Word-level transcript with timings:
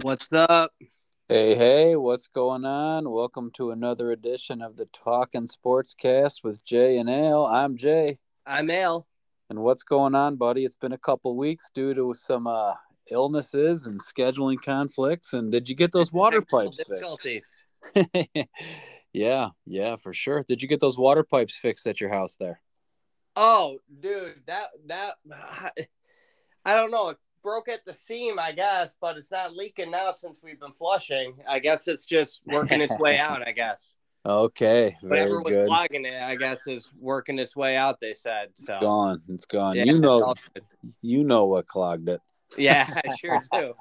What's 0.00 0.32
up? 0.32 0.72
Hey, 1.28 1.54
hey, 1.54 1.96
what's 1.96 2.26
going 2.26 2.64
on? 2.64 3.10
Welcome 3.10 3.50
to 3.56 3.72
another 3.72 4.10
edition 4.10 4.62
of 4.62 4.78
the 4.78 4.86
Talking 4.86 5.46
Sportscast 5.46 6.42
with 6.42 6.64
Jay 6.64 6.96
and 6.96 7.10
Al. 7.10 7.44
I'm 7.44 7.76
Jay. 7.76 8.18
I'm 8.46 8.70
Al. 8.70 9.06
And 9.50 9.58
what's 9.62 9.82
going 9.82 10.14
on, 10.14 10.36
buddy? 10.36 10.64
It's 10.64 10.76
been 10.76 10.92
a 10.92 10.98
couple 10.98 11.36
weeks 11.36 11.70
due 11.74 11.92
to 11.92 12.14
some 12.14 12.46
uh, 12.46 12.72
illnesses 13.10 13.86
and 13.86 14.00
scheduling 14.00 14.62
conflicts. 14.62 15.34
And 15.34 15.52
did 15.52 15.68
you 15.68 15.76
get 15.76 15.92
those 15.92 16.10
water 16.12 16.40
pipes 16.40 16.80
fixed? 16.88 17.66
yeah, 19.12 19.50
yeah, 19.66 19.96
for 19.96 20.14
sure. 20.14 20.42
Did 20.48 20.62
you 20.62 20.68
get 20.68 20.80
those 20.80 20.96
water 20.96 21.22
pipes 21.22 21.54
fixed 21.54 21.86
at 21.86 22.00
your 22.00 22.08
house 22.10 22.36
there? 22.36 22.62
Oh, 23.36 23.76
dude, 24.00 24.40
that 24.46 24.68
that 24.86 25.16
I 26.64 26.74
don't 26.74 26.90
know. 26.90 27.14
Broke 27.42 27.68
at 27.68 27.84
the 27.84 27.92
seam, 27.92 28.38
I 28.38 28.52
guess, 28.52 28.96
but 29.00 29.16
it's 29.16 29.30
not 29.30 29.54
leaking 29.54 29.90
now 29.90 30.12
since 30.12 30.40
we've 30.42 30.60
been 30.60 30.72
flushing. 30.72 31.34
I 31.48 31.58
guess 31.58 31.88
it's 31.88 32.06
just 32.06 32.42
working 32.46 32.80
its 32.80 32.96
way 32.98 33.18
out. 33.20 33.46
I 33.46 33.52
guess. 33.52 33.96
Okay. 34.24 34.96
Whatever 35.00 35.40
was 35.40 35.56
good. 35.56 35.66
clogging 35.66 36.04
it, 36.04 36.22
I 36.22 36.36
guess, 36.36 36.68
is 36.68 36.92
working 36.98 37.38
its 37.38 37.56
way 37.56 37.76
out. 37.76 38.00
They 38.00 38.12
said 38.12 38.50
so. 38.54 38.74
It's 38.74 38.82
gone. 38.82 39.22
It's 39.28 39.46
gone. 39.46 39.76
Yeah, 39.76 39.84
you 39.84 40.00
know. 40.00 40.34
You 41.00 41.24
know 41.24 41.46
what 41.46 41.66
clogged 41.66 42.08
it. 42.08 42.20
Yeah, 42.56 42.88
I 42.94 43.14
sure 43.16 43.40
do. 43.52 43.74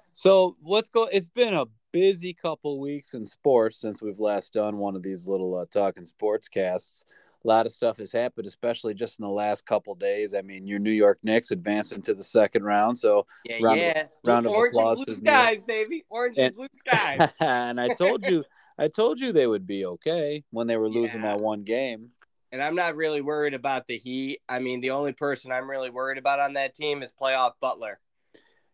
so 0.10 0.56
what's 0.60 0.88
go? 0.88 1.04
It's 1.04 1.28
been 1.28 1.54
a 1.54 1.64
busy 1.92 2.34
couple 2.34 2.78
weeks 2.78 3.14
in 3.14 3.24
sports 3.24 3.80
since 3.80 4.02
we've 4.02 4.20
last 4.20 4.52
done 4.52 4.76
one 4.76 4.96
of 4.96 5.02
these 5.02 5.26
little 5.26 5.56
uh, 5.56 5.64
talking 5.70 6.04
sports 6.04 6.48
casts. 6.48 7.04
A 7.42 7.48
lot 7.48 7.64
of 7.64 7.72
stuff 7.72 7.96
has 7.98 8.12
happened, 8.12 8.46
especially 8.46 8.92
just 8.92 9.18
in 9.18 9.24
the 9.24 9.30
last 9.30 9.64
couple 9.64 9.94
days. 9.94 10.34
I 10.34 10.42
mean, 10.42 10.66
your 10.66 10.78
New 10.78 10.90
York 10.90 11.18
Knicks 11.22 11.52
advanced 11.52 11.92
into 11.92 12.12
the 12.12 12.22
second 12.22 12.64
round, 12.64 12.98
so 12.98 13.26
yeah, 13.46 13.58
round 13.62 13.80
yeah. 13.80 14.00
Of, 14.02 14.08
round 14.24 14.46
of 14.46 14.52
Orange 14.52 14.74
applause 14.74 14.98
and 14.98 15.06
blue 15.06 15.14
skies, 15.16 15.60
baby. 15.66 16.04
Orange 16.10 16.36
and, 16.36 16.46
And- 16.48 16.56
blue 16.56 16.68
skies. 16.74 17.30
and 17.40 17.80
I 17.80 17.88
told 17.94 18.26
you, 18.26 18.44
I 18.78 18.88
told 18.88 19.18
you 19.20 19.32
they 19.32 19.46
would 19.46 19.64
be 19.66 19.86
okay 19.86 20.44
when 20.50 20.66
they 20.66 20.76
were 20.76 20.88
losing 20.90 21.22
Yeah. 21.22 21.28
that 21.36 21.40
one 21.40 21.62
game. 21.62 22.10
and 22.52 22.62
I'm 22.62 22.74
not 22.74 22.94
really 22.96 23.22
worried 23.22 23.54
about 23.54 23.86
the 23.86 23.96
Heat. 23.96 24.40
I 24.48 24.58
mean, 24.58 24.80
the 24.82 24.90
only 24.90 25.12
person 25.12 25.50
I'm 25.50 25.70
really 25.70 25.88
worried 25.90 26.18
about 26.18 26.40
on 26.40 26.52
that 26.54 26.74
team 26.74 27.02
is 27.02 27.10
playoff 27.12 27.52
Butler. 27.60 28.00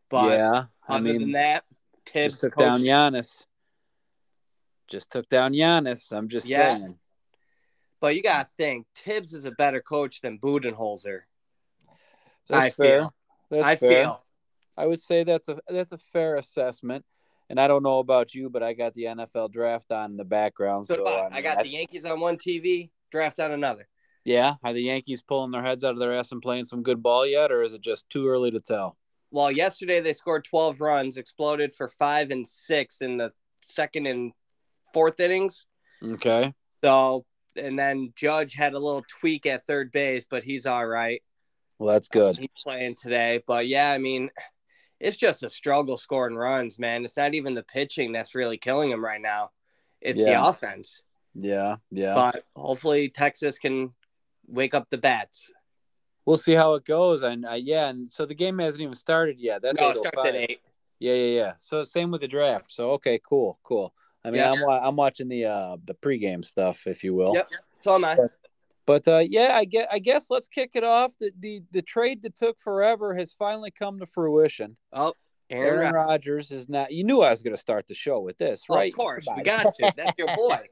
But 0.08 0.39
yeah, 0.39 0.64
I 0.89 0.95
other 0.97 1.05
mean, 1.05 1.20
than 1.20 1.33
that, 1.33 1.64
Tibbs 2.05 2.34
just 2.34 2.42
took 2.45 2.56
down 2.56 2.78
coached- 2.78 2.89
Giannis. 2.89 3.47
Just 4.89 5.11
took 5.12 5.28
down 5.28 5.53
Giannis. 5.53 6.11
I'm 6.12 6.28
just 6.28 6.47
Yeah. 6.47 6.78
saying. 6.78 6.98
But 8.00 8.14
you 8.16 8.22
gotta 8.22 8.48
think 8.56 8.86
Tibbs 8.94 9.33
is 9.33 9.44
a 9.44 9.50
better 9.52 9.80
coach 9.80 10.20
than 10.20 10.39
Budenholzer. 10.39 11.20
That's 12.48 12.62
I 12.66 12.70
fair. 12.70 13.00
feel. 13.00 13.14
That's 13.50 13.64
I 13.64 13.77
fair. 13.77 13.89
feel. 14.05 14.25
I 14.77 14.86
would 14.86 15.00
say 15.00 15.25
that's 15.25 15.48
a 15.48 15.58
that's 15.69 15.92
a 15.92 15.98
fair 15.98 16.36
assessment. 16.36 17.05
And 17.48 17.61
I 17.61 17.69
don't 17.69 17.84
know 17.84 18.00
about 18.00 18.34
you, 18.34 18.50
but 18.50 18.62
I 18.64 18.72
got 18.72 18.92
the 18.94 19.05
NFL 19.05 19.52
draft 19.52 19.92
on 19.92 20.11
in 20.12 20.17
the 20.17 20.24
background. 20.24 20.84
So, 20.86 20.97
So, 20.97 21.05
I. 21.06 21.11
I, 21.11 21.27
I 21.27 21.30
mean, 21.34 21.42
got 21.44 21.58
the 21.62 21.69
Yankees 21.69 22.05
on 22.05 22.19
one 22.19 22.36
TV, 22.36 22.91
draft 23.12 23.39
on 23.39 23.52
another. 23.52 23.86
yeah. 24.24 24.55
Are 24.64 24.72
the 24.72 24.83
Yankees 24.83 25.22
pulling 25.22 25.52
their 25.52 25.62
heads 25.62 25.84
out 25.84 25.92
of 25.92 26.00
their 26.00 26.12
ass 26.12 26.33
and 26.33 26.42
playing 26.42 26.64
some 26.64 26.83
good 26.83 27.02
ball 27.05 27.24
yet, 27.24 27.52
or 27.52 27.62
is 27.62 27.72
it 27.72 27.83
just 27.83 28.11
too 28.11 28.27
early 28.28 28.50
to 28.50 28.58
tell? 28.61 28.97
Well, 29.30 29.52
yesterday 29.52 30.00
they 30.00 30.12
scored 30.12 30.44
12 30.44 30.80
runs, 30.80 31.17
exploded 31.19 31.72
for 31.72 31.86
five 31.86 32.30
and 32.33 32.47
six 32.47 33.00
in 33.00 33.17
the 33.17 33.30
second 33.62 34.06
and 34.06 34.33
fourth 34.92 35.20
innings. 35.20 35.67
Okay. 36.05 36.52
So, 36.83 37.24
and 37.58 37.78
then 37.78 38.12
Judge 38.16 38.54
had 38.54 38.74
a 38.74 38.78
little 38.78 39.04
tweak 39.20 39.46
at 39.46 39.66
third 39.66 39.92
base, 39.92 40.24
but 40.28 40.44
he's 40.44 40.66
all 40.66 40.86
right. 40.86 41.22
Well, 41.78 41.92
that's 41.92 42.08
good. 42.08 42.36
He's 42.36 42.48
playing 42.64 42.94
today. 42.94 43.42
But 43.46 43.66
yeah, 43.68 43.92
I 43.92 43.98
mean, 43.98 44.30
it's 45.00 45.16
just 45.16 45.42
a 45.42 45.50
struggle 45.50 45.98
scoring 45.98 46.36
runs, 46.36 46.78
man. 46.78 47.04
It's 47.04 47.16
not 47.16 47.34
even 47.34 47.54
the 47.54 47.62
pitching 47.62 48.12
that's 48.12 48.34
really 48.34 48.56
killing 48.56 48.90
him 48.90 49.04
right 49.04 49.20
now. 49.20 49.50
It's 50.00 50.18
Yeah. 50.18 50.40
the 50.40 50.46
offense. 50.48 51.02
Yeah. 51.34 51.77
Yeah. 51.90 52.14
But 52.14 52.44
hopefully 52.54 53.10
Texas 53.10 53.58
can 53.58 53.92
wake 54.46 54.72
up 54.74 54.89
the 54.90 54.98
bats. 54.98 55.50
we'll 56.24 56.36
see 56.36 56.55
how 56.55 56.74
it 56.74 56.84
goes. 56.84 57.22
And 57.22 57.45
uh, 57.46 57.52
yeah, 57.52 57.89
and 57.89 58.08
so 58.08 58.27
the 58.27 58.34
game 58.34 58.58
hasn't 58.58 58.83
even 58.83 58.95
started 58.95 59.39
yet. 59.39 59.62
That's 59.62 59.78
no, 59.78 59.90
it 59.90 59.96
starts 59.98 60.24
at 60.24 60.34
eight. 60.34 60.61
Yeah, 60.98 61.12
yeah, 61.14 61.39
yeah. 61.40 61.52
So 61.58 61.83
same 61.84 62.11
with 62.11 62.22
the 62.22 62.27
draft. 62.28 62.72
So 62.72 62.92
okay, 62.92 63.20
cool, 63.22 63.58
cool. 63.62 63.95
I 64.27 64.31
mean, 64.31 64.41
Yeah. 64.41 64.53
I'm 64.53 64.69
I'm 64.69 64.97
watching 64.97 65.29
the 65.29 65.45
uh 65.47 65.77
the 65.85 65.95
pregame 65.95 66.45
stuff, 66.45 66.87
if 66.87 67.05
you 67.05 67.14
will. 67.14 67.35
Yep. 67.35 67.51
So 67.79 67.95
am 67.95 68.05
I. 68.05 68.17
But 68.87 69.09
uh, 69.09 69.19
yeah, 69.19 69.51
I 69.55 69.64
get. 69.64 69.89
I 69.91 69.98
guess 69.98 70.31
let's 70.31 70.48
kick 70.48 70.70
it 70.75 70.85
off. 70.85 71.13
The, 71.19 71.33
the 71.41 71.63
the 71.73 71.83
trade 71.83 72.23
that 72.23 72.37
took 72.37 72.59
forever 72.59 73.14
has 73.14 73.33
finally 73.33 73.70
come 73.73 73.98
to 73.98 74.07
fruition. 74.07 74.77
Oh, 74.92 75.13
Aaron, 75.51 75.83
Aaron 75.83 75.95
Rodgers. 75.95 76.53
Is 76.53 76.69
not. 76.69 76.92
You 76.92 77.03
knew 77.03 77.20
I 77.23 77.31
was 77.31 77.42
going 77.42 77.55
to 77.55 77.61
start 77.61 77.87
the 77.89 77.95
show 77.95 78.20
with 78.20 78.39
this, 78.39 78.63
Oh, 78.69 78.77
right? 78.77 78.92
of 78.92 78.97
course, 78.97 79.27
we 79.37 79.42
got 79.42 79.73
to. 79.75 79.92
That's 79.97 80.19
your 80.19 80.35
boy. 80.37 80.61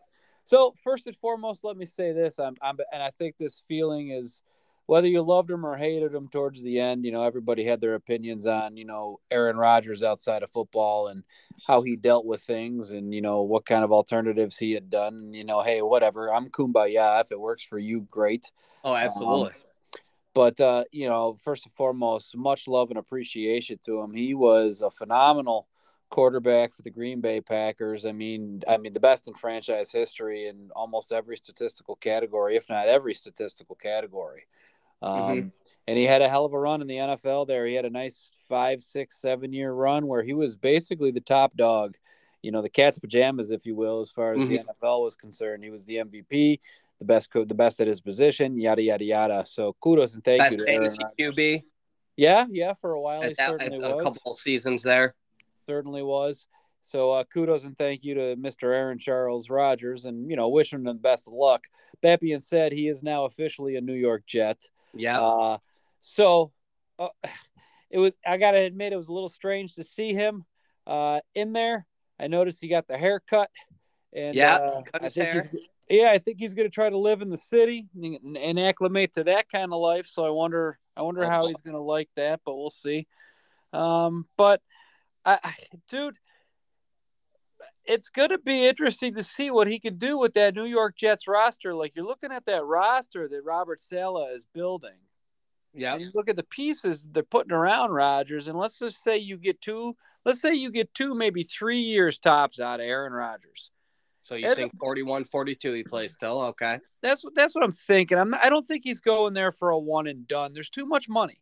So 0.47 0.75
first 0.85 1.07
and 1.07 1.17
foremost, 1.17 1.65
let 1.65 1.75
me 1.79 1.87
say 1.87 2.13
this. 2.13 2.39
I'm, 2.39 2.55
I'm, 2.61 2.77
and 2.93 3.03
I 3.03 3.09
think 3.09 3.37
this 3.39 3.63
feeling 3.67 4.11
is 4.11 4.43
whether 4.87 5.09
you 5.09 5.23
loved 5.23 5.51
him 5.51 5.65
or 5.65 5.77
hated 5.77 6.15
him 6.15 6.29
towards 6.29 6.63
the 6.63 6.79
end. 6.79 7.05
You 7.05 7.13
know, 7.13 7.23
everybody 7.23 7.65
had 7.65 7.81
their 7.81 7.95
opinions 7.95 8.47
on 8.47 8.77
you 8.77 8.85
know 8.85 9.21
Aaron 9.31 9.57
Rodgers 9.57 10.03
outside 10.03 10.43
of 10.43 10.51
football 10.51 11.09
and 11.09 11.25
how 11.67 11.83
he 11.83 11.97
dealt 11.97 12.27
with 12.27 12.43
things, 12.43 12.93
and 12.93 13.15
you 13.15 13.21
know 13.21 13.43
what 13.43 13.67
kind 13.67 13.85
of 13.85 13.93
alternatives 13.93 14.59
he 14.59 14.73
had 14.73 14.91
done. 14.91 15.15
And, 15.15 15.37
you 15.37 15.45
know, 15.45 15.63
hey, 15.63 15.83
whatever. 15.83 16.33
I'm 16.33 16.51
kumbaya. 16.51 17.21
If 17.21 17.33
it 17.33 17.41
works 17.41 17.63
for 17.63 17.79
you, 17.79 18.03
great. 18.11 18.51
Oh, 18.85 18.95
absolutely. 18.95 19.53
But 20.35 20.61
uh, 20.61 20.85
you 20.91 21.09
know, 21.09 21.35
first 21.35 21.65
and 21.65 21.73
foremost, 21.73 22.37
much 22.37 22.67
love 22.67 22.91
and 22.91 22.99
appreciation 22.99 23.79
to 23.85 24.01
him. 24.01 24.13
He 24.13 24.35
was 24.35 24.83
a 24.83 24.91
phenomenal 24.91 25.69
quarterback 26.11 26.73
for 26.73 26.83
the 26.83 26.91
Green 26.91 27.21
Bay 27.21 27.41
Packers. 27.41 28.07
I 28.07 28.13
mean, 28.13 28.63
I 28.69 28.77
mean 28.77 28.93
the 28.93 29.01
best 29.01 29.27
in 29.27 29.35
franchise 29.35 29.91
history 29.91 30.47
in 30.47 30.71
almost 30.77 31.13
every 31.13 31.37
statistical 31.37 31.97
category, 31.97 32.57
if 32.57 32.69
not 32.69 32.89
every 32.89 33.15
statistical 33.15 33.77
category. 33.77 34.45
Um, 35.03 35.37
Mhm. 35.37 35.53
And 35.87 35.99
he 35.99 36.05
had 36.05 36.23
a 36.23 36.29
hell 36.29 36.47
of 36.47 36.55
a 36.55 36.59
run 36.59 36.81
in 36.81 36.87
the 36.87 36.97
NFL. 36.99 37.45
There, 37.47 37.67
he 37.67 37.75
had 37.75 37.85
a 37.85 37.91
nice 37.91 38.33
five, 38.49 38.81
six, 38.81 39.21
seven 39.21 39.53
year 39.53 39.73
run 39.73 40.07
where 40.07 40.23
he 40.23 40.33
was 40.33 40.57
basically 40.57 41.11
the 41.11 41.21
top 41.21 41.55
dog. 41.57 41.97
You 42.43 42.53
know, 42.53 42.63
the 42.63 42.71
cat's 42.71 42.99
pajamas, 42.99 43.51
if 43.51 43.67
you 43.67 43.75
will, 43.75 44.01
as 44.01 44.11
far 44.11 44.33
as 44.35 44.49
the 44.49 44.59
NFL 44.59 45.03
was 45.03 45.15
concerned. 45.15 45.63
He 45.63 45.71
was 45.71 45.85
the 45.85 45.97
MVP, 45.97 46.59
the 46.99 47.05
best, 47.05 47.31
co- 47.31 47.45
the 47.45 47.55
best 47.55 47.81
at 47.81 47.87
his 47.87 48.01
position, 48.01 48.59
yada 48.59 48.83
yada 48.83 49.05
yada. 49.05 49.45
So 49.47 49.75
kudos 49.81 50.15
and 50.15 50.25
thank 50.25 50.41
Best 50.43 50.59
you 50.59 50.65
Rodgers. 50.65 50.99
QB 51.19 51.65
Yeah, 52.17 52.47
yeah, 52.49 52.73
for 52.73 52.93
a 52.93 53.01
while 53.01 53.23
he 53.23 53.35
that, 53.35 53.51
certainly 53.51 53.85
at 53.85 53.91
a 53.91 54.03
couple 54.03 54.35
seasons 54.35 54.83
there. 54.83 55.15
Certainly 55.67 56.03
was. 56.03 56.47
So 56.83 57.13
uh, 57.13 57.25
kudos 57.25 57.65
and 57.65 57.77
thank 57.77 58.05
you 58.05 58.15
to 58.15 58.37
Mr. 58.37 58.75
Aaron 58.75 58.99
Charles 58.99 59.49
Rodgers, 59.49 60.05
and 60.05 60.31
you 60.31 60.37
know, 60.37 60.49
wish 60.49 60.73
him 60.73 60.85
the 60.85 60.95
best 60.95 61.29
of 61.29 61.35
luck. 61.35 61.65
That 62.03 62.21
being 62.21 62.41
said, 62.41 62.73
he 62.73 62.89
is 62.89 63.03
now 63.03 63.25
officially 63.25 63.77
a 63.77 63.81
New 63.81 63.95
York 63.95 64.25
Jet. 64.27 64.69
Yeah. 64.97 65.21
Uh, 65.21 65.59
so 66.01 66.53
uh, 66.99 67.09
it 67.91 67.99
was. 67.99 68.17
I 68.27 68.37
gotta 68.37 68.59
admit, 68.59 68.93
it 68.93 68.97
was 68.97 69.09
a 69.09 69.13
little 69.13 69.29
strange 69.29 69.75
to 69.77 69.85
see 69.85 70.13
him 70.13 70.45
uh, 70.87 71.21
in 71.35 71.53
there. 71.53 71.87
I 72.19 72.29
noticed 72.29 72.61
he 72.61 72.69
got 72.69 72.87
the 72.87 72.97
haircut, 72.97 73.51
and 74.13 74.37
Yeah, 74.37 74.57
uh, 74.57 74.83
cut 74.83 75.01
I 75.03 75.05
his 75.05 75.15
think 75.15 75.27
hair. 75.27 75.35
he's. 75.35 75.69
Yeah, 75.91 76.11
I 76.13 76.19
think 76.19 76.41
he's 76.41 76.55
going 76.55 76.67
to 76.67 76.75
try 76.75 76.89
to 76.89 76.97
live 76.97 77.21
in 77.21 77.29
the 77.29 77.37
city 77.37 77.87
and, 77.95 78.39
and 78.39 78.59
acclimate 78.59 79.13
to 79.15 79.25
that 79.25 79.51
kind 79.51 79.71
of 79.71 79.79
life. 79.81 80.07
So 80.07 80.25
I 80.25 80.31
wonder, 80.31 80.79
I 80.97 81.03
wonder 81.03 81.25
Oh, 81.25 81.29
how 81.29 81.47
he's 81.47 81.61
going 81.61 81.75
to 81.75 81.81
like 81.83 82.09
that, 82.17 82.41
but 82.47 82.57
we'll 82.57 82.71
see. 82.71 83.07
Um, 83.75 84.27
but 84.39 84.63
I 85.27 85.55
dude, 85.89 86.17
it's 87.87 88.09
going 88.09 88.31
to 88.31 88.39
be 88.39 88.67
interesting 88.67 89.15
to 89.15 89.23
see 89.23 89.51
what 89.51 89.67
he 89.67 89.79
could 89.79 89.99
do 89.99 90.19
with 90.19 90.35
that 90.35 90.55
New 90.55 90.65
York 90.65 90.97
Jets 90.97 91.29
roster. 91.29 91.75
Like 91.75 91.93
you're 91.95 92.07
looking 92.07 92.33
at 92.33 92.47
that 92.47 92.65
roster 92.65 93.29
that 93.29 93.45
Robert 93.45 93.81
Saleh 93.81 94.31
is 94.35 94.47
building. 94.53 94.99
yeah. 95.75 95.97
You 95.97 96.11
look 96.15 96.29
at 96.29 96.37
the 96.37 96.45
pieces 96.45 97.07
they're 97.11 97.23
putting 97.23 97.53
around 97.53 97.91
Rodgers, 97.91 98.49
and 98.49 98.59
let's 98.59 98.79
just 98.79 99.03
say 99.03 99.19
you 99.19 99.37
get 99.37 99.61
two, 99.61 99.97
let's 100.25 100.41
say 100.41 100.55
you 100.55 100.71
get 100.71 100.95
two, 100.95 101.15
maybe 101.15 101.43
three 101.43 101.81
years 101.81 102.19
tops 102.19 102.61
out 102.61 102.81
of 102.81 102.87
Aaron 102.87 103.13
Rodgers. 103.13 103.71
So 104.23 104.37
you 104.37 104.55
think 104.55 104.73
41, 104.81 105.25
42 105.25 105.73
he 105.75 105.85
plays 105.85 106.15
still? 106.15 106.41
Okay. 106.41 106.81
That's 107.03 107.23
what 107.23 107.35
that's 107.35 107.55
what 107.55 107.63
I'm 107.63 107.73
thinking. 107.73 108.19
I'm 108.19 108.31
not, 108.31 108.43
I 108.43 108.49
don't 108.49 108.65
think 108.65 108.83
he's 108.83 109.01
going 109.01 109.35
there 109.35 109.53
for 109.53 109.69
a 109.69 109.79
one 109.79 110.07
and 110.07 110.27
done. 110.27 110.53
There's 110.55 110.71
too 110.71 110.87
much 110.87 111.11
money. 111.11 111.37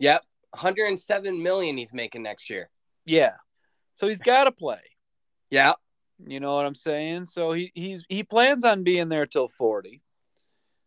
Yep. 0.00 0.22
107 0.50 1.42
million 1.42 1.78
he's 1.78 1.94
making 1.94 2.22
next 2.22 2.50
year. 2.50 2.68
Yeah, 3.06 3.32
so 3.94 4.08
he's 4.08 4.20
got 4.20 4.44
to 4.44 4.52
play. 4.52 4.80
Yeah. 5.50 5.72
You 6.24 6.40
know 6.40 6.56
what 6.56 6.66
I'm 6.66 6.74
saying? 6.74 7.26
So 7.26 7.52
he 7.52 7.70
he's 7.74 8.04
he 8.08 8.22
plans 8.22 8.64
on 8.64 8.82
being 8.82 9.08
there 9.08 9.26
till 9.26 9.48
40. 9.48 10.02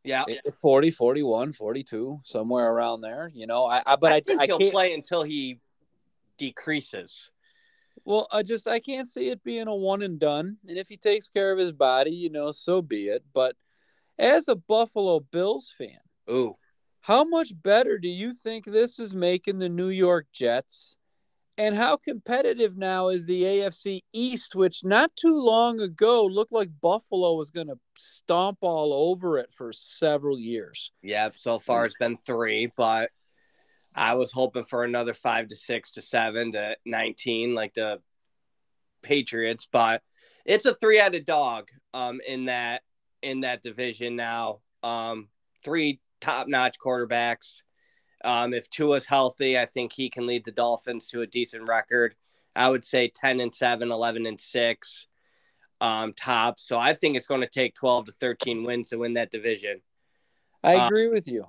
Yeah. 0.04 0.24
Eh, 0.28 0.52
40, 0.52 0.92
41, 0.92 1.54
42, 1.54 2.22
somewhere 2.24 2.72
around 2.72 3.02
there. 3.02 3.30
You 3.34 3.48
know, 3.48 3.66
I, 3.66 3.84
I 3.86 3.96
but 3.96 4.12
I, 4.12 4.16
I 4.16 4.22
think 4.22 4.42
I, 4.42 4.46
he'll 4.46 4.58
can't. 4.58 4.72
play 4.72 4.94
until 4.94 5.24
he 5.24 5.60
decreases. 6.38 7.32
Well, 8.06 8.28
I 8.32 8.44
just 8.44 8.68
I 8.68 8.80
can't 8.80 9.08
see 9.08 9.30
it 9.30 9.44
being 9.44 9.68
a 9.68 9.76
one 9.76 10.02
and 10.02 10.20
done. 10.20 10.58
And 10.68 10.78
if 10.78 10.88
he 10.88 10.98
takes 10.98 11.30
care 11.30 11.52
of 11.52 11.60
his 11.60 11.72
body, 11.72 12.12
you 12.12 12.30
know, 12.30 12.52
so 12.52 12.82
be 12.82 13.08
it. 13.08 13.24
But 13.34 13.56
as 14.18 14.48
a 14.48 14.56
Buffalo 14.56 15.20
Bills 15.20 15.72
fan, 15.78 16.00
Ooh. 16.30 16.56
how 17.02 17.24
much 17.24 17.52
better 17.62 18.00
do 18.00 18.08
you 18.08 18.34
think 18.34 18.66
this 18.66 19.00
is 19.00 19.14
making 19.14 19.60
the 19.60 19.70
New 19.70 19.90
York 19.90 20.28
Jets 20.32 20.98
And 21.60 21.76
how 21.76 21.98
competitive 21.98 22.78
now 22.78 23.10
is 23.10 23.26
the 23.26 23.44
AFC 23.44 24.00
East, 24.14 24.56
which 24.56 24.86
not 24.86 25.14
too 25.18 25.38
long 25.38 25.82
ago 25.82 26.26
looked 26.26 26.54
like 26.54 26.70
Buffalo 26.82 27.34
was 27.34 27.52
going 27.52 27.68
to 27.68 27.78
stomp 27.98 28.60
all 28.62 28.94
over 28.94 29.38
it 29.38 29.52
for 29.52 29.74
several 29.74 30.40
years. 30.40 30.94
Yep. 31.04 31.36
So 31.36 31.60
far, 31.60 31.86
it's 31.86 31.98
been 32.00 32.16
three, 32.16 32.72
but 32.78 33.12
I 33.94 34.14
was 34.14 34.32
hoping 34.32 34.64
for 34.64 34.86
another 34.86 35.14
five 35.14 35.50
to 35.50 35.58
six 35.58 35.92
to 35.92 36.02
seven 36.02 36.54
to 36.54 36.78
19, 36.86 37.54
like 37.54 37.74
the 37.74 38.00
Patriots, 39.02 39.68
but 39.70 40.02
it's 40.46 40.66
a 40.66 40.76
three 40.76 41.00
headed 41.00 41.26
dog 41.26 41.68
um, 41.94 42.22
in 42.26 42.46
that 42.46 42.84
in 43.22 43.42
that 43.42 43.64
division 43.64 44.16
now. 44.16 44.60
Um, 44.82 45.28
three 45.66 46.00
top 46.22 46.48
notch 46.48 46.78
quarterbacks. 46.80 47.64
Um, 48.24 48.54
if 48.54 48.70
Tua's 48.70 49.06
healthy, 49.06 49.58
I 49.58 49.66
think 49.66 49.94
he 49.94 50.10
can 50.10 50.28
lead 50.28 50.44
the 50.44 50.52
Dolphins 50.52 51.08
to 51.10 51.22
a 51.22 51.28
decent 51.28 51.68
record. 51.68 52.16
I 52.56 52.70
would 52.70 52.84
say 52.84 53.10
10 53.14 53.40
and 53.40 53.54
7, 53.54 53.92
11 53.92 54.26
and 54.26 54.40
6 54.40 55.08
um, 55.82 56.14
top. 56.14 56.60
So 56.60 56.78
I 56.78 56.94
think 56.94 57.16
it's 57.16 57.28
going 57.28 57.42
to 57.42 57.48
take 57.48 57.76
12 57.76 58.08
to 58.08 58.12
13 58.12 58.64
wins 58.64 58.90
to 58.90 58.98
win 58.98 59.14
that 59.14 59.32
division. 59.32 59.82
I 60.64 60.76
uh, 60.76 60.88
agree 60.88 61.08
with 61.08 61.28
you. 61.28 61.46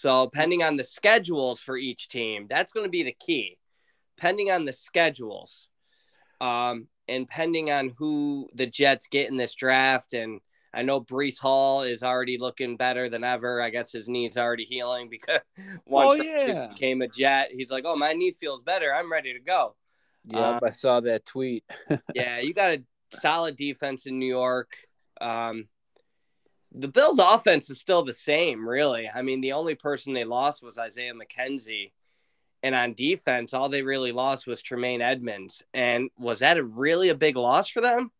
So, 0.00 0.24
depending 0.32 0.62
on 0.62 0.78
the 0.78 0.84
schedules 0.84 1.60
for 1.60 1.76
each 1.76 2.08
team, 2.08 2.46
that's 2.48 2.72
going 2.72 2.86
to 2.86 2.90
be 2.90 3.02
the 3.02 3.14
key. 3.20 3.58
Pending 4.16 4.50
on 4.50 4.64
the 4.64 4.72
schedules, 4.72 5.68
um, 6.40 6.88
and 7.06 7.28
pending 7.28 7.70
on 7.70 7.92
who 7.98 8.48
the 8.54 8.64
Jets 8.64 9.08
get 9.08 9.28
in 9.28 9.36
this 9.36 9.54
draft, 9.54 10.14
and 10.14 10.40
I 10.72 10.82
know 10.82 11.00
Breece 11.00 11.38
Hall 11.38 11.82
is 11.82 12.02
already 12.02 12.38
looking 12.38 12.76
better 12.76 13.08
than 13.08 13.24
ever. 13.24 13.60
I 13.60 13.70
guess 13.70 13.90
his 13.92 14.08
knee's 14.08 14.36
already 14.36 14.64
healing 14.64 15.08
because 15.10 15.40
once 15.86 16.20
oh, 16.20 16.22
yeah. 16.22 16.62
he 16.62 16.68
became 16.68 17.02
a 17.02 17.08
Jet, 17.08 17.50
he's 17.52 17.70
like, 17.70 17.84
"Oh, 17.86 17.96
my 17.96 18.12
knee 18.12 18.32
feels 18.32 18.60
better. 18.60 18.94
I'm 18.94 19.10
ready 19.10 19.32
to 19.32 19.40
go." 19.40 19.74
Yep, 20.24 20.42
um, 20.42 20.60
I 20.62 20.70
saw 20.70 21.00
that 21.00 21.24
tweet. 21.24 21.64
yeah, 22.14 22.40
you 22.40 22.54
got 22.54 22.72
a 22.72 22.82
solid 23.12 23.56
defense 23.56 24.06
in 24.06 24.18
New 24.18 24.26
York. 24.26 24.76
Um, 25.20 25.68
the 26.72 26.88
Bills' 26.88 27.18
offense 27.18 27.68
is 27.70 27.80
still 27.80 28.02
the 28.02 28.14
same, 28.14 28.68
really. 28.68 29.10
I 29.12 29.22
mean, 29.22 29.40
the 29.40 29.52
only 29.52 29.74
person 29.74 30.12
they 30.12 30.24
lost 30.24 30.62
was 30.62 30.78
Isaiah 30.78 31.12
McKenzie. 31.14 31.92
And 32.62 32.74
on 32.74 32.92
defense, 32.92 33.54
all 33.54 33.70
they 33.70 33.82
really 33.82 34.12
lost 34.12 34.46
was 34.46 34.60
Tremaine 34.60 35.00
Edmunds. 35.00 35.62
And 35.72 36.10
was 36.18 36.40
that 36.40 36.58
a 36.58 36.62
really 36.62 37.08
a 37.08 37.14
big 37.14 37.36
loss 37.36 37.68
for 37.68 37.80
them? 37.80 38.10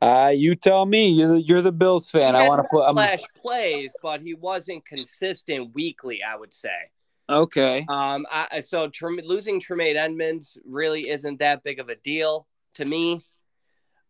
Uh, 0.00 0.32
you 0.34 0.54
tell 0.54 0.86
me. 0.86 1.10
You're 1.10 1.28
the, 1.28 1.42
you're 1.42 1.62
the 1.62 1.72
Bills 1.72 2.10
fan. 2.10 2.34
I 2.34 2.48
want 2.48 2.62
to 2.62 2.68
put 2.70 2.88
splash 2.88 3.20
I'm... 3.22 3.40
plays, 3.40 3.94
but 4.02 4.22
he 4.22 4.34
wasn't 4.34 4.84
consistent 4.86 5.74
weekly. 5.74 6.20
I 6.22 6.36
would 6.36 6.54
say. 6.54 6.90
Okay. 7.28 7.84
Um. 7.88 8.26
I, 8.30 8.60
so 8.60 8.88
Trem- 8.88 9.20
losing 9.24 9.60
Tremaine 9.60 9.96
Edmunds 9.96 10.58
really 10.64 11.08
isn't 11.08 11.38
that 11.40 11.62
big 11.62 11.80
of 11.80 11.88
a 11.88 11.96
deal 11.96 12.46
to 12.74 12.84
me. 12.84 13.24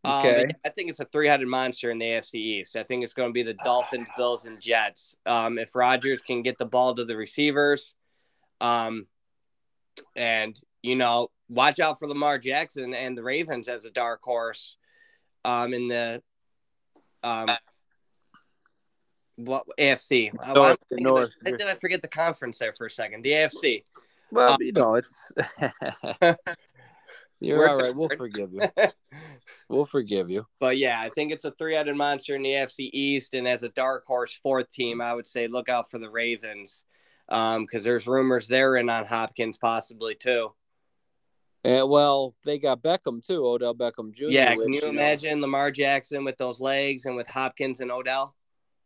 Um, 0.05 0.19
okay. 0.19 0.45
Um, 0.45 0.51
I 0.65 0.69
think 0.71 0.91
it's 0.91 1.01
a 1.01 1.05
three-headed 1.05 1.47
monster 1.47 1.91
in 1.91 1.99
the 1.99 2.07
AFC 2.07 2.35
East. 2.37 2.77
I 2.77 2.83
think 2.83 3.05
it's 3.05 3.13
going 3.13 3.29
to 3.29 3.35
be 3.35 3.43
the 3.43 3.55
Dolphins, 3.55 4.09
Bills, 4.17 4.47
and 4.47 4.61
Jets. 4.61 5.15
Um, 5.27 5.59
if 5.59 5.75
Rodgers 5.75 6.23
can 6.23 6.43
get 6.43 6.57
the 6.57 6.65
ball 6.65 6.95
to 6.95 7.05
the 7.05 7.17
receivers, 7.17 7.95
um, 8.61 9.07
and 10.17 10.59
you 10.83 10.97
know, 10.97 11.31
watch 11.49 11.81
out 11.81 11.99
for 11.99 12.09
Lamar 12.09 12.39
Jackson 12.39 12.95
and 12.95 13.17
the 13.17 13.23
Ravens 13.23 13.69
as 13.69 13.85
a 13.85 13.91
dark 13.91 14.23
horse, 14.23 14.77
um, 15.45 15.75
in 15.75 15.89
the 15.89 16.23
um, 17.23 17.49
what 19.37 19.65
AFC? 19.79 20.33
North, 20.55 20.79
North. 20.91 21.35
did 21.45 21.63
I 21.63 21.75
forget 21.75 22.03
the 22.03 22.09
conference 22.09 22.59
there 22.59 22.75
for 22.77 22.87
a 22.87 22.91
second? 22.91 23.23
The 23.23 23.33
AFC. 23.33 23.83
Well, 24.33 24.53
um, 24.53 24.59
you 24.61 24.73
know, 24.73 24.95
it's 24.95 25.33
You're 27.41 27.69
all 27.69 27.79
right. 27.79 27.95
We'll 27.95 28.11
forgive 28.17 28.53
you. 28.53 28.63
we'll 29.69 29.87
forgive 29.87 30.31
you. 30.31 30.47
But 30.59 30.77
yeah, 30.77 31.01
I 31.01 31.09
think 31.09 31.33
it's 31.33 31.47
a 31.47 31.53
three-headed 31.53 31.97
monster 31.97 32.37
in 32.37 32.43
the 32.43 32.51
FC 32.51 32.91
East, 32.93 33.33
and 33.35 33.49
as 33.49 33.63
a 33.63 33.71
dark 33.71 34.05
horse 34.07 34.39
fourth 34.43 34.71
team, 34.71 35.01
I 35.01 35.15
would 35.15 35.27
say 35.27 35.49
look 35.49 35.69
out 35.69 35.91
for 35.91 35.99
the 35.99 36.11
Ravens, 36.11 36.85
Um 37.31 37.65
because 37.65 37.81
um, 37.81 37.85
there's 37.85 38.07
rumors 38.07 38.47
they're 38.47 38.77
in 38.77 38.91
on 38.91 39.07
Hopkins 39.07 39.57
possibly 39.57 40.15
too. 40.15 40.53
Yeah, 41.65 41.83
well, 41.83 42.35
they 42.45 42.59
got 42.59 42.83
Beckham 42.83 43.23
too, 43.25 43.47
Odell 43.47 43.75
Beckham 43.75 44.13
Jr. 44.13 44.25
Yeah, 44.29 44.55
can 44.55 44.73
you, 44.73 44.81
you 44.83 44.89
imagine. 44.89 45.43
Lamar 45.43 45.71
Jackson 45.71 46.25
with 46.25 46.39
those 46.39 46.59
legs 46.61 47.05
and 47.05 47.17
with 47.17 47.29
Hopkins 47.29 47.81
and 47.81 47.93
Odell? 47.93 48.35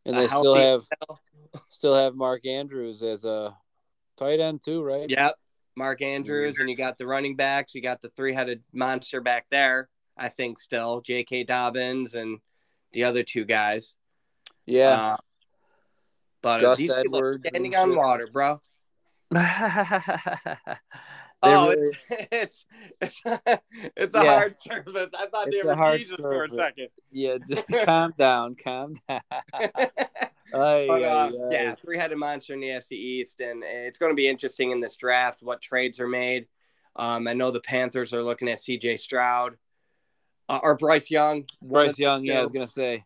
And 0.05 0.17
they 0.17 0.27
still 0.27 0.57
have 0.57 0.83
Odell? 1.03 1.21
still 1.69 1.95
have 1.95 2.17
Mark 2.17 2.47
Andrews 2.47 3.03
as 3.03 3.25
a 3.25 3.57
tight 4.17 4.41
end 4.41 4.63
too, 4.63 4.83
right? 4.83 5.09
Yep. 5.09 5.35
Mark 5.77 6.03
Andrews, 6.03 6.59
and 6.59 6.69
you 6.71 6.77
got 6.77 6.99
the 6.99 7.07
running 7.07 7.37
backs. 7.37 7.75
You 7.75 7.83
got 7.83 8.01
the 8.01 8.11
three 8.11 8.33
headed 8.33 8.63
monster 8.73 9.21
back 9.21 9.47
there, 9.51 9.89
I 10.17 10.29
think, 10.29 10.59
still 10.59 11.01
J.K. 11.01 11.45
Dobbins 11.45 12.15
and 12.15 12.39
the 12.93 13.05
other 13.05 13.23
two 13.25 13.45
guys. 13.45 13.97
Yeah. 14.67 14.89
Uh, 14.91 15.17
but 16.43 16.61
Gus 16.61 16.79
these 16.79 16.93
Edwards 16.93 17.45
standing 17.49 17.75
on 17.75 17.97
water, 17.97 18.29
bro. 18.33 18.61
oh, 21.47 21.71
really... 21.71 21.97
it's 22.33 22.67
it's 23.01 23.21
it's 23.27 23.51
it's 23.97 24.15
a 24.15 24.25
yeah. 24.25 24.39
hard 24.39 24.59
service. 24.59 25.11
I 25.19 25.27
thought 25.27 25.49
it's 25.49 25.63
they 25.63 25.69
were 25.69 25.97
Jesus 25.97 26.17
service. 26.17 26.25
for 26.25 26.45
a 26.45 26.51
second. 26.51 26.89
Yeah, 27.11 27.39
calm 27.85 28.15
down, 28.17 28.57
calm 28.57 28.95
down. 29.09 29.21
But, 30.53 31.03
uh, 31.03 31.31
yeah, 31.51 31.75
three 31.75 31.99
headed 31.99 32.19
monster 32.19 32.55
in 32.55 32.61
the 32.61 32.69
FC 32.69 32.93
East. 32.93 33.41
And 33.41 33.65
it's 33.65 33.99
going 33.99 34.13
to 34.13 34.17
be 34.17 34.29
interesting 34.29 34.71
in 34.71 34.81
this 34.81 34.97
draft 34.97 35.43
what 35.43 35.61
trades 35.61 35.99
are 35.99 36.09
made. 36.09 36.47
Um, 36.97 37.27
I 37.27 37.33
know 37.33 37.51
the 37.51 37.61
Panthers 37.61 38.15
are 38.15 38.23
looking 38.23 38.49
at 38.49 38.59
CJ 38.59 39.01
Stroud 39.01 39.57
uh, 40.49 40.61
or 40.63 40.77
Bryce 40.77 41.11
Young. 41.11 41.45
Bryce 41.61 41.99
Young, 41.99 42.25
yeah, 42.25 42.39
I 42.39 42.43
was 42.43 42.53
going 42.53 42.67
to 42.67 42.73
say. 42.73 43.05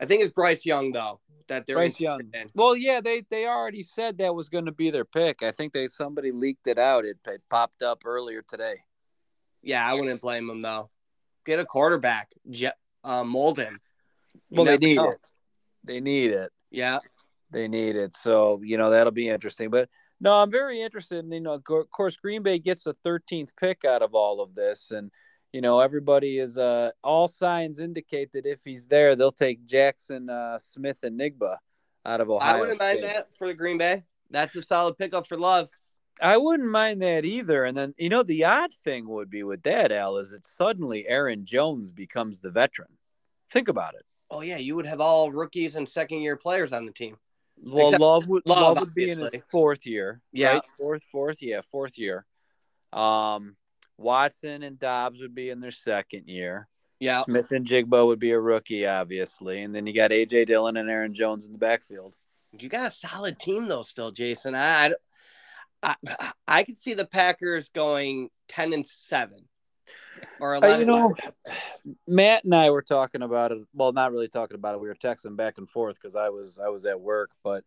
I 0.00 0.06
think 0.06 0.22
it's 0.22 0.32
Bryce 0.32 0.64
Young, 0.64 0.92
though. 0.92 1.20
That 1.48 1.66
they're 1.66 1.76
Bryce 1.76 2.00
Young. 2.00 2.20
In. 2.32 2.48
Well, 2.54 2.76
yeah, 2.76 3.00
they 3.00 3.22
they 3.28 3.46
already 3.46 3.82
said 3.82 4.18
that 4.18 4.34
was 4.34 4.48
going 4.48 4.66
to 4.66 4.72
be 4.72 4.90
their 4.90 5.04
pick. 5.04 5.42
I 5.42 5.50
think 5.50 5.72
they 5.72 5.88
somebody 5.88 6.30
leaked 6.30 6.66
it 6.66 6.78
out. 6.78 7.04
It, 7.04 7.18
it 7.26 7.42
popped 7.50 7.82
up 7.82 8.02
earlier 8.04 8.42
today. 8.46 8.76
Yeah, 9.62 9.84
I 9.84 9.94
wouldn't 9.94 10.20
blame 10.20 10.46
them 10.46 10.62
though. 10.62 10.90
Get 11.44 11.58
a 11.58 11.64
quarterback, 11.64 12.30
Je- 12.48 12.70
uh, 13.04 13.24
mold 13.24 13.58
him. 13.58 13.80
well, 14.50 14.64
they 14.64 14.76
need 14.76 14.96
know. 14.96 15.10
it. 15.10 15.26
They 15.84 16.00
need 16.00 16.30
it. 16.30 16.50
Yeah. 16.70 16.98
They 17.50 17.68
need 17.68 17.96
it. 17.96 18.14
So, 18.14 18.60
you 18.62 18.78
know, 18.78 18.90
that'll 18.90 19.12
be 19.12 19.28
interesting. 19.28 19.70
But 19.70 19.88
no, 20.20 20.34
I'm 20.34 20.50
very 20.50 20.80
interested. 20.80 21.24
In, 21.24 21.32
you 21.32 21.40
know, 21.40 21.54
of 21.54 21.90
course, 21.90 22.16
Green 22.16 22.42
Bay 22.42 22.58
gets 22.58 22.84
the 22.84 22.94
13th 23.04 23.56
pick 23.58 23.84
out 23.84 24.02
of 24.02 24.14
all 24.14 24.40
of 24.40 24.54
this. 24.54 24.90
And, 24.90 25.10
you 25.52 25.60
know, 25.60 25.80
everybody 25.80 26.38
is, 26.38 26.58
uh, 26.58 26.90
all 27.02 27.28
signs 27.28 27.80
indicate 27.80 28.32
that 28.32 28.46
if 28.46 28.62
he's 28.64 28.86
there, 28.86 29.16
they'll 29.16 29.30
take 29.32 29.66
Jaxon 29.66 30.30
uh, 30.30 30.58
Smith-Njigba 30.58 31.56
out 32.06 32.20
of 32.20 32.30
Ohio. 32.30 32.54
I 32.54 32.60
wouldn't 32.60 32.76
State. 32.76 33.02
mind 33.02 33.04
that 33.04 33.34
for 33.36 33.46
the 33.46 33.54
Green 33.54 33.78
Bay. 33.78 34.04
That's 34.30 34.54
a 34.56 34.62
solid 34.62 34.96
pickup 34.96 35.26
for 35.26 35.36
Love. 35.36 35.70
I 36.22 36.36
wouldn't 36.36 36.68
mind 36.68 37.02
that 37.02 37.24
either. 37.24 37.64
And 37.64 37.76
then, 37.76 37.94
you 37.96 38.10
know, 38.10 38.22
the 38.22 38.44
odd 38.44 38.72
thing 38.72 39.08
would 39.08 39.30
be 39.30 39.42
with 39.42 39.62
that, 39.62 39.90
Al, 39.90 40.18
is 40.18 40.30
that 40.32 40.46
suddenly 40.46 41.08
Aaron 41.08 41.44
Jones 41.44 41.92
becomes 41.92 42.40
the 42.40 42.50
veteran. 42.50 42.90
Think 43.50 43.68
about 43.68 43.94
it. 43.94 44.02
Oh 44.30 44.42
yeah, 44.42 44.58
you 44.58 44.76
would 44.76 44.86
have 44.86 45.00
all 45.00 45.32
rookies 45.32 45.74
and 45.74 45.88
second 45.88 46.20
year 46.20 46.36
players 46.36 46.72
on 46.72 46.86
the 46.86 46.92
team. 46.92 47.16
Well, 47.62 47.86
Except 47.86 48.00
Love 48.00 48.28
would 48.28 48.42
Love, 48.46 48.76
Love 48.76 48.80
would 48.80 48.94
be 48.94 49.10
in 49.10 49.18
his 49.18 49.36
fourth 49.50 49.86
year. 49.86 50.20
Yeah, 50.32 50.52
right? 50.52 50.62
fourth, 50.78 51.02
fourth, 51.02 51.42
yeah, 51.42 51.60
fourth 51.62 51.98
year. 51.98 52.24
Um, 52.92 53.56
Watson 54.00 54.62
and 54.62 54.78
Doubs 54.78 55.20
would 55.20 55.34
be 55.34 55.50
in 55.50 55.60
their 55.60 55.70
second 55.70 56.26
year. 56.26 56.68
Yeah, 56.98 57.22
Smith-Njigba 57.22 58.06
would 58.06 58.18
be 58.18 58.32
a 58.32 58.40
rookie, 58.40 58.86
obviously, 58.86 59.62
and 59.62 59.74
then 59.74 59.86
you 59.86 59.94
got 59.94 60.10
AJ 60.10 60.46
Dillon 60.46 60.76
and 60.76 60.90
Aaron 60.90 61.14
Jones 61.14 61.46
in 61.46 61.52
the 61.52 61.58
backfield. 61.58 62.14
You 62.58 62.68
got 62.68 62.88
a 62.88 62.90
solid 62.90 63.38
team 63.38 63.68
though, 63.68 63.82
still, 63.82 64.10
Jason. 64.10 64.54
I, 64.54 64.90
I, 65.82 65.94
I 66.46 66.62
could 66.64 66.76
see 66.76 66.94
the 66.94 67.06
Packers 67.06 67.68
going 67.70 68.28
ten 68.48 68.72
and 68.72 68.86
seven. 68.86 69.48
Or 70.40 70.62
uh, 70.62 70.78
you 70.78 70.84
know, 70.84 71.14
Matt 72.06 72.44
and 72.44 72.54
I 72.54 72.70
were 72.70 72.82
talking 72.82 73.22
about 73.22 73.52
it. 73.52 73.58
Well, 73.74 73.92
not 73.92 74.12
really 74.12 74.28
talking 74.28 74.54
about 74.54 74.74
it. 74.74 74.80
We 74.80 74.88
were 74.88 74.94
texting 74.94 75.36
back 75.36 75.58
and 75.58 75.68
forth 75.68 75.96
because 75.96 76.16
I 76.16 76.28
was 76.28 76.58
I 76.62 76.68
was 76.68 76.86
at 76.86 77.00
work. 77.00 77.30
But 77.42 77.64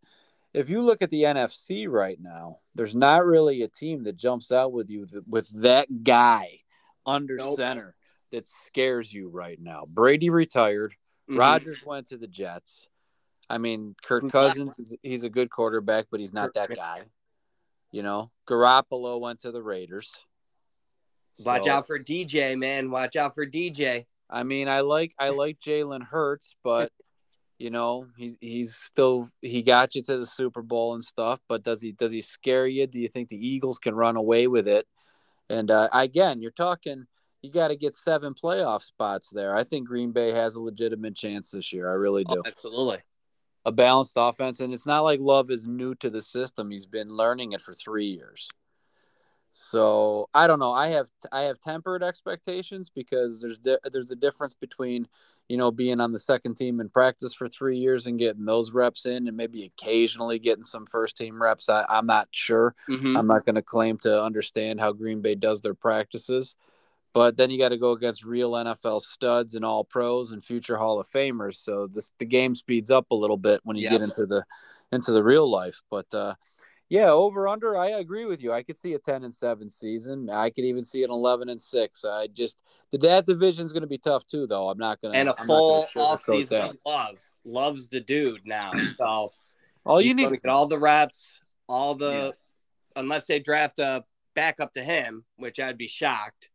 if 0.53 0.69
you 0.69 0.81
look 0.81 1.01
at 1.01 1.10
the 1.10 1.24
NFC 1.24 1.89
right 1.89 2.17
now, 2.22 2.60
there's 2.75 2.95
not 2.95 3.25
really 3.25 3.63
a 3.63 3.67
team 3.67 4.03
that 4.03 4.17
jumps 4.17 4.51
out 4.51 4.72
with 4.72 4.89
you 4.89 5.07
with 5.27 5.50
that 5.62 6.03
guy 6.03 6.60
under 7.05 7.36
nope. 7.38 7.57
center 7.57 7.95
that 8.31 8.45
scares 8.45 9.13
you 9.13 9.29
right 9.29 9.60
now. 9.60 9.86
Brady 9.88 10.29
retired. 10.29 10.93
Mm-hmm. 11.29 11.39
Rodgers 11.39 11.83
went 11.86 12.07
to 12.07 12.17
the 12.17 12.27
Jets. 12.27 12.89
I 13.50 13.57
mean, 13.57 13.95
Kirk 14.03 14.29
Cousins, 14.31 14.93
he's 15.01 15.24
a 15.24 15.29
good 15.29 15.50
quarterback, 15.50 16.05
but 16.10 16.19
he's 16.19 16.33
not 16.33 16.53
that 16.53 16.75
guy. 16.75 17.01
You 17.91 18.03
know, 18.03 18.31
Garoppolo 18.48 19.19
went 19.19 19.41
to 19.41 19.51
the 19.51 19.62
Raiders. 19.62 20.25
Watch 21.45 21.65
so, 21.65 21.72
out 21.72 21.88
for 21.88 22.00
DJ, 22.00 22.57
man. 22.57 22.89
Watch 22.89 23.15
out 23.15 23.36
for 23.36 23.45
DJ. 23.45 24.05
I 24.29 24.43
mean, 24.43 24.67
I 24.67 24.81
like 24.81 25.13
I 25.19 25.29
like 25.29 25.60
Jalen 25.60 26.03
Hurts, 26.03 26.55
but 26.63 26.91
you 27.57 27.69
know, 27.69 28.07
he's 28.17 28.38
he's 28.41 28.75
still 28.75 29.29
he 29.41 29.63
got 29.63 29.95
you 29.95 30.01
to 30.03 30.17
the 30.17 30.25
Super 30.25 30.62
Bowl 30.62 30.93
and 30.93 31.03
stuff, 31.03 31.39
but 31.48 31.63
does 31.63 31.81
he 31.81 31.91
does 31.91 32.12
he 32.12 32.22
scare 32.22 32.67
you? 32.67 32.88
Do 32.88 33.00
you 33.00 33.07
think 33.07 33.29
the 33.29 33.48
Eagles 33.48 33.79
can 33.79 33.95
run 33.95 34.15
away 34.15 34.48
with 34.48 34.67
it? 34.67 34.88
And 35.50 35.69
uh, 35.69 35.89
again, 35.93 36.41
you're 36.41 36.51
talking 36.51 37.05
you 37.43 37.51
got 37.51 37.67
to 37.67 37.75
get 37.75 37.93
seven 37.93 38.33
playoff 38.33 38.81
spots 38.81 39.29
there. 39.29 39.55
I 39.55 39.63
think 39.65 39.88
Green 39.88 40.12
Bay 40.12 40.31
has 40.31 40.55
a 40.55 40.62
legitimate 40.62 41.15
chance 41.15 41.51
this 41.51 41.74
year. 41.74 41.89
I 41.89 41.93
really 41.93 42.24
do. 42.24 42.38
Oh, 42.38 42.43
absolutely. 42.45 43.00
A 43.65 43.72
balanced 43.72 44.15
offense, 44.17 44.62
and 44.62 44.74
it's 44.74 44.88
not 44.88 45.01
like 45.01 45.19
Love 45.22 45.51
is 45.51 45.67
new 45.67 45.93
to 45.95 46.10
the 46.10 46.22
system. 46.22 46.72
He's 46.72 46.86
been 46.86 47.10
learning 47.10 47.51
it 47.51 47.62
for 47.62 47.74
three 47.74 48.07
years. 48.07 48.50
So 49.55 50.29
I 50.33 50.48
don't 50.48 50.57
know. 50.57 50.72
I 50.74 50.88
have 50.88 51.12
I 51.31 51.41
have 51.41 51.60
tempered 51.60 52.01
expectations 52.01 52.89
because 52.89 53.39
there's 53.39 53.60
di- 53.60 53.77
there's 53.91 54.10
a 54.10 54.15
difference 54.15 54.55
between 54.55 55.07
you 55.48 55.57
know 55.57 55.69
being 55.69 56.01
on 56.01 56.12
the 56.12 56.17
second 56.17 56.55
team 56.55 56.79
in 56.79 56.89
practice 56.89 57.36
for 57.36 57.48
three 57.48 57.77
years 57.77 58.07
and 58.07 58.17
getting 58.17 58.45
those 58.45 58.72
reps 58.72 59.05
in, 59.05 59.27
and 59.27 59.38
maybe 59.38 59.63
occasionally 59.65 60.39
getting 60.39 60.63
some 60.63 60.88
first 60.88 61.17
team 61.17 61.39
reps. 61.39 61.69
I, 61.69 61.86
I'm 61.88 62.07
not 62.07 62.29
sure. 62.31 62.74
Mm-hmm. 62.89 63.15
I'm 63.15 63.27
not 63.27 63.45
going 63.45 63.53
to 63.53 63.62
claim 63.62 64.00
to 64.00 64.24
understand 64.24 64.79
how 64.79 64.91
Green 64.91 65.22
Bay 65.22 65.36
does 65.36 65.62
their 65.62 65.75
practices, 65.75 66.55
but 67.13 67.38
then 67.38 67.51
you 67.51 67.60
got 67.60 67.69
to 67.69 67.77
go 67.77 67.91
against 67.91 68.25
real 68.25 68.53
NFL 68.53 69.01
studs 69.01 69.53
and 69.53 69.63
all 69.63 69.83
pros 69.83 70.31
and 70.31 70.43
future 70.43 70.77
Hall 70.77 71.00
of 71.00 71.07
Famers. 71.07 71.57
So 71.57 71.86
this 71.86 72.12
the 72.17 72.25
game 72.25 72.55
speeds 72.55 72.89
up 72.89 73.05
a 73.12 73.15
little 73.15 73.38
bit 73.38 73.62
when 73.63 73.77
you 73.77 73.83
Yep. 73.83 73.91
get 73.91 74.01
into 74.01 74.25
the 74.25 74.43
into 74.91 75.12
the 75.12 75.24
real 75.24 75.48
life. 75.48 75.83
But 75.91 76.12
uh, 76.12 76.33
yeah, 76.93 77.09
over 77.09 77.47
under. 77.47 77.75
I 77.75 77.88
agree 77.88 78.25
with 78.25 78.43
you. 78.43 78.53
I 78.53 78.62
could 78.62 78.77
see 78.77 78.93
a 78.93 79.00
ten 79.00 79.23
and 79.23 79.33
seven 79.33 79.67
season. 79.67 80.29
I 80.29 80.51
could 80.51 80.63
even 80.63 80.83
see 80.83 81.03
an 81.03 81.09
eleven 81.09 81.50
and 81.50 81.59
six. 81.59 82.05
I 82.05 82.27
just 82.27 82.59
the 82.91 83.00
that 83.00 83.25
division 83.25 83.65
is 83.65 83.73
going 83.73 83.81
to 83.81 83.88
be 83.88 83.97
tough 83.97 84.27
too, 84.27 84.45
though. 84.45 84.69
I'm 84.69 84.77
not 84.77 85.01
going 85.01 85.13
to 85.13 85.19
and 85.19 85.29
a 85.29 85.35
I'm 85.39 85.47
full 85.47 85.88
off 85.95 86.21
season 86.21 86.62
of 86.62 86.77
love. 86.85 87.17
Loves 87.45 87.89
the 87.89 88.00
dude 88.00 88.45
now. 88.45 88.73
So 89.00 89.31
All 89.88 90.00
you 90.00 90.13
need 90.13 90.29
get 90.29 90.45
all 90.45 90.67
the 90.67 90.77
reps, 90.77 91.41
all 91.67 91.95
the 91.95 92.35
unless 92.95 93.25
they 93.25 93.39
draft 93.39 93.79
a 93.79 94.03
backup 94.35 94.75
to 94.75 94.83
him, 94.83 95.25
which 95.38 95.59
I'd 95.59 95.79
be 95.79 95.88
shocked. 95.88 96.50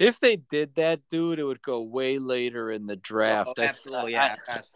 if 0.00 0.18
they 0.18 0.34
did 0.34 0.74
that, 0.74 0.98
dude, 1.08 1.38
it 1.38 1.44
would 1.44 1.62
go 1.62 1.80
way 1.82 2.18
later 2.18 2.72
in 2.72 2.86
the 2.86 2.94
oh, 2.94 3.00
draft. 3.04 3.52
Oh, 3.56 3.62
I- 3.62 3.66
absolutely, 3.66 4.16
I- 4.16 4.26
yeah. 4.26 4.34
That's- 4.48 4.74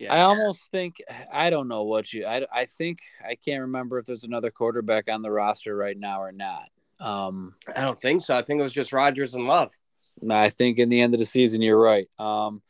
yeah. 0.00 0.14
I 0.14 0.22
almost 0.22 0.70
think 0.70 1.02
I 1.32 1.50
don't 1.50 1.68
know 1.68 1.84
what 1.84 2.12
you. 2.12 2.26
I, 2.26 2.46
I 2.52 2.64
think 2.64 3.00
I 3.24 3.34
can't 3.34 3.60
remember 3.60 3.98
if 3.98 4.06
there's 4.06 4.24
another 4.24 4.50
quarterback 4.50 5.10
on 5.10 5.20
the 5.20 5.30
roster 5.30 5.76
right 5.76 5.96
now 5.96 6.22
or 6.22 6.32
not. 6.32 6.70
Um, 6.98 7.54
I 7.74 7.82
don't 7.82 8.00
think 8.00 8.22
so. 8.22 8.36
I 8.36 8.42
think 8.42 8.60
it 8.60 8.64
was 8.64 8.72
just 8.72 8.92
Rodgers 8.92 9.34
and 9.34 9.46
Love. 9.46 9.72
I 10.28 10.48
think 10.48 10.78
in 10.78 10.88
the 10.88 11.00
end 11.00 11.14
of 11.14 11.20
the 11.20 11.26
season, 11.26 11.62
you're 11.62 11.80
right. 11.80 12.08
Um, 12.18 12.62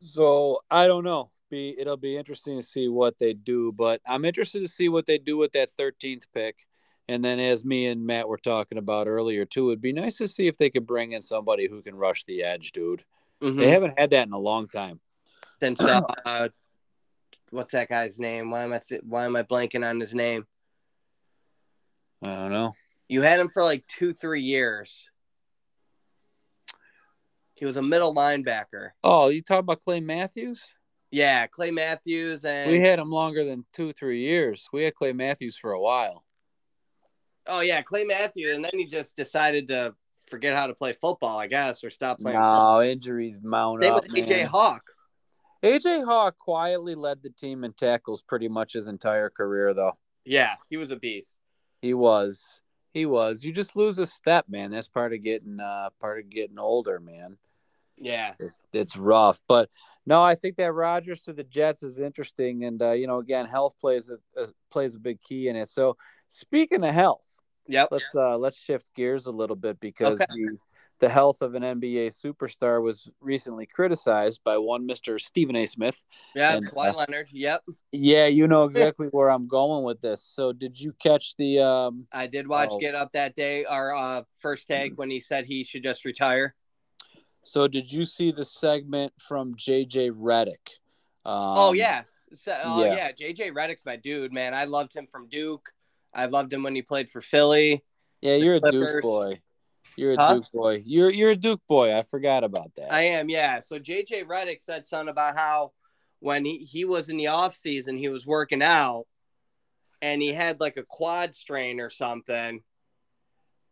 so 0.00 0.58
I 0.70 0.86
don't 0.86 1.04
know. 1.04 1.30
Be 1.50 1.74
it'll 1.78 1.98
be 1.98 2.16
interesting 2.16 2.58
to 2.58 2.66
see 2.66 2.88
what 2.88 3.18
they 3.18 3.34
do, 3.34 3.70
but 3.72 4.00
I'm 4.06 4.24
interested 4.24 4.60
to 4.60 4.70
see 4.70 4.88
what 4.88 5.04
they 5.04 5.18
do 5.18 5.36
with 5.36 5.52
that 5.52 5.68
13th 5.78 6.24
pick. 6.34 6.66
And 7.08 7.22
then, 7.22 7.38
as 7.38 7.64
me 7.64 7.86
and 7.88 8.06
Matt 8.06 8.28
were 8.28 8.38
talking 8.38 8.78
about 8.78 9.06
earlier 9.06 9.44
too, 9.44 9.68
it'd 9.68 9.82
be 9.82 9.92
nice 9.92 10.16
to 10.18 10.28
see 10.28 10.46
if 10.46 10.56
they 10.56 10.70
could 10.70 10.86
bring 10.86 11.12
in 11.12 11.20
somebody 11.20 11.68
who 11.68 11.82
can 11.82 11.94
rush 11.94 12.24
the 12.24 12.42
edge, 12.42 12.72
dude. 12.72 13.04
Mhm. 13.42 13.58
They 13.58 13.68
haven't 13.68 13.98
had 13.98 14.10
that 14.10 14.26
in 14.26 14.32
a 14.32 14.38
long 14.38 14.66
time. 14.66 15.00
Then 15.62 15.76
so, 15.76 16.04
uh, 16.26 16.48
what's 17.50 17.70
that 17.70 17.88
guy's 17.88 18.18
name? 18.18 18.50
Why 18.50 18.64
am 18.64 18.72
I 18.72 18.80
th- 18.80 19.02
why 19.04 19.26
am 19.26 19.36
I 19.36 19.44
blanking 19.44 19.88
on 19.88 20.00
his 20.00 20.12
name? 20.12 20.44
I 22.20 22.34
don't 22.34 22.50
know. 22.50 22.72
You 23.08 23.22
had 23.22 23.38
him 23.38 23.48
for 23.48 23.62
like 23.62 23.86
two, 23.86 24.12
three 24.12 24.42
years. 24.42 25.08
He 27.54 27.64
was 27.64 27.76
a 27.76 27.82
middle 27.82 28.12
linebacker. 28.12 28.90
Oh, 29.04 29.28
you 29.28 29.40
talking 29.40 29.60
about 29.60 29.78
Clay 29.78 30.00
Matthews? 30.00 30.68
Yeah, 31.12 31.46
Clay 31.46 31.70
Matthews 31.70 32.44
and 32.44 32.68
We 32.68 32.80
had 32.80 32.98
him 32.98 33.10
longer 33.10 33.44
than 33.44 33.64
two, 33.72 33.92
three 33.92 34.22
years. 34.22 34.68
We 34.72 34.82
had 34.82 34.96
Clay 34.96 35.12
Matthews 35.12 35.56
for 35.56 35.70
a 35.70 35.80
while. 35.80 36.24
oh 37.46 37.60
yeah, 37.60 37.82
Clay 37.82 38.02
Matthews, 38.02 38.56
and 38.56 38.64
then 38.64 38.72
he 38.74 38.84
just 38.84 39.14
decided 39.14 39.68
to 39.68 39.94
forget 40.28 40.56
how 40.56 40.66
to 40.66 40.74
play 40.74 40.92
football, 40.92 41.38
I 41.38 41.46
guess, 41.46 41.84
or 41.84 41.90
stop 41.90 42.18
playing. 42.18 42.40
No, 42.40 42.82
injuries 42.82 43.38
mount 43.40 43.84
Same 43.84 43.92
up. 43.92 44.02
with 44.02 44.12
AJ. 44.12 44.46
Hawk. 44.46 44.82
AJ 45.62 46.04
Hawk 46.04 46.38
quietly 46.38 46.94
led 46.94 47.22
the 47.22 47.30
team 47.30 47.64
in 47.64 47.72
tackles 47.72 48.22
pretty 48.22 48.48
much 48.48 48.72
his 48.72 48.88
entire 48.88 49.30
career, 49.30 49.74
though. 49.74 49.92
Yeah, 50.24 50.56
he 50.70 50.76
was 50.76 50.90
a 50.90 50.96
beast. 50.96 51.36
He 51.80 51.94
was. 51.94 52.62
He 52.92 53.06
was. 53.06 53.44
You 53.44 53.52
just 53.52 53.76
lose 53.76 53.98
a 53.98 54.06
step, 54.06 54.46
man. 54.48 54.70
That's 54.70 54.88
part 54.88 55.12
of 55.12 55.22
getting 55.22 55.60
uh 55.60 55.90
part 56.00 56.20
of 56.20 56.30
getting 56.30 56.58
older, 56.58 57.00
man. 57.00 57.38
Yeah, 57.96 58.34
It, 58.38 58.52
it's 58.72 58.96
rough. 58.96 59.38
But 59.48 59.68
no, 60.04 60.22
I 60.22 60.34
think 60.34 60.56
that 60.56 60.72
Rodgers 60.72 61.22
to 61.24 61.32
the 61.32 61.44
Jets 61.44 61.82
is 61.82 62.00
interesting, 62.00 62.64
and 62.64 62.82
uh, 62.82 62.92
you 62.92 63.06
know, 63.06 63.18
again, 63.18 63.46
health 63.46 63.74
plays 63.80 64.10
a, 64.10 64.40
a 64.40 64.48
plays 64.70 64.94
a 64.94 64.98
big 64.98 65.22
key 65.22 65.48
in 65.48 65.56
it. 65.56 65.68
So 65.68 65.96
speaking 66.28 66.82
of 66.84 66.92
health, 66.94 67.38
yep. 67.68 67.88
let's 67.90 68.14
uh 68.14 68.36
let's 68.36 68.60
shift 68.60 68.90
gears 68.94 69.26
a 69.26 69.32
little 69.32 69.56
bit 69.56 69.78
because 69.80 70.20
Okay. 70.20 70.32
the 70.34 70.58
the 71.02 71.08
health 71.08 71.42
of 71.42 71.56
an 71.56 71.64
NBA 71.64 72.14
superstar 72.14 72.80
was 72.80 73.10
recently 73.20 73.66
criticized 73.66 74.40
by 74.44 74.56
one 74.56 74.86
Mr. 74.86 75.20
Stephen 75.20 75.56
A. 75.56 75.66
Smith. 75.66 76.04
Yeah, 76.36 76.54
And, 76.54 76.70
Kawhi 76.70 76.94
uh, 76.94 76.96
Leonard. 76.98 77.26
Yep, 77.32 77.64
Yeah, 77.90 78.26
you 78.26 78.46
know 78.46 78.62
exactly 78.70 79.08
where 79.08 79.28
I'm 79.28 79.48
going 79.48 79.82
with 79.82 80.00
this. 80.00 80.22
So 80.22 80.52
did 80.52 80.80
you 80.80 80.94
catch 81.00 81.34
the 81.36 81.58
um 81.58 82.06
I 82.12 82.28
did 82.28 82.46
watch 82.46 82.68
Oh. 82.70 82.78
Get 82.78 82.94
Up 82.94 83.10
that 83.12 83.34
day. 83.34 83.64
Our 83.64 83.92
uh, 83.92 84.22
first 84.38 84.68
take 84.68 84.96
when 84.96 85.10
he 85.10 85.18
said 85.18 85.44
he 85.44 85.64
should 85.64 85.82
just 85.82 86.04
retire. 86.04 86.54
so 87.42 87.66
did 87.66 87.90
you 87.92 88.04
see 88.04 88.30
the 88.30 88.44
segment 88.44 89.12
from 89.18 89.56
JJ 89.56 90.12
Redick? 90.12 90.78
Um, 91.24 91.34
oh 91.34 91.72
yeah, 91.72 92.02
so, 92.32 92.56
oh 92.62 92.84
yeah. 92.84 93.10
yeah. 93.18 93.32
JJ 93.32 93.52
Redick's 93.52 93.84
my 93.84 93.96
dude, 93.96 94.32
man. 94.32 94.54
I 94.54 94.66
loved 94.66 94.94
him 94.94 95.08
from 95.10 95.28
Duke. 95.28 95.68
I 96.14 96.26
loved 96.26 96.52
him 96.52 96.62
when 96.62 96.76
he 96.76 96.82
played 96.82 97.08
for 97.08 97.20
Philly. 97.20 97.82
Yeah, 98.20 98.36
you're 98.36 98.54
a 98.54 98.60
Duke 98.60 99.02
boy. 99.02 99.40
You're 99.96 100.12
a 100.14 100.16
Huh? 100.16 100.34
Duke 100.34 100.52
boy. 100.52 100.82
You're 100.84 101.10
you're 101.10 101.30
a 101.30 101.36
Duke 101.36 101.60
boy. 101.68 101.96
I 101.96 102.02
forgot 102.02 102.44
about 102.44 102.72
that. 102.76 102.92
I 102.92 103.02
am, 103.02 103.28
yeah. 103.28 103.60
So 103.60 103.78
JJ 103.78 104.24
Redick 104.24 104.62
said 104.62 104.86
something 104.86 105.08
about 105.10 105.38
how 105.38 105.72
when 106.20 106.44
he, 106.44 106.58
he 106.58 106.84
was 106.84 107.08
in 107.08 107.16
the 107.16 107.26
off 107.28 107.54
season, 107.54 107.98
he 107.98 108.08
was 108.08 108.26
working 108.26 108.62
out 108.62 109.06
and 110.00 110.22
he 110.22 110.32
had 110.32 110.60
like 110.60 110.76
a 110.76 110.82
quad 110.84 111.34
strain 111.34 111.80
or 111.80 111.90
something. 111.90 112.62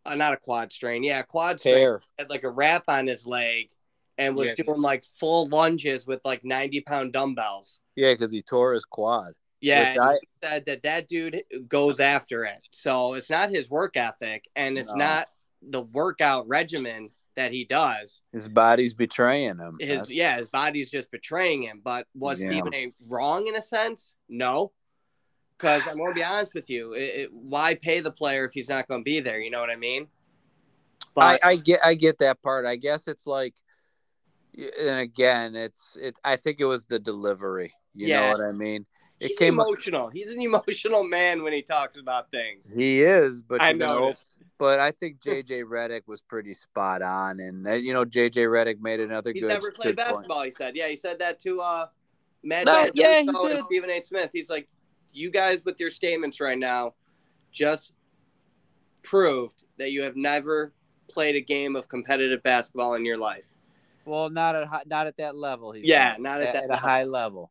Uh, 0.05 0.15
not 0.15 0.33
a 0.33 0.37
quad 0.37 0.73
strain, 0.73 1.03
yeah, 1.05 1.23
quad 1.23 1.61
strain. 1.61 1.75
Tear. 1.77 2.03
Had 2.19 2.31
like 2.31 2.45
a 2.45 2.51
wrap 2.51 2.85
on 2.89 3.07
his 3.07 3.27
leg 3.27 3.69
and 4.19 4.35
was 4.35 4.49
Yeah. 4.57 4.65
doing 4.65 4.81
like 4.83 5.05
full 5.05 5.49
lunges 5.49 6.07
with 6.07 6.21
like 6.25 6.45
90 6.45 6.81
pound 6.83 7.13
dumbbells. 7.13 7.81
Yeah, 7.97 8.13
because 8.15 8.33
he 8.33 8.41
tore 8.43 8.73
his 8.75 8.85
quad. 8.85 9.35
Yeah, 9.61 9.95
I- 10.01 10.13
he 10.15 10.29
said 10.43 10.65
that 10.67 10.83
that 10.85 11.07
dude 11.07 11.43
goes 11.69 12.01
after 12.01 12.45
it. 12.45 12.67
So 12.71 13.13
it's 13.15 13.29
not 13.31 13.51
his 13.51 13.69
work 13.69 13.97
ethic 13.97 14.49
and 14.57 14.79
it's 14.79 14.91
No. 14.95 15.05
not 15.05 15.29
the 15.63 15.83
workout 15.83 16.49
regimen 16.49 17.09
that 17.37 17.53
he 17.53 17.65
does. 17.65 18.23
His 18.33 18.49
body's 18.49 18.95
betraying 18.95 19.59
him. 19.59 19.77
his 19.79 19.89
That's- 19.89 20.11
yeah 20.11 20.37
his 20.37 20.49
body's 20.49 20.91
just 20.91 21.11
betraying 21.11 21.63
him 21.63 21.81
but 21.85 22.07
was 22.15 22.41
Yeah. 22.41 22.49
stephen 22.49 22.75
a 22.75 22.93
wrong 23.09 23.47
in 23.47 23.57
a 23.57 23.63
sense 23.63 24.17
no 24.29 24.73
because 25.57 25.87
i'm 25.87 25.97
going 25.99 26.11
to 26.11 26.15
be 26.15 26.25
honest 26.25 26.55
with 26.55 26.69
you 26.69 26.93
it, 26.95 27.03
it, 27.03 27.33
why 27.33 27.75
pay 27.75 28.01
the 28.01 28.11
player 28.11 28.45
if 28.45 28.53
he's 28.53 28.69
not 28.69 28.89
going 28.89 29.01
to 29.01 29.05
be 29.05 29.21
there 29.21 29.39
you 29.41 29.51
know 29.51 29.61
what 29.61 29.71
i 29.71 29.77
mean 29.77 30.09
I, 31.17 31.33
but 31.35 31.45
I 31.45 31.57
get 31.57 31.81
I 31.85 31.95
get 31.95 32.19
that 32.19 32.41
part. 32.41 32.65
I 32.67 32.77
guess 32.77 33.09
it's 33.09 33.27
like, 33.27 33.55
and 34.57 35.01
again, 35.01 35.57
it's 35.57 35.97
it. 36.01 36.17
I 36.25 36.37
think 36.37 36.61
it 36.61 36.65
was 36.67 36.87
the 36.87 37.01
delivery. 37.01 37.73
You 37.95 38.07
Yeah. 38.09 38.21
know 38.21 38.29
what 38.39 38.49
I 38.49 38.53
mean? 38.53 38.87
It 39.21 39.29
he's 39.29 39.39
came. 39.39 39.55
emotional 39.61 40.09
he's 40.09 40.31
an 40.31 40.41
emotional 40.43 41.05
man 41.05 41.43
when 41.43 41.53
he 41.53 41.63
talks 41.63 41.97
about 41.99 42.31
things 42.31 42.73
He 42.75 43.03
is, 43.03 43.43
but 43.43 43.61
i 43.63 43.71
you 43.71 43.77
know, 43.79 43.87
know 43.87 44.15
but 44.59 44.79
I 44.81 44.91
think 44.91 45.21
JJ 45.21 45.65
Redick 45.65 46.03
was 46.07 46.21
pretty 46.21 46.53
spot 46.53 47.01
on, 47.01 47.41
and 47.41 47.67
uh, 47.67 47.73
you 47.73 47.95
know 47.95 48.05
JJ 48.05 48.47
Redick 48.49 48.81
made 48.81 49.01
another 49.01 49.33
he's 49.33 49.43
good. 49.43 49.49
never 49.49 49.71
played 49.71 49.97
good 49.97 50.05
point. 50.05 50.15
basketball 50.15 50.43
he 50.43 50.51
said 50.51 50.75
yeah 50.77 50.89
he 50.89 50.97
said 50.97 51.19
that 51.21 51.39
to 51.41 51.61
uh 51.61 51.87
Matt 52.43 52.67
No, 52.67 52.91
yeah, 52.95 53.21
he 53.23 53.29
Russo 53.29 53.49
and. 53.49 53.63
Stephen 53.65 53.91
A. 53.91 54.01
Smith. 54.01 54.31
He's 54.33 54.49
like, 54.51 54.69
you 55.13 55.31
guys 55.31 55.65
with 55.65 55.79
your 55.79 55.91
statements 55.91 56.41
right 56.41 56.59
now 56.59 56.95
just 57.53 57.93
proved 59.03 59.65
that 59.79 59.93
you 59.93 60.03
have 60.03 60.17
never 60.17 60.73
played 61.09 61.37
a 61.37 61.41
game 61.41 61.77
of 61.77 61.89
competitive 61.89 62.43
basketball 62.43 62.95
in 62.95 63.05
your 63.05 63.19
life. 63.19 63.45
Well, 64.05 64.31
not 64.31 64.55
at 64.57 64.87
not 64.89 65.07
at 65.07 65.17
that 65.19 65.37
level. 65.37 65.73
He's 65.73 65.87
Yeah, 65.87 66.13
saying. 66.13 66.23
not 66.23 66.41
at 66.41 66.53
that 66.55 66.65
a 66.65 66.69
level. 66.69 66.77
high 66.89 67.05
level. 67.05 67.51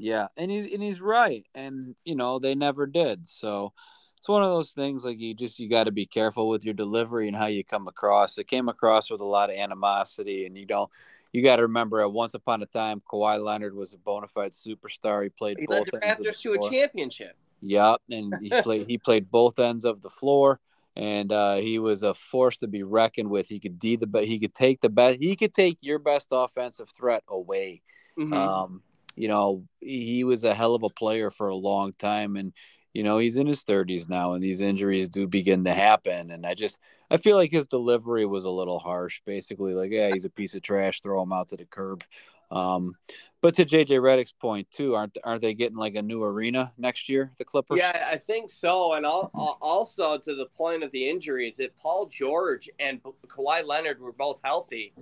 Yeah, 0.00 0.28
and 0.38 0.50
he's 0.50 0.72
and 0.72 0.82
he's 0.82 1.02
right, 1.02 1.46
and 1.54 1.94
you 2.06 2.14
know 2.14 2.38
they 2.38 2.54
never 2.54 2.86
did. 2.86 3.26
So 3.26 3.74
it's 4.16 4.28
one 4.28 4.42
of 4.42 4.48
those 4.48 4.72
things 4.72 5.04
like 5.04 5.20
you 5.20 5.34
just 5.34 5.58
you 5.58 5.68
got 5.68 5.84
to 5.84 5.90
be 5.92 6.06
careful 6.06 6.48
with 6.48 6.64
your 6.64 6.72
delivery 6.72 7.28
and 7.28 7.36
how 7.36 7.46
you 7.46 7.62
come 7.62 7.86
across. 7.86 8.38
It 8.38 8.48
came 8.48 8.70
across 8.70 9.10
with 9.10 9.20
a 9.20 9.26
lot 9.26 9.50
of 9.50 9.56
animosity, 9.56 10.46
and 10.46 10.56
you 10.56 10.64
don't. 10.64 10.90
You 11.32 11.42
got 11.42 11.56
to 11.56 11.62
remember, 11.62 12.00
at 12.00 12.10
once 12.10 12.32
upon 12.32 12.62
a 12.62 12.66
time, 12.66 13.02
Kawhi 13.12 13.44
Leonard 13.44 13.74
was 13.74 13.92
a 13.92 13.98
bona 13.98 14.26
fide 14.26 14.52
superstar. 14.52 15.22
He 15.22 15.28
played 15.28 15.58
He 15.60 15.66
led 15.68 15.80
both 15.84 15.88
of 15.88 16.00
the 16.00 16.06
Raptors 16.30 16.40
to 16.40 16.54
a 16.54 16.70
championship. 16.70 17.36
Yep, 17.60 18.00
and 18.10 18.38
he 18.40 18.48
played 18.62 18.86
he 18.88 18.96
played 18.96 19.30
both 19.30 19.58
ends 19.58 19.84
of 19.84 20.00
the 20.00 20.08
floor, 20.08 20.60
and 20.96 21.30
uh, 21.30 21.56
he 21.56 21.78
was 21.78 22.02
a 22.02 22.14
force 22.14 22.56
to 22.58 22.68
be 22.68 22.84
reckoned 22.84 23.28
with. 23.28 23.48
He 23.48 23.60
could 23.60 23.78
de 23.78 23.96
the 23.96 24.06
be- 24.06 24.24
he 24.24 24.38
could 24.38 24.54
take 24.54 24.80
the 24.80 24.88
best 24.88 25.18
he 25.20 25.36
could 25.36 25.52
take 25.52 25.76
your 25.82 25.98
best 25.98 26.28
offensive 26.32 26.88
threat 26.88 27.22
away. 27.28 27.82
Mhm. 28.18 28.34
Um, 28.34 28.82
you 29.20 29.28
know, 29.28 29.64
he 29.80 30.24
was 30.24 30.44
a 30.44 30.54
hell 30.54 30.74
of 30.74 30.82
a 30.82 30.88
player 30.88 31.30
for 31.30 31.48
a 31.48 31.56
long 31.56 31.92
time, 31.92 32.36
and 32.36 32.52
you 32.92 33.02
know, 33.02 33.18
he's 33.18 33.36
in 33.36 33.46
his 33.46 33.62
30s 33.62 34.08
now 34.08 34.32
and 34.32 34.42
these 34.42 34.60
injuries 34.60 35.08
do 35.08 35.26
begin 35.26 35.64
to 35.64 35.72
happen. 35.72 36.30
And 36.30 36.44
I 36.44 36.54
just, 36.54 36.78
I 37.08 37.18
feel 37.18 37.36
like 37.36 37.52
his 37.52 37.66
delivery 37.66 38.26
was 38.26 38.44
a 38.44 38.50
little 38.50 38.80
harsh. 38.80 39.20
Basically, 39.24 39.74
like, 39.74 39.92
yeah, 39.92 40.10
he's 40.12 40.24
a 40.24 40.30
piece 40.30 40.54
of 40.56 40.62
trash, 40.62 41.00
throw 41.00 41.22
him 41.22 41.32
out 41.32 41.48
to 41.48 41.56
the 41.56 41.66
curb. 41.66 42.02
Um, 42.50 42.96
but 43.42 43.54
to 43.54 43.64
JJ 43.64 44.00
Redick's 44.00 44.32
point 44.32 44.68
too, 44.70 44.96
aren't 44.96 45.16
aren't 45.22 45.40
they 45.40 45.54
getting 45.54 45.76
like 45.76 45.94
a 45.94 46.02
new 46.02 46.22
arena 46.24 46.72
next 46.76 47.08
year? 47.08 47.30
The 47.38 47.44
Clippers. 47.44 47.78
Yeah, 47.78 48.08
I 48.10 48.16
think 48.16 48.50
so. 48.50 48.94
And 48.94 49.06
also 49.06 50.18
to 50.18 50.34
the 50.34 50.46
point 50.46 50.82
of 50.82 50.90
the 50.90 51.08
injuries, 51.08 51.60
if 51.60 51.70
Paul 51.78 52.06
George 52.06 52.68
and 52.80 53.00
Kawhi 53.28 53.64
Leonard 53.64 54.00
were 54.00 54.12
both 54.12 54.40
healthy, 54.42 54.92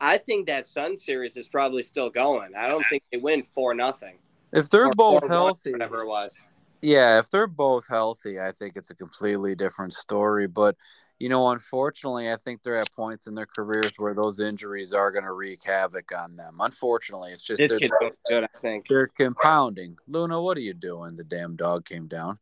I 0.00 0.18
think 0.18 0.46
that 0.46 0.66
Sun 0.66 0.96
series 0.96 1.36
is 1.36 1.48
probably 1.48 1.82
still 1.82 2.10
going. 2.10 2.54
I 2.56 2.68
don't 2.68 2.84
think 2.86 3.02
they 3.12 3.18
win 3.18 3.42
four 3.42 3.74
nothing. 3.74 4.18
If 4.52 4.68
they're 4.68 4.90
both 4.90 5.28
healthy, 5.28 5.72
whatever 5.72 6.00
it 6.02 6.08
was. 6.08 6.60
Yeah, 6.82 7.18
if 7.18 7.28
they're 7.28 7.46
both 7.46 7.86
healthy, 7.86 8.40
I 8.40 8.52
think 8.52 8.76
it's 8.76 8.88
a 8.90 8.94
completely 8.94 9.54
different 9.54 9.92
story. 9.92 10.46
But 10.46 10.76
you 11.18 11.28
know, 11.28 11.50
unfortunately, 11.50 12.32
I 12.32 12.36
think 12.36 12.62
they're 12.62 12.78
at 12.78 12.90
points 12.96 13.26
in 13.26 13.34
their 13.34 13.46
careers 13.46 13.92
where 13.98 14.14
those 14.14 14.40
injuries 14.40 14.94
are 14.94 15.10
going 15.10 15.26
to 15.26 15.32
wreak 15.32 15.62
havoc 15.62 16.10
on 16.18 16.36
them. 16.36 16.56
Unfortunately, 16.58 17.32
it's 17.32 17.42
just 17.42 17.58
this 17.58 17.76
kid's 17.76 17.92
good. 18.26 18.44
I 18.44 18.48
think 18.56 18.86
they're 18.88 19.08
compounding. 19.08 19.98
Luna, 20.08 20.40
what 20.40 20.56
are 20.56 20.62
you 20.62 20.72
doing? 20.72 21.16
The 21.16 21.24
damn 21.24 21.54
dog 21.54 21.84
came 21.84 22.08
down. 22.08 22.38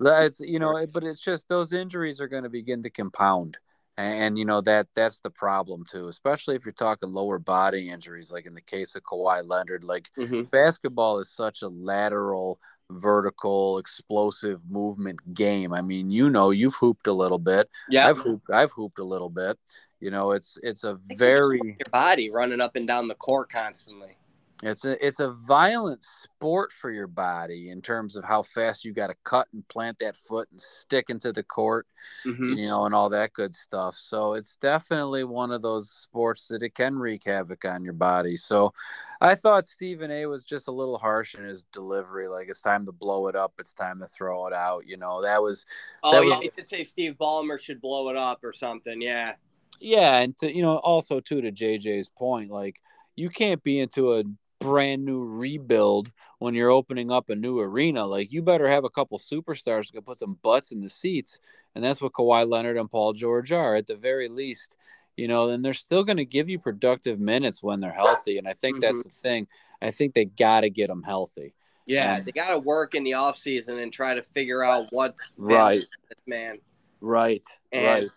It's 0.00 0.40
you 0.40 0.58
know, 0.58 0.86
but 0.86 1.02
it's 1.02 1.20
just 1.20 1.48
those 1.48 1.72
injuries 1.72 2.20
are 2.20 2.28
going 2.28 2.44
to 2.44 2.50
begin 2.50 2.82
to 2.82 2.90
compound, 2.90 3.56
and 3.98 4.38
you 4.38 4.44
know 4.44 4.60
that 4.60 4.86
that's 4.94 5.18
the 5.20 5.30
problem 5.30 5.84
too. 5.84 6.06
Especially 6.06 6.54
if 6.54 6.64
you're 6.64 6.72
talking 6.72 7.12
lower 7.12 7.38
body 7.38 7.90
injuries, 7.90 8.30
like 8.30 8.46
in 8.46 8.54
the 8.54 8.60
case 8.60 8.94
of 8.94 9.02
Kawhi 9.02 9.46
Leonard. 9.46 9.82
Like 9.82 10.10
mm-hmm. 10.16 10.42
basketball 10.42 11.18
is 11.18 11.30
such 11.30 11.62
a 11.62 11.68
lateral 11.68 12.60
vertical 12.90 13.78
explosive 13.78 14.60
movement 14.70 15.34
game. 15.34 15.72
I 15.72 15.82
mean, 15.82 16.10
you 16.10 16.30
know, 16.30 16.50
you've 16.50 16.76
hooped 16.76 17.08
a 17.08 17.12
little 17.12 17.40
bit. 17.40 17.68
Yeah. 17.90 18.06
I've 18.06 18.18
hooped 18.18 18.50
I've 18.50 18.70
hooped 18.70 19.00
a 19.00 19.04
little 19.04 19.30
bit. 19.30 19.58
You 20.00 20.12
know, 20.12 20.30
it's 20.30 20.58
it's 20.62 20.84
a 20.84 20.96
very 21.16 21.60
your 21.64 21.90
body 21.90 22.30
running 22.30 22.60
up 22.60 22.76
and 22.76 22.86
down 22.86 23.08
the 23.08 23.16
court 23.16 23.50
constantly. 23.50 24.16
It's 24.62 24.84
a 24.84 25.06
it's 25.06 25.20
a 25.20 25.30
violent 25.30 26.02
sport 26.02 26.72
for 26.72 26.90
your 26.90 27.06
body 27.06 27.70
in 27.70 27.80
terms 27.80 28.16
of 28.16 28.24
how 28.24 28.42
fast 28.42 28.84
you 28.84 28.92
got 28.92 29.06
to 29.06 29.14
cut 29.22 29.46
and 29.52 29.66
plant 29.68 30.00
that 30.00 30.16
foot 30.16 30.48
and 30.50 30.60
stick 30.60 31.10
into 31.10 31.32
the 31.32 31.44
court, 31.44 31.86
mm-hmm. 32.26 32.54
you 32.54 32.66
know, 32.66 32.84
and 32.84 32.92
all 32.92 33.08
that 33.10 33.32
good 33.34 33.54
stuff. 33.54 33.94
So 33.94 34.32
it's 34.32 34.56
definitely 34.56 35.22
one 35.22 35.52
of 35.52 35.62
those 35.62 35.90
sports 35.90 36.48
that 36.48 36.64
it 36.64 36.74
can 36.74 36.96
wreak 36.96 37.22
havoc 37.26 37.64
on 37.66 37.84
your 37.84 37.92
body. 37.92 38.34
So 38.34 38.72
I 39.20 39.36
thought 39.36 39.68
Stephen 39.68 40.10
A 40.10 40.26
was 40.26 40.42
just 40.42 40.66
a 40.66 40.72
little 40.72 40.98
harsh 40.98 41.36
in 41.36 41.44
his 41.44 41.62
delivery. 41.72 42.26
Like 42.26 42.48
it's 42.48 42.60
time 42.60 42.84
to 42.86 42.92
blow 42.92 43.28
it 43.28 43.36
up. 43.36 43.52
It's 43.60 43.72
time 43.72 44.00
to 44.00 44.08
throw 44.08 44.48
it 44.48 44.52
out. 44.52 44.84
You 44.84 44.96
know, 44.96 45.22
that 45.22 45.40
was. 45.40 45.66
Oh 46.02 46.10
that 46.12 46.26
yeah, 46.26 46.34
was, 46.34 46.40
he 46.40 46.50
did 46.56 46.66
say 46.66 46.82
Steve 46.82 47.14
Ballmer 47.20 47.60
should 47.60 47.80
blow 47.80 48.08
it 48.08 48.16
up 48.16 48.42
or 48.42 48.52
something. 48.52 49.00
Yeah. 49.00 49.34
Yeah, 49.80 50.16
and 50.18 50.36
to 50.38 50.52
you 50.52 50.62
know, 50.62 50.78
also 50.78 51.20
too 51.20 51.40
to 51.40 51.52
JJ's 51.52 52.08
point, 52.08 52.50
like 52.50 52.80
you 53.14 53.30
can't 53.30 53.62
be 53.62 53.78
into 53.78 54.14
a 54.14 54.24
brand 54.60 55.04
new 55.04 55.24
rebuild 55.24 56.10
when 56.38 56.54
you're 56.54 56.70
opening 56.70 57.10
up 57.10 57.30
a 57.30 57.34
new 57.34 57.58
arena. 57.58 58.04
Like 58.04 58.32
you 58.32 58.42
better 58.42 58.68
have 58.68 58.84
a 58.84 58.90
couple 58.90 59.18
superstars 59.18 59.92
can 59.92 60.02
put 60.02 60.18
some 60.18 60.38
butts 60.42 60.72
in 60.72 60.80
the 60.80 60.88
seats, 60.88 61.40
and 61.74 61.82
that's 61.82 62.00
what 62.00 62.12
Kawhi 62.12 62.48
Leonard 62.48 62.76
and 62.76 62.90
Paul 62.90 63.12
George 63.12 63.52
are 63.52 63.76
at 63.76 63.86
the 63.86 63.96
very 63.96 64.28
least. 64.28 64.76
You 65.16 65.26
know, 65.26 65.48
and 65.50 65.64
they're 65.64 65.72
still 65.72 66.04
going 66.04 66.18
to 66.18 66.24
give 66.24 66.48
you 66.48 66.60
productive 66.60 67.18
minutes 67.18 67.60
when 67.60 67.80
they're 67.80 67.90
healthy, 67.90 68.38
and 68.38 68.46
I 68.46 68.52
think 68.52 68.76
mm-hmm. 68.76 68.82
that's 68.82 69.02
the 69.02 69.10
thing. 69.20 69.48
I 69.82 69.90
think 69.90 70.14
they 70.14 70.26
got 70.26 70.60
to 70.60 70.70
get 70.70 70.86
them 70.86 71.02
healthy. 71.02 71.54
Yeah, 71.86 72.16
and, 72.16 72.24
they 72.24 72.30
got 72.30 72.50
to 72.50 72.58
work 72.58 72.94
in 72.94 73.02
the 73.02 73.14
off 73.14 73.36
season 73.36 73.78
and 73.78 73.92
try 73.92 74.14
to 74.14 74.22
figure 74.22 74.62
out 74.62 74.86
what's 74.90 75.32
right, 75.36 75.80
this 76.08 76.22
man. 76.26 76.58
Right, 77.00 77.44
and 77.72 78.02
right. 78.02 78.10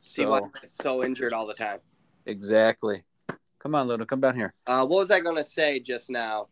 See 0.00 0.22
so, 0.22 0.30
why 0.30 0.40
he's 0.60 0.70
so 0.70 1.04
injured 1.04 1.34
all 1.34 1.46
the 1.46 1.54
time. 1.54 1.80
Exactly. 2.24 3.02
Come 3.62 3.76
on, 3.76 3.86
Luna, 3.86 4.04
come 4.04 4.20
down 4.20 4.34
here. 4.34 4.54
Uh, 4.66 4.84
what 4.84 4.98
was 4.98 5.10
I 5.12 5.20
going 5.20 5.36
to 5.36 5.44
say 5.44 5.78
just 5.78 6.10
now? 6.10 6.48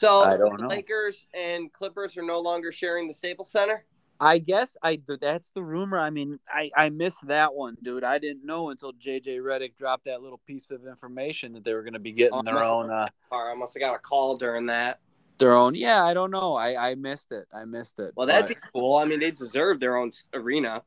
So 0.00 0.24
Lakers 0.68 1.26
and 1.32 1.72
Clippers 1.72 2.16
are 2.18 2.22
no 2.22 2.40
longer 2.40 2.72
sharing 2.72 3.08
the 3.08 3.14
Staples 3.14 3.50
Center. 3.50 3.84
I 4.20 4.38
guess 4.38 4.76
I 4.82 5.00
that's 5.20 5.50
the 5.50 5.62
rumor. 5.62 5.98
I 5.98 6.10
mean, 6.10 6.38
I 6.48 6.70
I 6.76 6.90
missed 6.90 7.26
that 7.28 7.54
one, 7.54 7.76
dude. 7.82 8.04
I 8.04 8.18
didn't 8.18 8.44
know 8.44 8.70
until 8.70 8.92
JJ 8.92 9.38
Redick 9.38 9.76
dropped 9.76 10.04
that 10.04 10.20
little 10.22 10.40
piece 10.46 10.70
of 10.70 10.86
information 10.86 11.52
that 11.54 11.64
they 11.64 11.72
were 11.72 11.82
going 11.82 11.94
to 11.94 11.98
be 11.98 12.12
getting 12.12 12.38
oh, 12.38 12.42
their 12.42 12.62
own. 12.62 12.90
Uh, 12.90 13.08
I 13.32 13.54
must 13.54 13.74
have 13.74 13.80
got 13.80 13.94
a 13.94 13.98
call 13.98 14.36
during 14.36 14.66
that. 14.66 15.00
Their 15.38 15.54
own, 15.54 15.74
yeah. 15.74 16.04
I 16.04 16.14
don't 16.14 16.30
know. 16.30 16.54
I 16.54 16.90
I 16.90 16.94
missed 16.96 17.32
it. 17.32 17.46
I 17.52 17.64
missed 17.64 17.98
it. 17.98 18.12
Well, 18.14 18.26
that'd 18.26 18.48
but... 18.48 18.54
be 18.54 18.68
cool. 18.74 18.96
I 18.96 19.04
mean, 19.06 19.20
they 19.20 19.30
deserve 19.30 19.80
their 19.80 19.96
own 19.96 20.10
arena. 20.34 20.82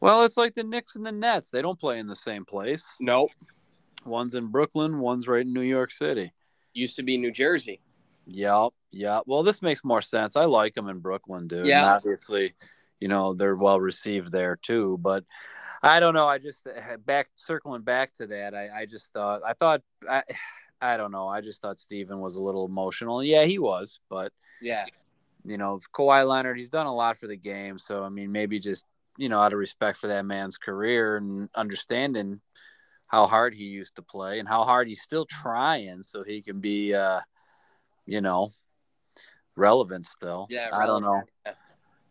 Well, 0.00 0.24
it's 0.24 0.36
like 0.36 0.54
the 0.54 0.64
Knicks 0.64 0.94
and 0.94 1.04
the 1.06 1.12
Nets. 1.12 1.50
They 1.50 1.62
don't 1.62 1.78
play 1.78 1.98
in 1.98 2.06
the 2.06 2.16
same 2.16 2.44
place. 2.44 2.84
Nope. 3.00 3.30
One's 4.08 4.34
in 4.34 4.48
Brooklyn, 4.48 4.98
one's 4.98 5.28
right 5.28 5.42
in 5.42 5.52
New 5.52 5.60
York 5.60 5.90
City. 5.90 6.32
Used 6.72 6.96
to 6.96 7.02
be 7.02 7.16
New 7.16 7.32
Jersey. 7.32 7.80
Yeah, 8.26 8.68
yeah. 8.90 9.20
Well, 9.26 9.42
this 9.42 9.62
makes 9.62 9.84
more 9.84 10.02
sense. 10.02 10.36
I 10.36 10.44
like 10.44 10.74
them 10.74 10.88
in 10.88 10.98
Brooklyn, 10.98 11.48
dude. 11.48 11.66
Yeah. 11.66 11.82
And 11.82 11.90
obviously, 11.92 12.54
you 13.00 13.08
know 13.08 13.34
they're 13.34 13.56
well 13.56 13.80
received 13.80 14.32
there 14.32 14.56
too. 14.56 14.98
But 15.00 15.24
I 15.82 16.00
don't 16.00 16.14
know. 16.14 16.26
I 16.26 16.38
just 16.38 16.66
back 17.04 17.28
circling 17.34 17.82
back 17.82 18.12
to 18.14 18.26
that. 18.28 18.54
I, 18.54 18.80
I 18.80 18.86
just 18.86 19.12
thought 19.12 19.42
I 19.46 19.52
thought 19.52 19.82
I 20.08 20.22
I 20.80 20.96
don't 20.96 21.12
know. 21.12 21.28
I 21.28 21.40
just 21.40 21.62
thought 21.62 21.78
Steven 21.78 22.20
was 22.20 22.36
a 22.36 22.42
little 22.42 22.66
emotional. 22.66 23.22
Yeah, 23.22 23.44
he 23.44 23.58
was, 23.58 24.00
but 24.08 24.32
yeah, 24.60 24.86
you 25.44 25.58
know 25.58 25.80
Kawhi 25.92 26.26
Leonard. 26.26 26.56
He's 26.56 26.70
done 26.70 26.86
a 26.86 26.94
lot 26.94 27.16
for 27.16 27.26
the 27.26 27.36
game, 27.36 27.78
so 27.78 28.02
I 28.02 28.08
mean 28.08 28.32
maybe 28.32 28.58
just 28.58 28.86
you 29.16 29.28
know 29.28 29.40
out 29.40 29.52
of 29.52 29.58
respect 29.58 29.98
for 29.98 30.08
that 30.08 30.24
man's 30.24 30.56
career 30.56 31.16
and 31.16 31.48
understanding 31.54 32.40
how 33.08 33.26
hard 33.26 33.54
he 33.54 33.64
used 33.64 33.96
to 33.96 34.02
play 34.02 34.38
and 34.38 34.48
how 34.48 34.64
hard 34.64 34.86
he's 34.86 35.02
still 35.02 35.24
trying 35.24 36.00
so 36.02 36.22
he 36.22 36.40
can 36.40 36.60
be 36.60 36.94
uh 36.94 37.20
you 38.06 38.20
know 38.20 38.50
relevant 39.56 40.06
still. 40.06 40.46
Yeah 40.48 40.68
i 40.72 40.86
don't 40.86 41.02
know. 41.02 41.22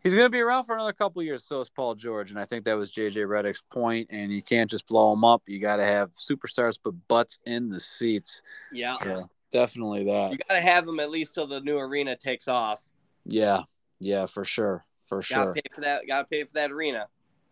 he's 0.04 0.14
going 0.14 0.26
to 0.26 0.30
be 0.30 0.42
around 0.42 0.66
for 0.66 0.76
another 0.76 0.92
couple 0.94 1.24
years 1.24 1.46
so 1.46 1.62
is 1.62 1.70
paul 1.70 1.96
george 1.96 2.30
and 2.30 2.40
i 2.40 2.44
think 2.44 2.66
that 2.66 2.76
was 2.76 2.92
jj 2.92 3.16
Redick's 3.26 3.64
point 3.70 4.08
and 4.10 4.32
you 4.32 4.42
can't 4.42 4.70
just 4.70 4.86
blow 4.88 5.14
him 5.14 5.24
up. 5.24 5.44
You 5.48 5.60
got 5.60 5.78
to 5.78 5.86
have 5.86 6.12
superstars 6.16 6.82
put 6.82 6.96
butts 7.08 7.40
in 7.46 7.70
the 7.70 7.80
seats. 7.80 8.42
Yeah. 8.72 8.98
yeah 9.06 9.24
definitely 9.52 10.06
that. 10.06 10.32
You 10.32 10.38
got 10.38 10.56
to 10.56 10.62
have 10.62 10.86
them 10.86 11.00
at 11.00 11.10
least 11.10 11.34
till 11.34 11.48
the 11.48 11.62
new 11.62 11.78
arena 11.78 12.16
takes 12.16 12.48
off. 12.48 12.82
Yeah. 13.26 13.64
Yeah 14.00 14.26
for 14.26 14.46
sure. 14.46 14.86
For 15.04 15.22
sure. 15.22 15.38
gotta 15.38 15.54
pay 15.54 15.62
for 15.74 15.82
that 15.82 16.02
gotta 16.06 16.28
pay 16.28 16.44
for 16.44 16.54
that 16.54 16.70
arena 16.70 17.08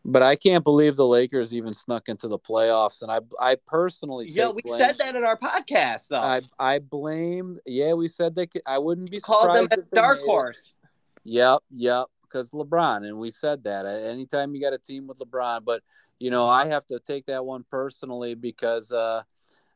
but 0.08 0.22
I 0.22 0.36
can't 0.36 0.63
believe 0.63 0.96
the 0.96 1.06
Lakers 1.06 1.54
even 1.54 1.74
snuck 1.74 2.08
into 2.08 2.28
the 2.28 2.38
playoffs. 2.38 3.02
And 3.02 3.12
I, 3.12 3.22
I 3.39 3.58
personally, 3.65 4.30
yeah, 4.30 4.52
we 4.52 4.62
blame. 4.62 4.78
said 4.78 5.00
that 5.00 5.15
in 5.15 5.24
our 5.24 5.38
podcast, 5.38 6.10
though. 6.10 6.18
I, 6.18 6.41
I 6.60 6.78
blame. 6.78 7.58
Yeah, 7.65 7.94
we 7.94 8.08
said 8.08 8.36
they. 8.36 8.46
Could, 8.46 8.62
I 8.68 8.78
wouldn't 8.78 9.10
be 9.10 9.20
called 9.20 9.56
them 9.56 9.68
a 9.72 9.96
dark 9.96 10.20
horse. 10.22 10.76
It. 10.84 11.32
Yep, 11.32 11.63
yep. 11.72 12.06
Because 12.22 12.52
LeBron, 12.52 13.08
and 13.08 13.18
we 13.18 13.32
said 13.32 13.63
that. 13.63 13.86
Anytime 13.86 14.54
you 14.54 14.62
got 14.62 14.74
a 14.74 14.78
team 14.78 15.08
with 15.08 15.18
LeBron, 15.18 15.65
but 15.65 15.82
you 16.20 16.30
know, 16.30 16.48
I 16.48 16.68
have 16.68 16.86
to 16.88 17.00
take 17.00 17.26
that 17.26 17.44
one 17.44 17.65
personally 17.70 18.36
because 18.36 18.91
uh, 18.91 19.24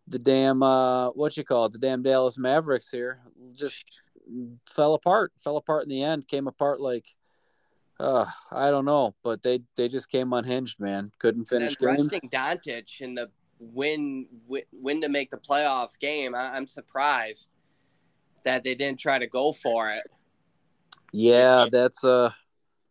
the 0.08 0.20
damn 0.20 0.62
uh, 0.62 1.10
what 1.12 1.38
you 1.38 1.44
call 1.44 1.66
it, 1.66 1.72
the 1.72 1.80
damn 1.80 2.04
Dallas 2.04 2.38
Mavericks 2.38 2.92
here 2.92 3.20
just 3.54 3.84
fell 4.68 4.94
apart. 4.94 5.32
Fell 5.44 5.58
apart 5.58 5.84
in 5.84 5.90
the 5.90 6.04
end. 6.04 6.28
Came 6.28 6.48
apart 6.48 6.80
like 6.80 7.16
uh, 8.00 8.26
I 8.52 8.70
don't 8.70 8.86
know, 8.86 9.14
but 9.24 9.44
they 9.44 9.62
they 9.76 9.88
just 9.88 10.10
came 10.10 10.32
unhinged, 10.34 10.80
man. 10.80 11.12
Couldn't 11.20 11.46
finish 11.46 11.76
and 11.80 11.98
games. 11.98 12.12
Resting 12.12 12.30
Doncic 12.30 13.02
in 13.02 13.16
the 13.16 13.30
win, 13.60 14.28
win 14.48 14.64
win 14.72 15.02
to 15.02 15.10
make 15.10 15.32
the 15.32 15.38
playoffs 15.38 16.00
game. 16.00 16.34
I, 16.34 16.56
I'm 16.56 16.68
surprised 16.68 17.50
that 18.46 18.64
they 18.64 18.76
didn't 18.76 19.00
try 19.00 19.20
to 19.20 19.28
go 19.28 19.52
for 19.52 19.90
it. 19.90 20.04
Yeah, 21.12 21.68
that's 21.72 22.04
a 22.06 22.34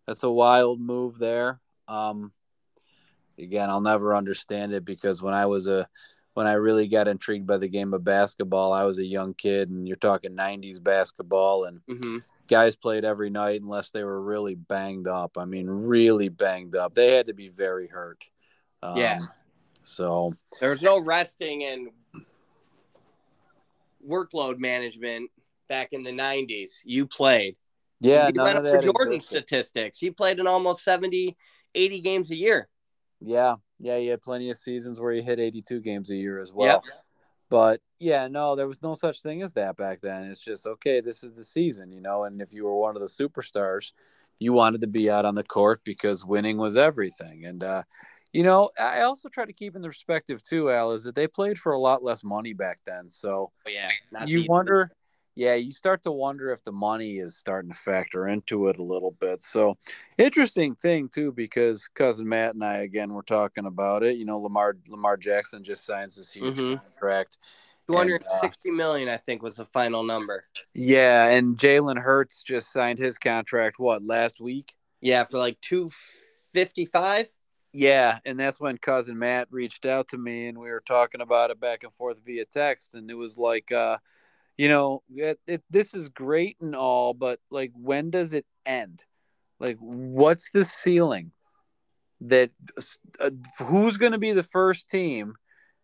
that's 0.06 0.24
a 0.24 0.30
wild 0.30 0.78
move 0.80 1.18
there. 1.18 1.60
Um, 1.86 2.32
again, 3.38 3.70
I'll 3.70 3.80
never 3.80 4.14
understand 4.14 4.74
it 4.74 4.84
because 4.84 5.22
when 5.22 5.32
I 5.32 5.46
was 5.46 5.68
a 5.68 5.88
when 6.34 6.46
I 6.46 6.52
really 6.52 6.86
got 6.86 7.08
intrigued 7.08 7.46
by 7.46 7.56
the 7.56 7.68
game 7.68 7.94
of 7.94 8.04
basketball, 8.04 8.74
I 8.74 8.84
was 8.84 8.98
a 8.98 9.04
young 9.04 9.32
kid, 9.32 9.70
and 9.70 9.88
you're 9.88 9.96
talking 9.96 10.36
'90s 10.36 10.82
basketball, 10.82 11.64
and 11.64 11.80
mm-hmm 11.88 12.18
guys 12.48 12.76
played 12.76 13.04
every 13.04 13.30
night 13.30 13.60
unless 13.60 13.90
they 13.90 14.02
were 14.02 14.20
really 14.20 14.54
banged 14.54 15.06
up. 15.06 15.38
I 15.38 15.44
mean, 15.44 15.68
really 15.68 16.28
banged 16.28 16.74
up. 16.74 16.94
They 16.94 17.14
had 17.14 17.26
to 17.26 17.34
be 17.34 17.48
very 17.48 17.86
hurt. 17.86 18.24
Um, 18.82 18.96
yeah. 18.96 19.18
So 19.82 20.32
there 20.60 20.70
was 20.70 20.82
no 20.82 21.00
resting 21.00 21.64
and 21.64 21.88
workload 24.06 24.58
management 24.58 25.30
back 25.68 25.92
in 25.92 26.02
the 26.02 26.10
90s. 26.10 26.72
You 26.84 27.06
played. 27.06 27.56
Yeah, 28.00 28.30
you 28.32 28.40
went 28.40 28.58
up 28.58 28.64
for 28.64 28.80
Jordan's 28.80 29.26
statistics. 29.26 29.98
He 29.98 30.10
played 30.10 30.38
in 30.38 30.46
almost 30.46 30.84
70, 30.84 31.36
80 31.74 32.00
games 32.00 32.30
a 32.30 32.36
year. 32.36 32.68
Yeah, 33.20 33.56
yeah, 33.80 33.98
he 33.98 34.06
had 34.06 34.22
plenty 34.22 34.50
of 34.50 34.56
seasons 34.56 35.00
where 35.00 35.12
he 35.12 35.20
hit 35.20 35.40
82 35.40 35.80
games 35.80 36.10
a 36.10 36.14
year 36.14 36.40
as 36.40 36.52
well. 36.52 36.82
Yep. 36.84 36.98
But 37.50 37.80
yeah, 37.98 38.28
no, 38.28 38.56
there 38.56 38.68
was 38.68 38.82
no 38.82 38.94
such 38.94 39.22
thing 39.22 39.42
as 39.42 39.54
that 39.54 39.76
back 39.76 40.00
then. 40.00 40.24
It's 40.24 40.44
just 40.44 40.66
okay, 40.66 41.00
this 41.00 41.22
is 41.24 41.32
the 41.32 41.44
season, 41.44 41.92
you 41.92 42.00
know. 42.00 42.24
And 42.24 42.42
if 42.42 42.52
you 42.52 42.64
were 42.64 42.76
one 42.76 42.94
of 42.94 43.00
the 43.00 43.06
superstars, 43.06 43.92
you 44.38 44.52
wanted 44.52 44.82
to 44.82 44.86
be 44.86 45.10
out 45.10 45.24
on 45.24 45.34
the 45.34 45.44
court 45.44 45.80
because 45.84 46.24
winning 46.24 46.58
was 46.58 46.76
everything. 46.76 47.44
And 47.46 47.64
uh, 47.64 47.82
you 48.32 48.42
know, 48.42 48.70
I 48.78 49.02
also 49.02 49.28
try 49.28 49.46
to 49.46 49.52
keep 49.52 49.74
in 49.74 49.82
the 49.82 49.88
perspective 49.88 50.42
too, 50.42 50.70
Al, 50.70 50.92
is 50.92 51.04
that 51.04 51.14
they 51.14 51.26
played 51.26 51.58
for 51.58 51.72
a 51.72 51.78
lot 51.78 52.02
less 52.02 52.22
money 52.22 52.52
back 52.52 52.78
then. 52.84 53.08
So 53.08 53.50
oh, 53.66 53.70
yeah, 53.70 53.90
you 54.26 54.44
wonder 54.46 54.90
yeah, 55.38 55.54
you 55.54 55.70
start 55.70 56.02
to 56.02 56.10
wonder 56.10 56.50
if 56.50 56.64
the 56.64 56.72
money 56.72 57.18
is 57.18 57.36
starting 57.36 57.70
to 57.70 57.78
factor 57.78 58.26
into 58.26 58.66
it 58.66 58.76
a 58.76 58.82
little 58.82 59.12
bit. 59.12 59.40
So, 59.40 59.78
interesting 60.18 60.74
thing 60.74 61.08
too, 61.08 61.30
because 61.30 61.86
cousin 61.86 62.28
Matt 62.28 62.54
and 62.54 62.64
I 62.64 62.78
again 62.78 63.12
were 63.12 63.22
talking 63.22 63.64
about 63.64 64.02
it. 64.02 64.16
You 64.16 64.24
know, 64.24 64.38
Lamar 64.38 64.76
Lamar 64.88 65.16
Jackson 65.16 65.62
just 65.62 65.86
signs 65.86 66.16
this 66.16 66.32
huge 66.32 66.56
mm-hmm. 66.56 66.74
contract. 66.74 67.38
Two 67.86 67.96
hundred 67.96 68.24
sixty 68.40 68.70
uh, 68.70 68.72
million, 68.72 69.08
I 69.08 69.16
think, 69.16 69.40
was 69.40 69.54
the 69.54 69.64
final 69.64 70.02
number. 70.02 70.42
Yeah, 70.74 71.28
and 71.28 71.56
Jalen 71.56 72.02
Hurts 72.02 72.42
just 72.42 72.72
signed 72.72 72.98
his 72.98 73.16
contract. 73.16 73.78
What 73.78 74.04
last 74.04 74.40
week? 74.40 74.74
Yeah, 75.00 75.22
for 75.22 75.38
like 75.38 75.60
two 75.60 75.88
fifty 76.52 76.84
five. 76.84 77.28
Yeah, 77.72 78.18
and 78.24 78.40
that's 78.40 78.58
when 78.58 78.76
cousin 78.76 79.16
Matt 79.16 79.46
reached 79.52 79.86
out 79.86 80.08
to 80.08 80.18
me, 80.18 80.48
and 80.48 80.58
we 80.58 80.68
were 80.68 80.82
talking 80.84 81.20
about 81.20 81.52
it 81.52 81.60
back 81.60 81.84
and 81.84 81.92
forth 81.92 82.20
via 82.26 82.44
text, 82.44 82.96
and 82.96 83.08
it 83.08 83.14
was 83.14 83.38
like. 83.38 83.70
uh 83.70 83.98
you 84.58 84.68
know, 84.68 85.02
it, 85.14 85.38
it, 85.46 85.62
this 85.70 85.94
is 85.94 86.08
great 86.08 86.56
and 86.60 86.74
all, 86.74 87.14
but 87.14 87.38
like, 87.50 87.70
when 87.74 88.10
does 88.10 88.34
it 88.34 88.44
end? 88.66 89.02
Like, 89.60 89.76
what's 89.78 90.50
the 90.50 90.64
ceiling? 90.64 91.30
That 92.22 92.50
uh, 93.20 93.30
who's 93.60 93.96
going 93.96 94.12
to 94.12 94.18
be 94.18 94.32
the 94.32 94.42
first 94.42 94.90
team? 94.90 95.34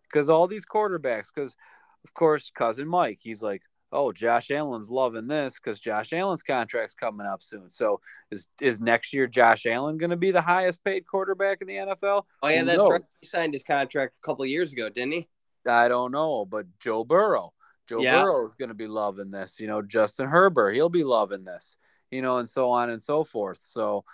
Because 0.02 0.28
all 0.28 0.48
these 0.48 0.66
quarterbacks, 0.66 1.28
because 1.32 1.56
of 2.04 2.12
course, 2.12 2.50
cousin 2.50 2.88
Mike, 2.88 3.20
he's 3.22 3.40
like, 3.40 3.62
oh, 3.92 4.10
Josh 4.10 4.50
Allen's 4.50 4.90
loving 4.90 5.28
this 5.28 5.54
because 5.54 5.78
Josh 5.78 6.12
Allen's 6.12 6.42
contract's 6.42 6.94
coming 6.94 7.26
up 7.26 7.40
soon. 7.40 7.70
So 7.70 8.00
is 8.32 8.46
is 8.60 8.80
next 8.80 9.14
year 9.14 9.28
Josh 9.28 9.64
Allen 9.64 9.96
going 9.96 10.10
to 10.10 10.16
be 10.16 10.32
the 10.32 10.40
highest 10.40 10.82
paid 10.82 11.06
quarterback 11.06 11.58
in 11.60 11.68
the 11.68 11.74
NFL? 11.74 12.24
Oh 12.42 12.48
yeah, 12.48 12.64
that's 12.64 12.82
right. 12.82 13.02
He 13.20 13.28
signed 13.28 13.52
his 13.54 13.62
contract 13.62 14.14
a 14.20 14.26
couple 14.26 14.44
years 14.44 14.72
ago, 14.72 14.88
didn't 14.88 15.12
he? 15.12 15.28
I 15.66 15.86
don't 15.86 16.10
know, 16.10 16.44
but 16.44 16.66
Joe 16.80 17.04
Burrow. 17.04 17.52
Joe 17.88 18.00
yeah. 18.00 18.22
Burrow 18.22 18.46
is 18.46 18.54
going 18.54 18.68
to 18.68 18.74
be 18.74 18.86
loving 18.86 19.30
this. 19.30 19.60
You 19.60 19.66
know, 19.66 19.82
Justin 19.82 20.26
Herbert, 20.26 20.72
he'll 20.72 20.88
be 20.88 21.04
loving 21.04 21.44
this. 21.44 21.78
You 22.10 22.22
know, 22.22 22.38
and 22.38 22.48
so 22.48 22.70
on 22.70 22.90
and 22.90 23.00
so 23.00 23.24
forth. 23.24 23.58
So, 23.58 24.04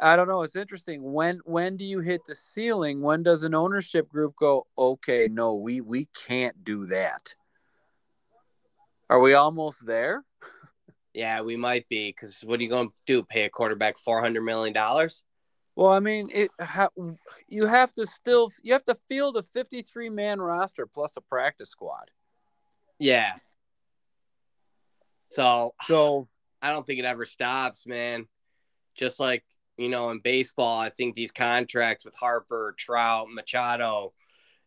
I 0.00 0.16
don't 0.16 0.28
know. 0.28 0.42
It's 0.42 0.56
interesting. 0.56 1.12
When 1.12 1.40
when 1.44 1.76
do 1.76 1.84
you 1.84 2.00
hit 2.00 2.22
the 2.26 2.34
ceiling? 2.34 3.02
When 3.02 3.22
does 3.22 3.42
an 3.42 3.54
ownership 3.54 4.08
group 4.08 4.34
go? 4.36 4.66
Okay, 4.76 5.28
no, 5.30 5.54
we 5.54 5.80
we 5.80 6.08
can't 6.26 6.64
do 6.64 6.86
that. 6.86 7.34
Are 9.10 9.20
we 9.20 9.34
almost 9.34 9.86
there? 9.86 10.24
Yeah, 11.12 11.42
we 11.42 11.56
might 11.56 11.86
be. 11.90 12.08
Because 12.08 12.40
what 12.40 12.58
are 12.58 12.62
you 12.62 12.70
going 12.70 12.88
to 12.88 12.94
do? 13.06 13.22
Pay 13.22 13.42
a 13.44 13.50
quarterback 13.50 13.98
four 13.98 14.22
hundred 14.22 14.42
million 14.42 14.72
dollars? 14.72 15.22
Well, 15.76 15.92
I 15.92 16.00
mean, 16.00 16.30
it 16.32 16.50
ha, 16.60 16.88
you 17.48 17.66
have 17.66 17.92
to 17.94 18.06
still 18.06 18.50
you 18.62 18.72
have 18.72 18.84
to 18.84 18.96
field 19.08 19.36
a 19.36 19.42
fifty 19.42 19.82
three 19.82 20.08
man 20.08 20.40
roster 20.40 20.86
plus 20.86 21.16
a 21.16 21.20
practice 21.20 21.68
squad. 21.70 22.10
Yeah. 22.98 23.32
So 25.30 25.74
so 25.86 26.28
I 26.62 26.70
don't 26.70 26.86
think 26.86 27.00
it 27.00 27.04
ever 27.04 27.24
stops, 27.24 27.86
man. 27.86 28.26
Just 28.96 29.18
like 29.18 29.44
you 29.78 29.88
know, 29.88 30.10
in 30.10 30.20
baseball, 30.20 30.78
I 30.78 30.90
think 30.90 31.14
these 31.14 31.32
contracts 31.32 32.04
with 32.04 32.14
Harper, 32.14 32.74
Trout, 32.78 33.28
Machado, 33.30 34.12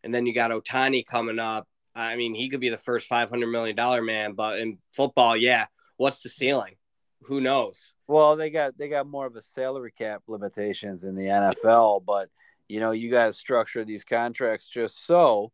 and 0.02 0.14
then 0.14 0.26
you 0.26 0.34
got 0.34 0.50
Ohtani 0.50 1.06
coming 1.06 1.38
up. 1.38 1.66
I 1.94 2.16
mean, 2.16 2.34
he 2.34 2.50
could 2.50 2.60
be 2.60 2.68
the 2.68 2.76
first 2.76 3.06
five 3.06 3.30
hundred 3.30 3.46
million 3.46 3.76
dollar 3.76 4.02
man. 4.02 4.32
But 4.32 4.58
in 4.58 4.78
football, 4.94 5.36
yeah, 5.36 5.66
what's 5.96 6.22
the 6.22 6.28
ceiling? 6.28 6.74
Who 7.22 7.40
knows? 7.40 7.94
Well, 8.06 8.36
they 8.36 8.50
got 8.50 8.76
they 8.76 8.88
got 8.88 9.06
more 9.06 9.26
of 9.26 9.36
a 9.36 9.40
salary 9.40 9.92
cap 9.96 10.22
limitations 10.26 11.04
in 11.04 11.14
the 11.14 11.26
NFL, 11.26 12.04
but 12.04 12.28
you 12.68 12.80
know, 12.80 12.90
you 12.90 13.10
got 13.10 13.26
to 13.26 13.32
structure 13.32 13.84
these 13.84 14.04
contracts 14.04 14.68
just 14.68 15.06
so 15.06 15.52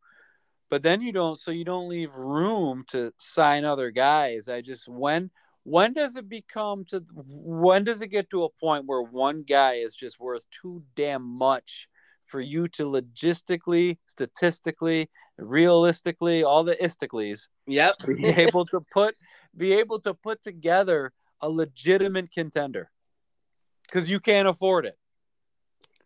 but 0.72 0.82
then 0.82 1.02
you 1.02 1.12
don't 1.12 1.38
so 1.38 1.50
you 1.50 1.66
don't 1.66 1.86
leave 1.86 2.14
room 2.14 2.82
to 2.88 3.12
sign 3.18 3.66
other 3.66 3.90
guys. 3.90 4.48
I 4.48 4.62
just 4.62 4.88
when 4.88 5.30
when 5.64 5.92
does 5.92 6.16
it 6.16 6.30
become 6.30 6.86
to 6.86 7.04
when 7.14 7.84
does 7.84 8.00
it 8.00 8.06
get 8.06 8.30
to 8.30 8.44
a 8.44 8.48
point 8.48 8.86
where 8.86 9.02
one 9.02 9.42
guy 9.42 9.74
is 9.74 9.94
just 9.94 10.18
worth 10.18 10.46
too 10.50 10.82
damn 10.96 11.24
much 11.24 11.88
for 12.24 12.40
you 12.40 12.68
to 12.68 12.84
logistically 12.84 13.98
statistically 14.06 15.10
realistically 15.36 16.42
all 16.42 16.64
the 16.64 16.76
isticallys 16.76 17.48
yep. 17.66 17.96
be 18.06 18.28
able 18.28 18.64
to 18.64 18.80
put 18.94 19.14
be 19.54 19.74
able 19.74 20.00
to 20.00 20.14
put 20.14 20.42
together 20.42 21.12
a 21.42 21.50
legitimate 21.50 22.32
contender? 22.32 22.90
Because 23.82 24.08
you 24.08 24.20
can't 24.20 24.48
afford 24.48 24.86
it. 24.86 24.96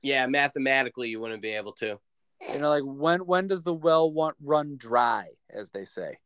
Yeah 0.02 0.26
mathematically 0.26 1.08
you 1.08 1.20
wouldn't 1.20 1.40
be 1.40 1.52
able 1.52 1.74
to 1.74 2.00
you 2.40 2.58
know, 2.58 2.68
like 2.68 2.82
when 2.84 3.20
when 3.20 3.46
does 3.46 3.62
the 3.62 3.72
well 3.72 4.10
want 4.10 4.36
run 4.42 4.76
dry, 4.76 5.28
as 5.50 5.70
they 5.70 5.84
say? 5.84 6.18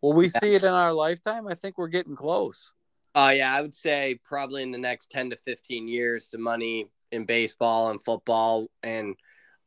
Will 0.00 0.12
we 0.12 0.28
see 0.28 0.54
it 0.54 0.64
in 0.64 0.72
our 0.72 0.92
lifetime? 0.92 1.48
I 1.48 1.54
think 1.54 1.78
we're 1.78 1.88
getting 1.88 2.16
close. 2.16 2.72
Oh 3.14 3.26
uh, 3.26 3.30
yeah, 3.30 3.54
I 3.54 3.62
would 3.62 3.74
say 3.74 4.18
probably 4.24 4.62
in 4.62 4.70
the 4.70 4.78
next 4.78 5.10
ten 5.10 5.30
to 5.30 5.36
fifteen 5.36 5.88
years, 5.88 6.28
the 6.28 6.38
money 6.38 6.88
in 7.12 7.24
baseball 7.24 7.90
and 7.90 8.02
football, 8.02 8.68
and 8.82 9.14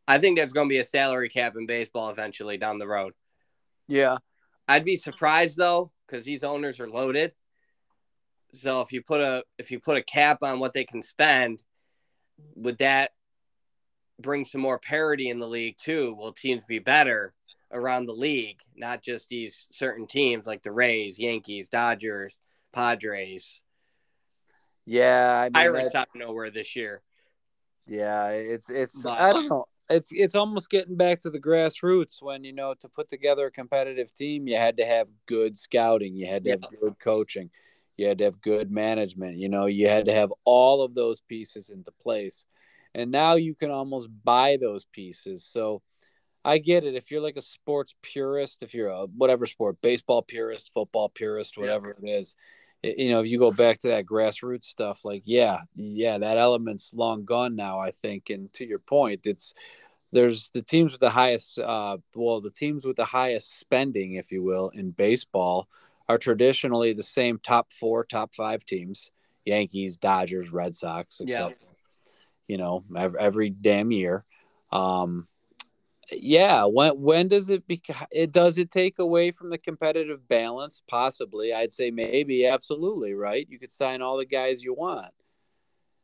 I 0.07 0.17
think 0.17 0.37
there's 0.37 0.53
going 0.53 0.67
to 0.67 0.73
be 0.73 0.79
a 0.79 0.83
salary 0.83 1.29
cap 1.29 1.55
in 1.57 1.65
baseball 1.65 2.09
eventually 2.09 2.57
down 2.57 2.77
the 2.77 2.87
road. 2.87 3.13
Yeah, 3.87 4.17
I'd 4.67 4.83
be 4.83 4.97
surprised 4.97 5.57
though, 5.57 5.91
because 6.05 6.25
these 6.25 6.43
owners 6.43 6.79
are 6.79 6.89
loaded. 6.89 7.31
So 8.53 8.81
if 8.81 8.91
you 8.91 9.01
put 9.01 9.21
a 9.21 9.43
if 9.57 9.71
you 9.71 9.79
put 9.79 9.97
a 9.97 10.03
cap 10.03 10.39
on 10.43 10.59
what 10.59 10.73
they 10.73 10.83
can 10.83 11.01
spend, 11.01 11.63
would 12.55 12.77
that 12.79 13.11
bring 14.19 14.45
some 14.45 14.61
more 14.61 14.79
parity 14.79 15.29
in 15.29 15.39
the 15.39 15.47
league 15.47 15.77
too. 15.77 16.15
Will 16.15 16.33
teams 16.33 16.63
be 16.67 16.79
better 16.79 17.33
around 17.71 18.05
the 18.05 18.13
league, 18.13 18.59
not 18.75 19.01
just 19.01 19.29
these 19.29 19.67
certain 19.71 20.07
teams 20.07 20.45
like 20.45 20.63
the 20.63 20.71
Rays, 20.71 21.19
Yankees, 21.19 21.69
Dodgers, 21.69 22.37
Padres. 22.73 23.63
Yeah, 24.85 25.41
I 25.41 25.43
mean, 25.45 25.53
Pirates 25.53 25.95
out 25.95 26.07
of 26.13 26.19
nowhere 26.19 26.49
this 26.49 26.75
year. 26.75 27.01
Yeah, 27.87 28.29
it's 28.29 28.69
it's 28.69 29.01
but, 29.01 29.19
I 29.19 29.33
don't 29.33 29.49
know. 29.49 29.65
It's 29.89 30.09
it's 30.11 30.35
almost 30.35 30.69
getting 30.69 30.95
back 30.95 31.19
to 31.19 31.29
the 31.29 31.39
grassroots 31.39 32.21
when 32.21 32.43
you 32.43 32.53
know 32.53 32.73
to 32.79 32.89
put 32.89 33.07
together 33.07 33.47
a 33.47 33.51
competitive 33.51 34.13
team, 34.13 34.47
you 34.47 34.57
had 34.57 34.77
to 34.77 34.85
have 34.85 35.09
good 35.25 35.57
scouting, 35.57 36.15
you 36.15 36.25
had 36.27 36.43
to 36.45 36.51
have 36.51 36.61
good 36.81 36.99
coaching, 36.99 37.49
you 37.95 38.07
had 38.07 38.17
to 38.19 38.25
have 38.25 38.41
good 38.41 38.71
management. 38.71 39.37
You 39.37 39.49
know, 39.49 39.65
you 39.65 39.87
had 39.87 40.05
to 40.05 40.13
have 40.13 40.33
all 40.45 40.81
of 40.81 40.93
those 40.93 41.21
pieces 41.21 41.69
into 41.69 41.91
place 41.91 42.45
and 42.97 43.11
now 43.11 43.35
you 43.35 43.55
can 43.55 43.71
almost 43.71 44.09
buy 44.23 44.57
those 44.59 44.83
pieces. 44.85 45.45
So 45.45 45.81
i 46.43 46.57
get 46.57 46.83
it. 46.83 46.95
If 46.95 47.11
you're 47.11 47.21
like 47.21 47.37
a 47.37 47.41
sports 47.41 47.93
purist 48.01 48.63
if 48.63 48.73
you're 48.73 48.89
a 48.89 49.05
whatever 49.05 49.45
sport 49.45 49.77
baseball 49.81 50.21
purist 50.21 50.71
football 50.73 51.09
purist 51.09 51.57
whatever 51.57 51.95
yeah. 52.01 52.15
it 52.15 52.19
is 52.19 52.35
it, 52.81 52.97
you 52.97 53.09
know 53.09 53.21
if 53.21 53.29
you 53.29 53.37
go 53.37 53.51
back 53.51 53.79
to 53.79 53.89
that 53.89 54.05
grassroots 54.05 54.63
stuff 54.63 55.03
like 55.03 55.23
yeah 55.25 55.61
yeah 55.75 56.17
that 56.17 56.37
element's 56.37 56.93
long 56.93 57.25
gone 57.25 57.55
now 57.55 57.79
i 57.79 57.91
think. 57.91 58.29
And 58.29 58.51
to 58.53 58.65
your 58.65 58.79
point 58.79 59.21
it's 59.25 59.53
there's 60.13 60.49
the 60.51 60.61
teams 60.61 60.93
with 60.93 61.01
the 61.01 61.09
highest 61.09 61.59
uh 61.59 61.97
well 62.15 62.39
the 62.39 62.51
teams 62.51 62.85
with 62.85 62.95
the 62.95 63.05
highest 63.05 63.59
spending 63.59 64.13
if 64.13 64.31
you 64.31 64.41
will 64.41 64.69
in 64.69 64.91
baseball 64.91 65.67
are 66.07 66.17
traditionally 66.17 66.93
the 66.93 67.03
same 67.03 67.39
top 67.39 67.73
four 67.73 68.05
top 68.05 68.33
five 68.33 68.63
teams 68.63 69.11
yankees 69.43 69.97
dodgers 69.97 70.49
red 70.51 70.73
sox 70.73 71.19
etc 71.19 71.49
yeah 71.49 71.66
you 72.47 72.57
know, 72.57 72.83
every, 72.95 73.19
every 73.19 73.49
damn 73.49 73.91
year. 73.91 74.25
Um, 74.71 75.27
yeah, 76.11 76.63
when 76.63 76.91
when 77.01 77.27
does 77.27 77.49
it 77.49 77.67
become? 77.67 78.07
It 78.11 78.31
does 78.31 78.57
it 78.57 78.71
take 78.71 78.99
away 78.99 79.31
from 79.31 79.49
the 79.49 79.57
competitive 79.57 80.27
balance? 80.27 80.81
Possibly, 80.87 81.53
I'd 81.53 81.71
say 81.71 81.91
maybe, 81.91 82.45
absolutely, 82.47 83.13
right? 83.13 83.45
You 83.49 83.59
could 83.59 83.71
sign 83.71 84.01
all 84.01 84.17
the 84.17 84.25
guys 84.25 84.63
you 84.63 84.73
want. 84.73 85.11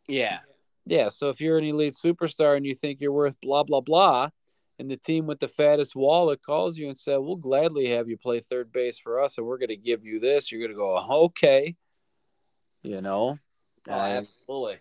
Yeah, 0.08 0.40
yeah. 0.86 1.08
So 1.08 1.30
if 1.30 1.40
you're 1.40 1.58
an 1.58 1.64
elite 1.64 1.94
superstar 1.94 2.58
and 2.58 2.66
you 2.66 2.76
think 2.76 3.00
you're 3.00 3.14
worth 3.14 3.40
blah 3.42 3.64
blah 3.64 3.80
blah, 3.80 4.30
and 4.78 4.92
the 4.92 4.98
team 4.98 5.26
with 5.26 5.40
the 5.40 5.48
fattest 5.48 5.96
wallet 5.96 6.42
calls 6.42 6.78
you 6.78 6.88
and 6.90 6.98
said, 6.98 7.18
"We'll 7.18 7.38
gladly 7.38 7.90
have 7.92 8.10
you 8.10 8.18
play 8.18 8.42
third 8.42 8.74
base 8.74 9.00
for 9.00 9.22
us, 9.22 9.38
and 9.38 9.48
we're 9.48 9.58
going 9.58 9.70
to 9.70 9.78
give 9.78 10.06
you 10.06 10.20
this," 10.20 10.52
you're 10.52 10.60
going 10.60 10.72
to 10.72 10.76
go, 10.76 10.98
"Okay," 11.26 11.78
you 12.82 13.00
know. 13.00 13.40
Oh, 13.90 13.94
absolutely. 13.94 14.80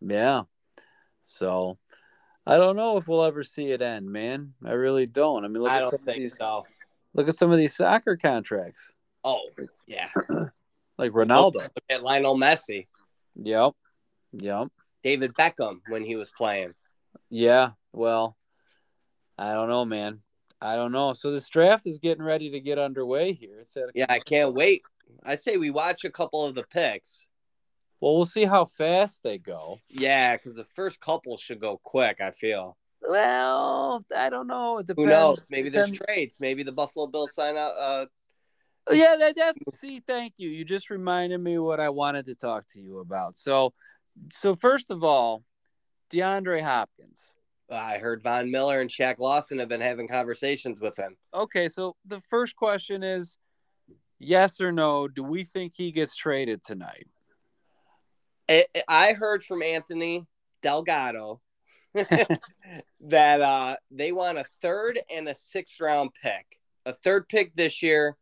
Yeah. 0.00 0.44
So 1.24 1.78
I 2.46 2.56
don't 2.56 2.76
know 2.76 2.98
if 2.98 3.08
we'll 3.08 3.24
ever 3.24 3.42
see 3.42 3.70
it 3.70 3.82
end, 3.82 4.10
man. 4.10 4.52
I 4.64 4.72
really 4.72 5.06
don't. 5.06 5.44
I 5.44 5.48
mean, 5.48 5.62
look 5.62 5.72
I 5.72 5.78
at 5.78 5.90
some 5.90 6.00
of 6.08 6.14
these. 6.14 6.38
So. 6.38 6.64
Look 7.14 7.28
at 7.28 7.34
some 7.34 7.50
of 7.50 7.58
these 7.58 7.74
soccer 7.74 8.16
contracts. 8.16 8.92
Oh 9.22 9.40
yeah, 9.86 10.08
like 10.98 11.12
Ronaldo. 11.12 11.54
Look 11.54 11.84
at 11.88 12.02
Lionel 12.02 12.36
Messi. 12.36 12.86
Yep. 13.36 13.72
Yep. 14.32 14.68
David 15.02 15.32
Beckham 15.34 15.80
when 15.88 16.04
he 16.04 16.16
was 16.16 16.30
playing. 16.36 16.74
Yeah. 17.30 17.70
Well, 17.92 18.36
I 19.38 19.52
don't 19.52 19.68
know, 19.68 19.84
man. 19.84 20.20
I 20.60 20.76
don't 20.76 20.92
know. 20.92 21.12
So 21.12 21.30
this 21.30 21.48
draft 21.48 21.86
is 21.86 21.98
getting 21.98 22.24
ready 22.24 22.50
to 22.50 22.60
get 22.60 22.78
underway 22.78 23.32
here. 23.32 23.60
It's 23.60 23.76
at 23.76 23.90
yeah, 23.94 24.06
I 24.08 24.18
can't 24.18 24.54
wait. 24.54 24.82
I 25.22 25.36
say 25.36 25.56
we 25.56 25.70
watch 25.70 26.04
a 26.04 26.10
couple 26.10 26.44
of 26.44 26.54
the 26.54 26.64
picks. 26.64 27.26
Well, 28.04 28.16
we'll 28.16 28.26
see 28.26 28.44
how 28.44 28.66
fast 28.66 29.22
they 29.22 29.38
go. 29.38 29.78
Yeah, 29.88 30.36
because 30.36 30.56
the 30.56 30.66
first 30.76 31.00
couple 31.00 31.38
should 31.38 31.58
go 31.58 31.80
quick. 31.82 32.20
I 32.20 32.32
feel. 32.32 32.76
Well, 33.00 34.04
I 34.14 34.28
don't 34.28 34.46
know. 34.46 34.76
It 34.76 34.86
depends. 34.88 35.04
Who 35.10 35.10
knows? 35.10 35.46
Maybe 35.48 35.70
there's 35.70 35.90
Depends- 35.90 36.04
trades. 36.06 36.36
Maybe 36.38 36.62
the 36.62 36.72
Buffalo 36.72 37.06
Bills 37.06 37.34
sign 37.34 37.56
out. 37.56 37.72
Uh, 37.80 38.04
Yeah, 38.90 39.16
that, 39.18 39.36
that's 39.36 39.78
see. 39.78 40.02
Thank 40.06 40.34
you. 40.36 40.50
You 40.50 40.66
just 40.66 40.90
reminded 40.90 41.38
me 41.38 41.56
what 41.56 41.80
I 41.80 41.88
wanted 41.88 42.26
to 42.26 42.34
talk 42.34 42.66
to 42.74 42.80
you 42.82 42.98
about. 42.98 43.38
So, 43.38 43.72
so 44.30 44.54
first 44.54 44.90
of 44.90 45.02
all, 45.02 45.42
DeAndre 46.12 46.60
Hopkins. 46.60 47.34
I 47.70 47.96
heard 47.96 48.22
Von 48.22 48.50
Miller 48.50 48.82
and 48.82 48.90
Shaq 48.90 49.18
Lawson 49.18 49.58
have 49.60 49.70
been 49.70 49.80
having 49.80 50.08
conversations 50.08 50.78
with 50.78 50.98
him. 50.98 51.16
Okay, 51.32 51.68
so 51.68 51.96
the 52.04 52.20
first 52.20 52.54
question 52.54 53.02
is, 53.02 53.38
yes 54.18 54.60
or 54.60 54.72
no? 54.72 55.08
Do 55.08 55.22
we 55.22 55.42
think 55.44 55.72
he 55.74 55.90
gets 55.90 56.14
traded 56.14 56.62
tonight? 56.62 57.06
I, 58.48 58.66
I 58.88 59.12
heard 59.12 59.42
from 59.42 59.62
Anthony 59.62 60.26
Delgado 60.62 61.40
that 61.94 63.40
uh, 63.40 63.76
they 63.90 64.12
want 64.12 64.38
a 64.38 64.44
third 64.60 64.98
and 65.10 65.28
a 65.28 65.34
sixth 65.34 65.80
round 65.80 66.10
pick, 66.20 66.58
a 66.86 66.92
third 66.92 67.28
pick 67.28 67.54
this 67.54 67.82
year, 67.82 68.16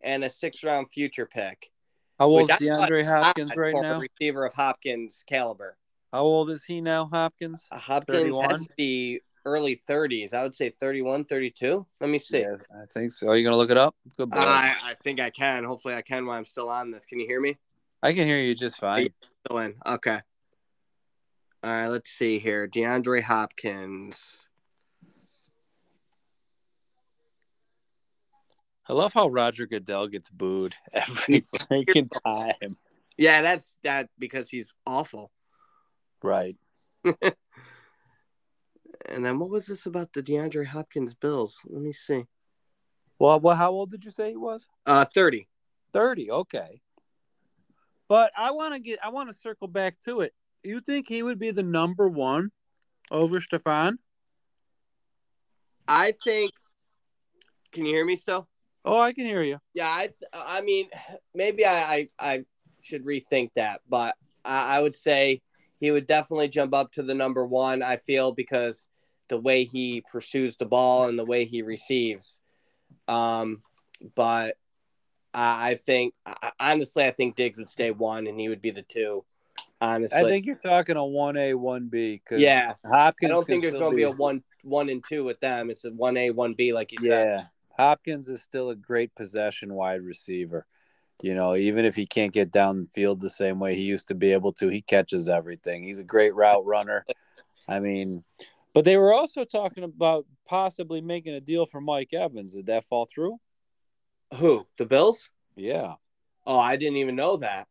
and 0.00 0.24
a 0.24 0.30
sixth 0.30 0.64
round 0.64 0.88
future 0.92 1.26
pick. 1.26 1.70
How 2.18 2.26
old 2.26 2.50
is 2.50 2.56
DeAndre 2.56 3.04
Hopkins 3.04 3.52
right 3.56 3.74
now? 3.80 4.00
receiver 4.00 4.44
of 4.46 4.52
Hopkins 4.54 5.24
caliber. 5.28 5.76
How 6.12 6.22
old 6.22 6.50
is 6.50 6.64
he 6.64 6.80
now, 6.80 7.06
Hopkins? 7.12 7.68
Uh, 7.70 7.78
Hopkins 7.78 8.18
31? 8.18 8.50
has 8.50 8.66
to 8.66 8.72
be 8.76 9.20
early 9.44 9.82
30s. 9.88 10.34
I 10.34 10.42
would 10.42 10.54
say 10.54 10.70
31, 10.70 11.26
32. 11.26 11.86
Let 12.00 12.10
me 12.10 12.18
see. 12.18 12.40
Yeah, 12.40 12.56
I 12.74 12.86
think 12.92 13.12
so. 13.12 13.28
Are 13.28 13.36
you 13.36 13.44
gonna 13.44 13.56
look 13.56 13.70
it 13.70 13.76
up? 13.76 13.94
Good 14.16 14.30
boy. 14.30 14.40
I, 14.40 14.74
I 14.82 14.94
think 15.02 15.20
I 15.20 15.30
can. 15.30 15.64
Hopefully, 15.64 15.94
I 15.94 16.02
can 16.02 16.26
while 16.26 16.38
I'm 16.38 16.44
still 16.44 16.68
on 16.68 16.90
this. 16.90 17.06
Can 17.06 17.20
you 17.20 17.26
hear 17.26 17.40
me? 17.40 17.56
I 18.02 18.12
can 18.12 18.26
hear 18.26 18.38
you 18.38 18.54
just 18.54 18.78
fine. 18.78 19.08
Still 19.46 19.58
in. 19.58 19.74
Okay. 19.86 20.20
All 21.64 21.72
right, 21.72 21.88
let's 21.88 22.10
see 22.10 22.38
here. 22.38 22.68
DeAndre 22.68 23.22
Hopkins. 23.22 24.38
I 28.88 28.92
love 28.92 29.12
how 29.12 29.28
Roger 29.28 29.66
Goodell 29.66 30.06
gets 30.06 30.30
booed 30.30 30.74
every 30.92 31.42
freaking 31.42 32.10
time. 32.24 32.76
Yeah, 33.16 33.42
that's 33.42 33.78
that 33.82 34.08
because 34.18 34.48
he's 34.48 34.72
awful. 34.86 35.30
Right. 36.22 36.56
And 39.06 39.24
then 39.24 39.38
what 39.38 39.48
was 39.50 39.66
this 39.66 39.86
about 39.86 40.12
the 40.12 40.22
DeAndre 40.22 40.66
Hopkins 40.66 41.14
Bills? 41.14 41.62
Let 41.66 41.82
me 41.82 41.92
see. 41.92 42.24
Well, 43.18 43.40
well, 43.40 43.56
how 43.56 43.70
old 43.70 43.90
did 43.90 44.04
you 44.04 44.10
say 44.10 44.30
he 44.30 44.36
was? 44.36 44.68
Uh, 44.86 45.04
30. 45.14 45.48
30. 45.92 46.30
Okay. 46.30 46.80
But 48.08 48.32
I 48.36 48.50
want 48.52 48.74
to 48.74 48.80
get, 48.80 48.98
I 49.04 49.10
want 49.10 49.28
to 49.28 49.36
circle 49.36 49.68
back 49.68 50.00
to 50.00 50.22
it. 50.22 50.32
You 50.62 50.80
think 50.80 51.08
he 51.08 51.22
would 51.22 51.38
be 51.38 51.50
the 51.50 51.62
number 51.62 52.08
one 52.08 52.50
over 53.10 53.40
Stefon? 53.40 53.98
I 55.86 56.12
think. 56.24 56.52
Can 57.72 57.84
you 57.84 57.94
hear 57.94 58.04
me 58.04 58.16
still? 58.16 58.48
Oh, 58.84 59.00
I 59.00 59.12
can 59.12 59.26
hear 59.26 59.42
you. 59.42 59.58
Yeah, 59.74 59.88
I. 59.88 60.10
I 60.32 60.60
mean, 60.62 60.88
maybe 61.34 61.64
I. 61.64 61.94
I, 61.94 62.08
I 62.18 62.44
should 62.80 63.04
rethink 63.04 63.50
that, 63.56 63.82
but 63.88 64.14
I, 64.44 64.78
I 64.78 64.80
would 64.80 64.96
say 64.96 65.42
he 65.80 65.90
would 65.90 66.06
definitely 66.06 66.48
jump 66.48 66.74
up 66.74 66.92
to 66.92 67.02
the 67.02 67.14
number 67.14 67.46
one. 67.46 67.82
I 67.82 67.96
feel 67.96 68.32
because 68.32 68.88
the 69.28 69.38
way 69.38 69.64
he 69.64 70.02
pursues 70.10 70.56
the 70.56 70.66
ball 70.66 71.08
and 71.08 71.18
the 71.18 71.24
way 71.24 71.44
he 71.44 71.62
receives. 71.62 72.40
Um, 73.06 73.58
but 74.14 74.56
Uh, 75.38 75.40
I, 75.40 75.68
I 75.68 75.74
think 75.76 76.14
honestly, 76.58 77.04
I 77.04 77.12
think 77.12 77.36
Diggs 77.36 77.58
would 77.58 77.68
stay 77.68 77.92
one, 77.92 78.26
and 78.26 78.40
he 78.40 78.48
would 78.48 78.60
be 78.60 78.72
the 78.72 78.82
two. 78.82 79.24
Honestly, 79.80 80.18
I 80.18 80.24
think 80.24 80.46
you're 80.46 80.56
talking 80.56 80.96
a 80.96 81.00
1A, 81.00 81.54
1B. 81.54 82.22
Cause 82.28 82.40
Yeah, 82.40 82.74
Hopkins 82.84 83.30
I 83.30 83.34
don't 83.34 83.46
think 83.46 83.62
there's 83.62 83.76
going 83.76 83.92
to 83.92 83.96
be 83.96 84.02
a 84.02 84.10
one, 84.10 84.42
one 84.64 84.88
and 84.88 85.04
two 85.08 85.22
with 85.22 85.38
them. 85.38 85.70
It's 85.70 85.84
a 85.84 85.92
one 85.92 86.16
A, 86.16 86.30
one 86.30 86.54
B, 86.54 86.72
like 86.72 86.90
you 86.90 86.98
said. 86.98 87.28
Yeah. 87.28 87.44
Hopkins 87.76 88.28
is 88.28 88.42
still 88.42 88.70
a 88.70 88.74
great 88.74 89.14
possession 89.14 89.74
wide 89.74 90.02
receiver. 90.02 90.66
You 91.22 91.36
know, 91.36 91.54
even 91.54 91.84
if 91.84 91.94
he 91.94 92.06
can't 92.06 92.32
get 92.32 92.50
down 92.50 92.80
the 92.80 92.88
field 92.92 93.20
the 93.20 93.30
same 93.30 93.60
way 93.60 93.76
he 93.76 93.82
used 93.82 94.08
to 94.08 94.16
be 94.16 94.32
able 94.32 94.52
to, 94.54 94.66
he 94.66 94.82
catches 94.82 95.28
everything. 95.28 95.84
He's 95.84 96.00
a 96.00 96.04
great 96.04 96.34
route 96.34 96.66
runner. 96.66 97.04
I 97.68 97.78
mean, 97.78 98.24
but 98.74 98.84
they 98.84 98.96
were 98.96 99.12
also 99.12 99.44
talking 99.44 99.84
about 99.84 100.26
possibly 100.48 101.00
making 101.00 101.34
a 101.34 101.40
deal 101.40 101.64
for 101.64 101.80
Mike 101.80 102.12
Evans. 102.12 102.54
Did 102.54 102.66
that 102.66 102.84
fall 102.86 103.06
through? 103.06 103.38
Who? 104.34 104.66
The 104.76 104.86
Bills? 104.86 105.30
Yeah. 105.56 105.94
Oh, 106.46 106.58
I 106.58 106.76
didn't 106.76 106.96
even 106.98 107.16
know 107.16 107.36
that. 107.38 107.66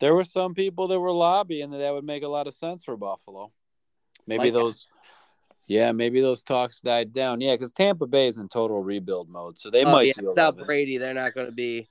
There 0.00 0.14
were 0.14 0.24
some 0.24 0.54
people 0.54 0.88
that 0.88 1.00
were 1.00 1.12
lobbying 1.12 1.70
that 1.70 1.78
that 1.78 1.92
would 1.92 2.04
make 2.04 2.22
a 2.22 2.28
lot 2.28 2.46
of 2.46 2.54
sense 2.54 2.84
for 2.84 2.96
Buffalo. 2.96 3.52
Maybe 4.26 4.44
Like 4.44 4.52
those, 4.52 4.86
yeah, 5.66 5.92
maybe 5.92 6.20
those 6.20 6.42
talks 6.42 6.80
died 6.80 7.12
down. 7.12 7.40
Yeah, 7.40 7.54
because 7.54 7.72
Tampa 7.72 8.06
Bay 8.06 8.28
is 8.28 8.38
in 8.38 8.48
total 8.48 8.82
rebuild 8.82 9.28
mode, 9.28 9.58
so 9.58 9.70
they 9.70 9.84
oh, 9.84 9.92
might 9.92 10.06
yeah, 10.06 10.22
without 10.22 10.56
Brady, 10.56 10.98
they're 10.98 11.14
not 11.14 11.34
going 11.34 11.46
to 11.46 11.52
be 11.52 11.88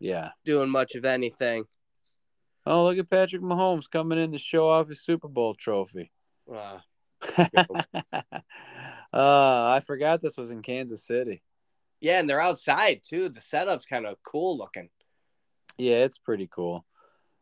Yeah. 0.00 0.30
doing 0.44 0.70
much 0.70 0.94
of 0.94 1.04
anything. 1.04 1.64
Oh, 2.66 2.84
look 2.84 2.98
at 2.98 3.10
Patrick 3.10 3.42
Mahomes 3.42 3.90
coming 3.90 4.18
in 4.18 4.32
to 4.32 4.38
show 4.38 4.68
off 4.68 4.88
his 4.88 5.02
Super 5.02 5.28
Bowl 5.28 5.54
trophy. 5.54 6.10
Uh, 6.50 6.78
uh, 9.12 9.12
I 9.12 9.80
forgot 9.84 10.20
this 10.20 10.36
was 10.36 10.50
in 10.50 10.62
Kansas 10.62 11.04
City. 11.04 11.42
Yeah, 12.04 12.20
and 12.20 12.28
they're 12.28 12.40
outside 12.40 13.00
too. 13.02 13.30
The 13.30 13.40
setup's 13.40 13.86
kind 13.86 14.04
of 14.04 14.22
cool 14.22 14.58
looking. 14.58 14.90
Yeah, 15.78 16.04
it's 16.04 16.18
pretty 16.18 16.46
cool. 16.52 16.84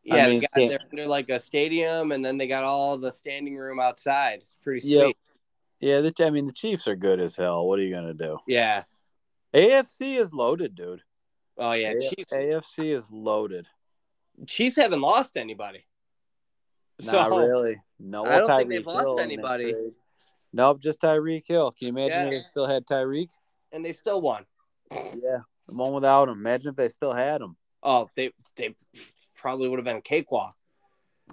I 0.09 0.15
Yeah, 0.15 0.27
mean, 0.27 0.39
they 0.39 0.47
got, 0.47 0.61
yeah. 0.61 0.67
they're 0.69 0.87
under 0.89 1.05
like 1.05 1.27
a 1.27 1.37
stadium, 1.37 2.13
and 2.13 2.23
then 2.23 2.37
they 2.37 2.47
got 2.47 2.63
all 2.63 2.97
the 2.97 3.11
standing 3.11 3.57
room 3.57 3.81
outside. 3.81 4.39
It's 4.41 4.55
pretty 4.63 4.79
sweet. 4.79 5.17
Yeah, 5.81 5.99
the, 5.99 6.13
I 6.25 6.29
mean 6.29 6.47
the 6.47 6.53
Chiefs 6.53 6.87
are 6.87 6.95
good 6.95 7.19
as 7.19 7.35
hell. 7.35 7.67
What 7.67 7.77
are 7.77 7.81
you 7.81 7.93
gonna 7.93 8.13
do? 8.13 8.37
Yeah. 8.47 8.83
AFC 9.53 10.17
is 10.17 10.33
loaded, 10.33 10.75
dude. 10.75 11.01
Oh 11.57 11.73
yeah. 11.73 11.91
A- 11.91 11.99
Chiefs. 12.15 12.33
AFC 12.33 12.95
is 12.95 13.11
loaded. 13.11 13.67
Chiefs 14.47 14.77
haven't 14.77 15.01
lost 15.01 15.35
anybody. 15.35 15.85
Not 17.05 17.31
really. 17.31 17.81
No, 17.99 18.23
I 18.23 18.37
don't 18.37 18.47
well, 18.47 18.57
think 18.59 18.69
they've 18.69 18.81
Tyreek 18.81 18.85
lost 18.85 19.01
Hill 19.01 19.15
that 19.17 19.23
anybody. 19.23 19.75
Nope, 20.53 20.81
just 20.81 21.01
Tyreek 21.01 21.43
Hill. 21.45 21.71
Can 21.71 21.87
you 21.87 21.93
imagine 21.93 22.19
Yeah. 22.19 22.25
if 22.27 22.31
they 22.31 22.43
still 22.43 22.65
had 22.65 22.85
Tyreek? 22.85 23.27
and 23.73 23.83
they 23.83 23.91
still 23.91 24.21
won. 24.21 24.45
Yeah, 24.93 25.39
the 25.67 25.73
one 25.73 25.93
without 25.93 26.29
him. 26.29 26.39
Imagine 26.39 26.71
if 26.71 26.75
they 26.75 26.87
still 26.87 27.13
had 27.13 27.41
him. 27.41 27.55
Oh, 27.81 28.09
they 28.15 28.31
they 28.55 28.75
probably 29.35 29.67
would 29.67 29.79
have 29.79 29.85
been 29.85 29.97
a 29.97 30.01
cakewalk. 30.01 30.55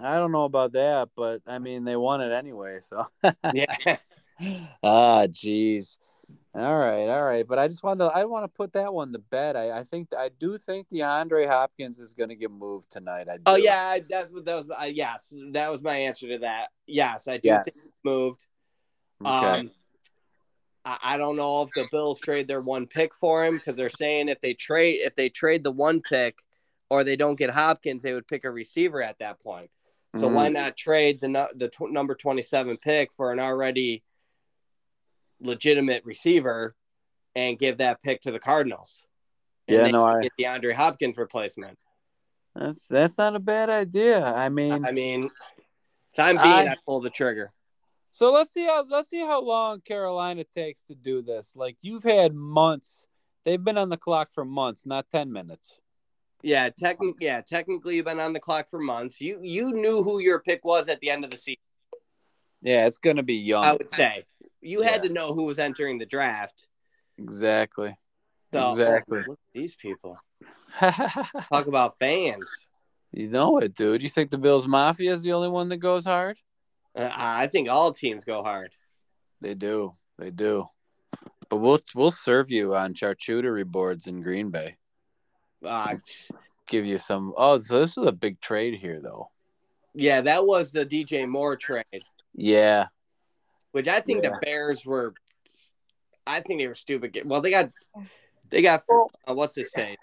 I 0.01 0.15
don't 0.15 0.31
know 0.31 0.45
about 0.45 0.71
that, 0.73 1.09
but 1.15 1.41
I 1.45 1.59
mean 1.59 1.83
they 1.83 1.95
won 1.95 2.21
it 2.21 2.31
anyway. 2.31 2.79
So 2.79 3.05
Yeah. 3.53 3.75
ah, 4.83 5.27
jeez. 5.27 5.97
All 6.53 6.77
right, 6.77 7.07
all 7.07 7.23
right. 7.23 7.47
But 7.47 7.59
I 7.59 7.67
just 7.67 7.83
want 7.83 7.99
to 7.99 8.05
I 8.05 8.25
want 8.25 8.43
to 8.43 8.49
put 8.49 8.73
that 8.73 8.93
one 8.93 9.13
to 9.13 9.19
bed. 9.19 9.55
I, 9.55 9.79
I 9.79 9.83
think 9.83 10.09
I 10.17 10.29
do 10.37 10.57
think 10.57 10.89
DeAndre 10.89 11.47
Hopkins 11.47 11.99
is 11.99 12.13
going 12.13 12.29
to 12.29 12.35
get 12.35 12.51
moved 12.51 12.89
tonight. 12.89 13.27
I 13.29 13.37
Oh 13.45 13.55
yeah, 13.55 13.99
that's 14.09 14.33
what 14.33 14.45
that 14.45 14.55
was. 14.55 14.69
Uh, 14.69 14.83
yes, 14.85 15.33
that 15.51 15.71
was 15.71 15.81
my 15.81 15.95
answer 15.97 16.27
to 16.27 16.39
that. 16.39 16.67
Yes, 16.87 17.27
I 17.27 17.37
do 17.37 17.49
think 17.49 17.65
Yes. 17.65 17.91
he 18.03 18.09
moved. 18.09 18.45
Okay. 19.25 19.59
Um, 19.59 19.71
I, 20.85 20.97
I 21.03 21.17
don't 21.17 21.35
know 21.35 21.61
if 21.61 21.69
the 21.73 21.87
Bills 21.91 22.19
trade 22.19 22.47
their 22.47 22.61
one 22.61 22.87
pick 22.87 23.13
for 23.13 23.45
him 23.45 23.53
because 23.53 23.75
they're 23.75 23.89
saying 23.89 24.29
if 24.29 24.41
they 24.41 24.53
trade 24.53 25.01
if 25.01 25.15
they 25.15 25.29
trade 25.29 25.63
the 25.63 25.71
one 25.71 26.01
pick 26.01 26.39
or 26.89 27.03
they 27.03 27.15
don't 27.15 27.35
get 27.37 27.49
Hopkins, 27.51 28.03
they 28.03 28.13
would 28.13 28.27
pick 28.27 28.43
a 28.43 28.51
receiver 28.51 29.01
at 29.01 29.19
that 29.19 29.39
point. 29.41 29.69
So 30.15 30.27
Mhm. 30.27 30.33
why 30.33 30.49
not 30.49 30.75
trade 30.75 31.21
the 31.21 31.49
the 31.55 31.69
tw- 31.69 31.91
number 31.91 32.15
twenty 32.15 32.41
seven 32.41 32.77
pick 32.77 33.13
for 33.13 33.31
an 33.31 33.39
already 33.39 34.03
legitimate 35.39 36.03
receiver 36.05 36.75
and 37.35 37.57
give 37.57 37.77
that 37.77 38.01
pick 38.01 38.21
to 38.21 38.31
the 38.31 38.39
Cardinals? 38.39 39.05
And 39.67 39.77
Yeah, 39.77 39.87
no, 39.87 40.05
I- 40.05 40.21
get 40.21 40.33
the 40.37 40.47
Andre 40.47 40.73
Hopkins 40.73 41.17
replacement. 41.17 41.77
That's 42.55 42.87
that's 42.87 43.17
not 43.17 43.35
a 43.35 43.39
bad 43.39 43.69
idea. 43.69 44.21
I 44.23 44.49
mean, 44.49 44.85
I 44.85 44.91
mean, 44.91 45.29
I'm 46.17 46.35
being, 46.35 46.67
I- 46.67 46.71
I 46.71 46.75
pull 46.85 46.99
the 46.99 47.09
trigger. 47.09 47.53
So 48.11 48.31
let's 48.31 48.51
see 48.51 48.65
how 48.65 48.85
let's 48.89 49.09
see 49.09 49.21
how 49.21 49.41
long 49.41 49.81
Carolina 49.81 50.43
takes 50.43 50.83
to 50.83 50.95
do 50.95 51.21
this. 51.21 51.53
Like 51.55 51.77
you've 51.81 52.03
had 52.03 52.35
months. 52.35 53.07
They've 53.45 53.63
been 53.63 53.77
on 53.77 53.89
the 53.89 53.97
clock 53.97 54.31
for 54.31 54.45
months, 54.45 54.85
not 54.85 55.09
10 55.09 55.31
minutes. 55.31 55.81
Yeah, 56.43 56.69
technically, 56.69 57.25
yeah, 57.25 57.41
technically, 57.41 57.95
you've 57.95 58.05
been 58.05 58.19
on 58.19 58.33
the 58.33 58.39
clock 58.39 58.69
for 58.69 58.79
months. 58.79 59.21
You 59.21 59.39
you 59.41 59.73
knew 59.73 60.03
who 60.03 60.19
your 60.19 60.39
pick 60.39 60.63
was 60.65 60.89
at 60.89 60.99
the 60.99 61.09
end 61.09 61.23
of 61.23 61.31
the 61.31 61.37
season. 61.37 61.61
Yeah, 62.61 62.85
it's 62.85 62.97
going 62.97 63.15
to 63.15 63.23
be 63.23 63.35
young. 63.35 63.63
I 63.63 63.73
would 63.73 63.89
say 63.89 64.25
you 64.61 64.81
had 64.81 65.03
to 65.03 65.09
know 65.09 65.33
who 65.33 65.45
was 65.45 65.59
entering 65.59 65.97
the 65.97 66.05
draft. 66.05 66.67
Exactly. 67.17 67.95
So, 68.53 68.59
oh, 68.59 68.71
Exactly. 68.71 69.19
Look 69.19 69.39
at 69.39 69.53
these 69.53 69.75
people 69.75 70.19
talk 70.79 71.67
about 71.67 71.97
fans. 71.97 72.67
you 73.11 73.29
know 73.29 73.57
it, 73.59 73.73
dude. 73.73 74.03
You 74.03 74.09
think 74.09 74.31
the 74.31 74.37
Bills 74.37 74.67
Mafia 74.67 75.11
is 75.13 75.23
the 75.23 75.33
only 75.33 75.47
one 75.49 75.69
that 75.69 75.77
goes 75.77 76.05
hard? 76.05 76.37
Uh, 76.95 77.09
I 77.15 77.47
think 77.47 77.69
all 77.69 77.93
teams 77.93 78.25
go 78.25 78.43
hard. 78.43 78.71
They 79.39 79.53
do. 79.53 79.95
They 80.17 80.29
do. 80.31 80.67
But 81.49 81.57
we'll 81.57 81.79
we'll 81.95 82.11
serve 82.11 82.49
you 82.49 82.75
on 82.75 82.93
charcuterie 82.93 83.65
boards 83.65 84.07
in 84.07 84.21
Green 84.21 84.49
Bay. 84.49 84.77
Uh, 85.65 85.95
Give 86.67 86.85
you 86.85 86.97
some. 86.97 87.33
Oh, 87.37 87.57
so 87.57 87.79
this 87.79 87.97
is 87.97 88.05
a 88.05 88.11
big 88.13 88.39
trade 88.39 88.75
here, 88.79 88.99
though. 89.01 89.29
yeah, 89.93 90.21
that 90.21 90.45
was 90.45 90.71
the 90.71 90.85
DJ 90.85 91.27
Moore 91.27 91.57
trade, 91.57 91.83
Yeah, 92.33 92.87
which 93.71 93.87
I 93.89 93.99
think 93.99 94.23
Yeah. 94.23 94.29
the 94.29 94.39
Bears 94.41 94.85
were. 94.85 95.13
I 96.25 96.39
think 96.39 96.61
they 96.61 96.67
were 96.67 96.73
stupid. 96.75 97.17
Well, 97.25 97.41
they 97.41 97.49
got, 97.51 97.71
they 98.49 98.61
got. 98.61 98.81
Uh, 99.27 99.33
what's 99.33 99.55
his 99.55 99.69
face? 99.71 99.97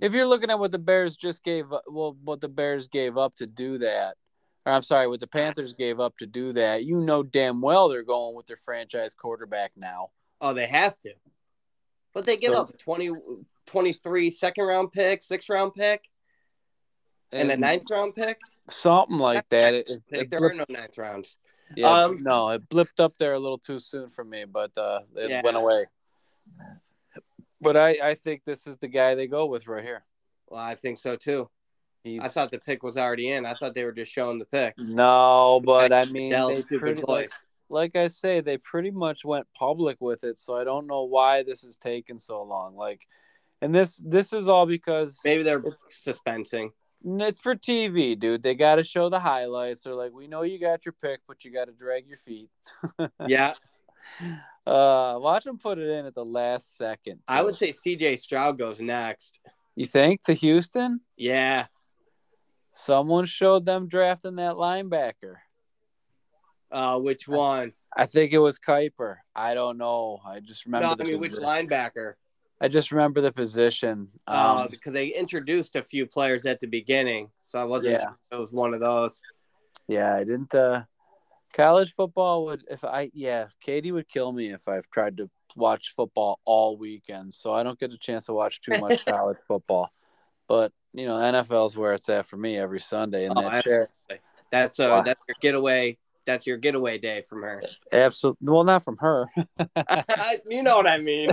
if 0.00 0.12
you're 0.12 0.26
looking 0.26 0.50
at 0.50 0.58
what 0.58 0.72
the 0.72 0.78
Bears 0.78 1.16
just 1.16 1.42
gave, 1.44 1.66
well, 1.88 2.16
what 2.24 2.40
the 2.42 2.48
Bears 2.48 2.88
gave 2.88 3.16
up 3.16 3.34
to 3.36 3.46
do 3.46 3.78
that, 3.78 4.16
or 4.66 4.72
I'm 4.72 4.82
sorry, 4.82 5.06
what 5.08 5.20
the 5.20 5.26
Panthers 5.26 5.72
gave 5.74 6.00
up 6.00 6.16
to 6.18 6.26
do 6.26 6.52
that, 6.52 6.84
you 6.84 7.00
know 7.00 7.22
damn 7.22 7.60
well 7.60 7.88
they're 7.88 8.02
going 8.02 8.34
with 8.36 8.46
their 8.46 8.56
franchise 8.56 9.14
quarterback 9.14 9.72
now. 9.76 10.10
Oh, 10.40 10.52
they 10.52 10.66
have 10.66 10.98
to. 11.00 11.12
But 12.12 12.26
they 12.26 12.36
give 12.36 12.52
So- 12.54 12.62
up 12.62 12.70
a 12.70 12.76
20, 12.76 13.10
23 13.66 14.30
second 14.30 14.64
round 14.64 14.92
pick, 14.92 15.22
six 15.22 15.48
round 15.48 15.74
pick, 15.74 16.02
and, 17.32 17.50
a 17.50 17.56
ninth 17.56 17.90
round 17.90 18.14
pick. 18.14 18.38
something 18.68 19.18
like 19.18 19.48
that. 19.50 19.74
It, 19.74 19.88
it, 19.88 20.02
Pick. 20.10 20.22
it 20.22 20.30
There 20.30 20.42
are 20.44 20.50
blipped- 20.50 20.68
no 20.68 20.78
ninth 20.80 20.98
rounds. 20.98 21.36
yeah, 21.76 21.88
um, 21.88 22.22
no, 22.22 22.48
it 22.50 22.68
blipped 22.68 22.98
up 22.98 23.14
there 23.18 23.34
a 23.34 23.38
little 23.38 23.58
too 23.58 23.78
soon 23.78 24.10
for 24.10 24.24
me, 24.24 24.44
but 24.44 24.76
uh, 24.76 25.00
it 25.16 25.30
Yeah. 25.30 25.42
went 25.42 25.56
away. 25.56 25.86
But 27.60 27.76
I, 27.76 27.90
I 28.02 28.14
think 28.14 28.42
this 28.44 28.66
is 28.66 28.78
the 28.78 28.88
guy 28.88 29.14
they 29.14 29.26
go 29.26 29.46
with 29.46 29.66
right 29.68 29.84
here. 29.84 30.04
Well, 30.48 30.60
I 30.60 30.74
think 30.74 30.98
so 30.98 31.14
too. 31.16 31.48
He's 32.02 32.22
I 32.22 32.28
thought 32.28 32.50
the 32.50 32.58
pick 32.58 32.82
was 32.82 32.96
already 32.96 33.30
in. 33.30 33.44
I 33.44 33.54
thought 33.54 33.74
they 33.74 33.84
were 33.84 33.92
just 33.92 34.10
showing 34.12 34.38
the 34.38 34.46
pick. 34.46 34.74
no, 34.78 35.60
but 35.64 35.92
I 35.92 36.04
mean, 36.06 36.32
pretty, 36.78 37.02
like, 37.02 37.30
like 37.68 37.96
I 37.96 38.06
say, 38.06 38.40
they 38.40 38.56
pretty 38.58 38.90
much 38.90 39.24
went 39.24 39.46
public 39.54 39.98
with 40.00 40.24
it, 40.24 40.38
so 40.38 40.56
I 40.56 40.64
don't 40.64 40.86
know 40.86 41.04
why 41.04 41.42
this 41.42 41.62
is 41.64 41.76
taking 41.76 42.18
so 42.18 42.42
long. 42.42 42.74
Like, 42.74 43.06
and 43.60 43.74
this 43.74 43.98
this 43.98 44.32
is 44.32 44.48
all 44.48 44.64
because 44.66 45.20
Maybe 45.24 45.42
they're 45.42 45.62
suspensing. 45.90 46.70
it's 47.04 47.40
for 47.40 47.54
TV, 47.54 48.18
dude. 48.18 48.42
They 48.42 48.54
got 48.54 48.76
to 48.76 48.82
show 48.82 49.10
the 49.10 49.20
highlights. 49.20 49.82
They're 49.82 49.94
like, 49.94 50.12
we 50.12 50.26
know 50.26 50.42
you 50.42 50.58
got 50.58 50.86
your 50.86 50.94
pick, 51.02 51.20
but 51.28 51.44
you 51.44 51.52
got 51.52 51.66
to 51.66 51.72
drag 51.72 52.06
your 52.06 52.16
feet. 52.16 52.48
Yeah, 53.28 53.52
Uh, 54.66 55.18
watch 55.20 55.44
them 55.44 55.58
put 55.58 55.78
it 55.78 55.88
in 55.88 56.06
at 56.06 56.14
the 56.14 56.24
last 56.24 56.76
second. 56.76 57.20
I 57.28 57.42
would 57.42 57.54
say 57.54 57.72
C.J. 57.72 58.16
Stroud 58.16 58.56
goes 58.58 58.80
next. 58.80 59.40
You 59.76 59.86
think 59.86 60.22
to 60.24 60.32
Houston? 60.32 61.00
Yeah, 61.16 61.66
Someone 62.72 63.24
showed 63.26 63.64
them 63.66 63.88
drafting 63.88 64.36
that 64.36 64.54
linebacker. 64.54 65.36
uh, 66.70 66.98
which 66.98 67.26
one? 67.26 67.72
I 67.96 68.06
think 68.06 68.32
it 68.32 68.38
was 68.38 68.58
Kuiper. 68.60 69.16
I 69.34 69.54
don't 69.54 69.76
know. 69.76 70.20
I 70.24 70.38
just 70.40 70.64
remember. 70.66 70.86
No, 70.96 71.04
I 71.04 71.08
mean 71.10 71.18
which 71.20 71.32
linebacker? 71.32 72.14
I 72.60 72.68
just 72.68 72.92
remember 72.92 73.20
the 73.20 73.32
position. 73.32 74.08
Uh, 74.26 74.62
Um, 74.64 74.68
because 74.70 74.92
they 74.92 75.08
introduced 75.08 75.74
a 75.76 75.82
few 75.82 76.06
players 76.06 76.46
at 76.46 76.60
the 76.60 76.66
beginning, 76.68 77.30
so 77.46 77.58
I 77.58 77.64
wasn't 77.64 77.94
Yeah. 77.94 78.02
sure 78.04 78.16
it 78.32 78.36
was 78.36 78.52
one 78.52 78.74
of 78.74 78.80
those. 78.80 79.20
yeah, 79.88 80.14
I 80.14 80.20
didn't. 80.24 80.54
Uh, 80.54 80.84
college 81.52 81.92
football 81.94 82.44
would 82.44 82.64
if 82.70 82.84
I 82.84 83.10
yeah, 83.12 83.48
Katie 83.60 83.90
would 83.92 84.08
kill 84.08 84.30
me 84.30 84.52
if 84.52 84.68
I've 84.68 84.88
tried 84.90 85.16
to 85.16 85.28
watch 85.56 85.92
football 85.96 86.38
all 86.44 86.76
weekend. 86.76 87.34
So 87.34 87.52
I 87.52 87.64
don't 87.64 87.78
get 87.80 87.92
a 87.92 87.98
chance 87.98 88.26
to 88.26 88.32
watch 88.34 88.60
too 88.60 88.78
much 88.78 89.04
college 89.06 89.38
football. 89.48 89.90
But 90.46 90.72
you 90.92 91.06
know, 91.06 91.14
NFL's 91.16 91.76
where 91.76 91.92
it's 91.92 92.08
at 92.08 92.26
for 92.26 92.36
me 92.36 92.56
every 92.58 92.80
Sunday. 92.80 93.26
And 93.26 93.34
Oh, 93.38 93.42
that 93.42 93.64
chair, 93.64 93.88
That's 94.50 94.78
uh, 94.80 94.88
Wow. 94.90 95.02
that's 95.02 95.20
your 95.28 95.36
getaway. 95.40 95.98
That's 96.26 96.46
your 96.46 96.58
getaway 96.58 96.98
day 96.98 97.22
from 97.22 97.42
her. 97.42 97.62
absolutely. 97.92 98.52
Well, 98.52 98.64
not 98.64 98.84
from 98.84 98.96
her. 98.98 99.28
you 100.48 100.62
know 100.62 100.76
what 100.76 100.86
I 100.86 100.98
mean. 100.98 101.30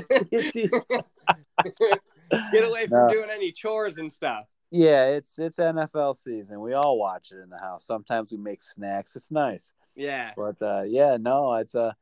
Get 2.52 2.64
away 2.66 2.88
from 2.88 3.08
No. 3.08 3.14
doing 3.14 3.30
any 3.30 3.52
chores 3.52 3.98
and 3.98 4.12
stuff. 4.12 4.46
yeah, 4.72 5.08
it's 5.08 5.40
it's 5.40 5.58
NFL 5.58 6.16
season. 6.16 6.60
We 6.62 6.74
all 6.74 6.98
watch 7.00 7.32
it 7.32 7.38
in 7.42 7.50
the 7.50 7.58
house. 7.58 7.86
Sometimes 7.86 8.32
we 8.32 8.38
make 8.38 8.62
snacks. 8.62 9.16
It's 9.16 9.32
nice. 9.32 9.72
Yeah. 9.96 10.32
But 10.36 10.62
uh, 10.62 10.84
yeah, 10.86 11.18
no, 11.20 11.54
it's 11.56 11.74
uh, 11.76 11.94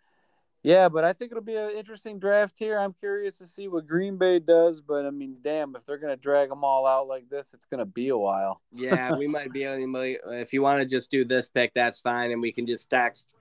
yeah, 0.66 0.90
but 0.90 1.04
I 1.04 1.14
think 1.14 1.32
it'll 1.32 1.44
be 1.44 1.58
an 1.58 1.70
interesting 1.78 2.18
draft 2.18 2.58
here. 2.58 2.80
I'm 2.80 2.94
curious 2.94 3.38
to 3.38 3.46
see 3.46 3.68
what 3.68 3.86
Green 3.86 4.18
Bay 4.18 4.40
does. 4.40 4.82
But 4.82 5.06
I 5.06 5.12
mean, 5.12 5.38
damn, 5.44 5.76
if 5.76 5.86
they're 5.86 6.00
gonna 6.00 6.18
drag 6.18 6.50
them 6.50 6.64
all 6.64 6.88
out 6.88 7.08
like 7.08 7.30
this, 7.30 7.54
it's 7.54 7.68
gonna 7.68 7.86
be 7.86 8.10
a 8.10 8.18
while. 8.18 8.62
Yeah, 8.72 9.16
we 9.16 9.28
might 9.28 9.54
be 9.54 9.64
able 9.64 10.02
if 10.34 10.54
you 10.54 10.64
want 10.64 10.80
to 10.80 10.86
just 10.88 11.12
do 11.12 11.24
this 11.24 11.48
pick, 11.48 11.76
that's 11.76 12.02
fine, 12.02 12.32
and 12.32 12.42
we 12.42 12.52
can 12.52 12.66
just 12.66 12.90
text 12.90 13.36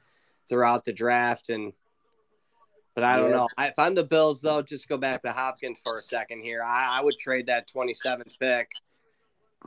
throughout 0.51 0.85
the 0.85 0.93
draft. 0.93 1.49
And 1.49 1.73
but 2.95 3.05
I 3.05 3.17
don't 3.17 3.31
Yeah. 3.31 3.37
know. 3.37 3.49
I, 3.57 3.69
if 3.69 3.79
I'm 3.79 3.95
the 3.95 4.05
Bills, 4.05 4.43
though, 4.43 4.61
just 4.61 4.87
go 4.87 4.99
back 4.99 5.23
to 5.23 5.33
Hopkins 5.33 5.81
for 5.83 5.97
a 5.97 6.03
second 6.03 6.43
here. 6.43 6.63
I, 6.63 6.99
I 6.99 7.03
would 7.03 7.19
trade 7.19 7.47
that 7.47 7.67
27th 7.69 8.39
pick 8.39 8.71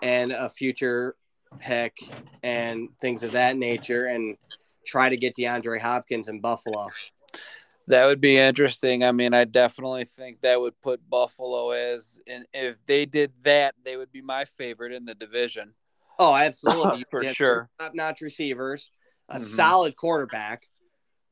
and 0.03 0.31
a 0.31 0.47
future 0.47 1.15
pick 1.57 1.97
and 2.43 2.89
things 3.01 3.23
of 3.23 3.31
that 3.31 3.57
nature, 3.57 4.05
and 4.05 4.37
try 4.85 5.09
to 5.09 5.17
get 5.17 5.35
DeAndre 5.35 5.79
Hopkins 5.79 6.27
in 6.27 6.39
Buffalo. 6.39 6.87
That 7.87 8.05
would 8.05 8.19
be 8.19 8.37
interesting. 8.37 9.03
I 9.03 9.11
mean, 9.13 9.33
I 9.33 9.45
definitely 9.45 10.03
think 10.03 10.41
that 10.41 10.59
would 10.59 10.79
put 10.81 11.09
Buffalo 11.09 11.71
as, 11.71 12.19
and 12.27 12.45
if 12.53 12.85
they 12.85 13.05
did 13.05 13.31
that, 13.43 13.75
they 13.83 13.95
would 13.95 14.11
be 14.11 14.21
my 14.21 14.43
favorite 14.45 14.91
in 14.91 15.05
the 15.05 15.15
division. 15.15 15.73
Oh, 16.19 16.35
absolutely. 16.35 17.05
For 17.11 17.23
sure. 17.23 17.69
Top 17.79 17.95
notch 17.95 18.21
receivers, 18.21 18.91
a 19.29 19.37
Mhm. 19.37 19.41
solid 19.41 19.95
quarterback 19.95 20.63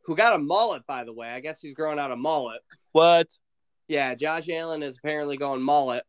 who 0.06 0.15
got 0.15 0.34
a 0.34 0.38
mullet, 0.39 0.86
by 0.88 1.04
the 1.04 1.12
way. 1.13 1.28
I 1.30 1.41
guess 1.41 1.60
he's 1.60 1.74
growing 1.74 2.00
out 2.00 2.12
a 2.12 2.15
mullet. 2.15 2.62
What, 2.94 3.28
Yeah, 3.88 4.15
Josh 4.15 4.48
Allen 4.50 4.82
is 4.82 4.98
apparently 4.98 5.38
going 5.38 5.62
mullet. 5.62 6.04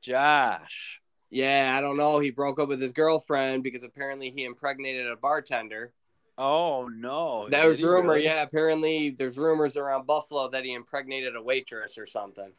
Josh? 0.00 1.00
Yeah, 1.30 1.74
I 1.76 1.80
don't 1.80 1.96
know. 1.96 2.18
He 2.20 2.30
broke 2.30 2.60
up 2.60 2.68
with 2.68 2.80
his 2.80 2.92
girlfriend 2.92 3.62
because 3.62 3.82
apparently 3.82 4.30
he 4.30 4.44
impregnated 4.44 5.10
a 5.10 5.16
bartender. 5.16 5.92
Oh 6.36 6.88
no, 6.88 7.48
was 7.50 7.82
rumor. 7.82 8.14
really? 8.14 8.24
Yeah, 8.24 8.42
apparently 8.42 9.10
there's 9.10 9.38
rumors 9.38 9.76
around 9.76 10.06
Buffalo 10.06 10.48
that 10.48 10.64
he 10.64 10.72
impregnated 10.72 11.36
a 11.36 11.42
waitress 11.42 11.96
or 11.96 12.06
something. 12.06 12.52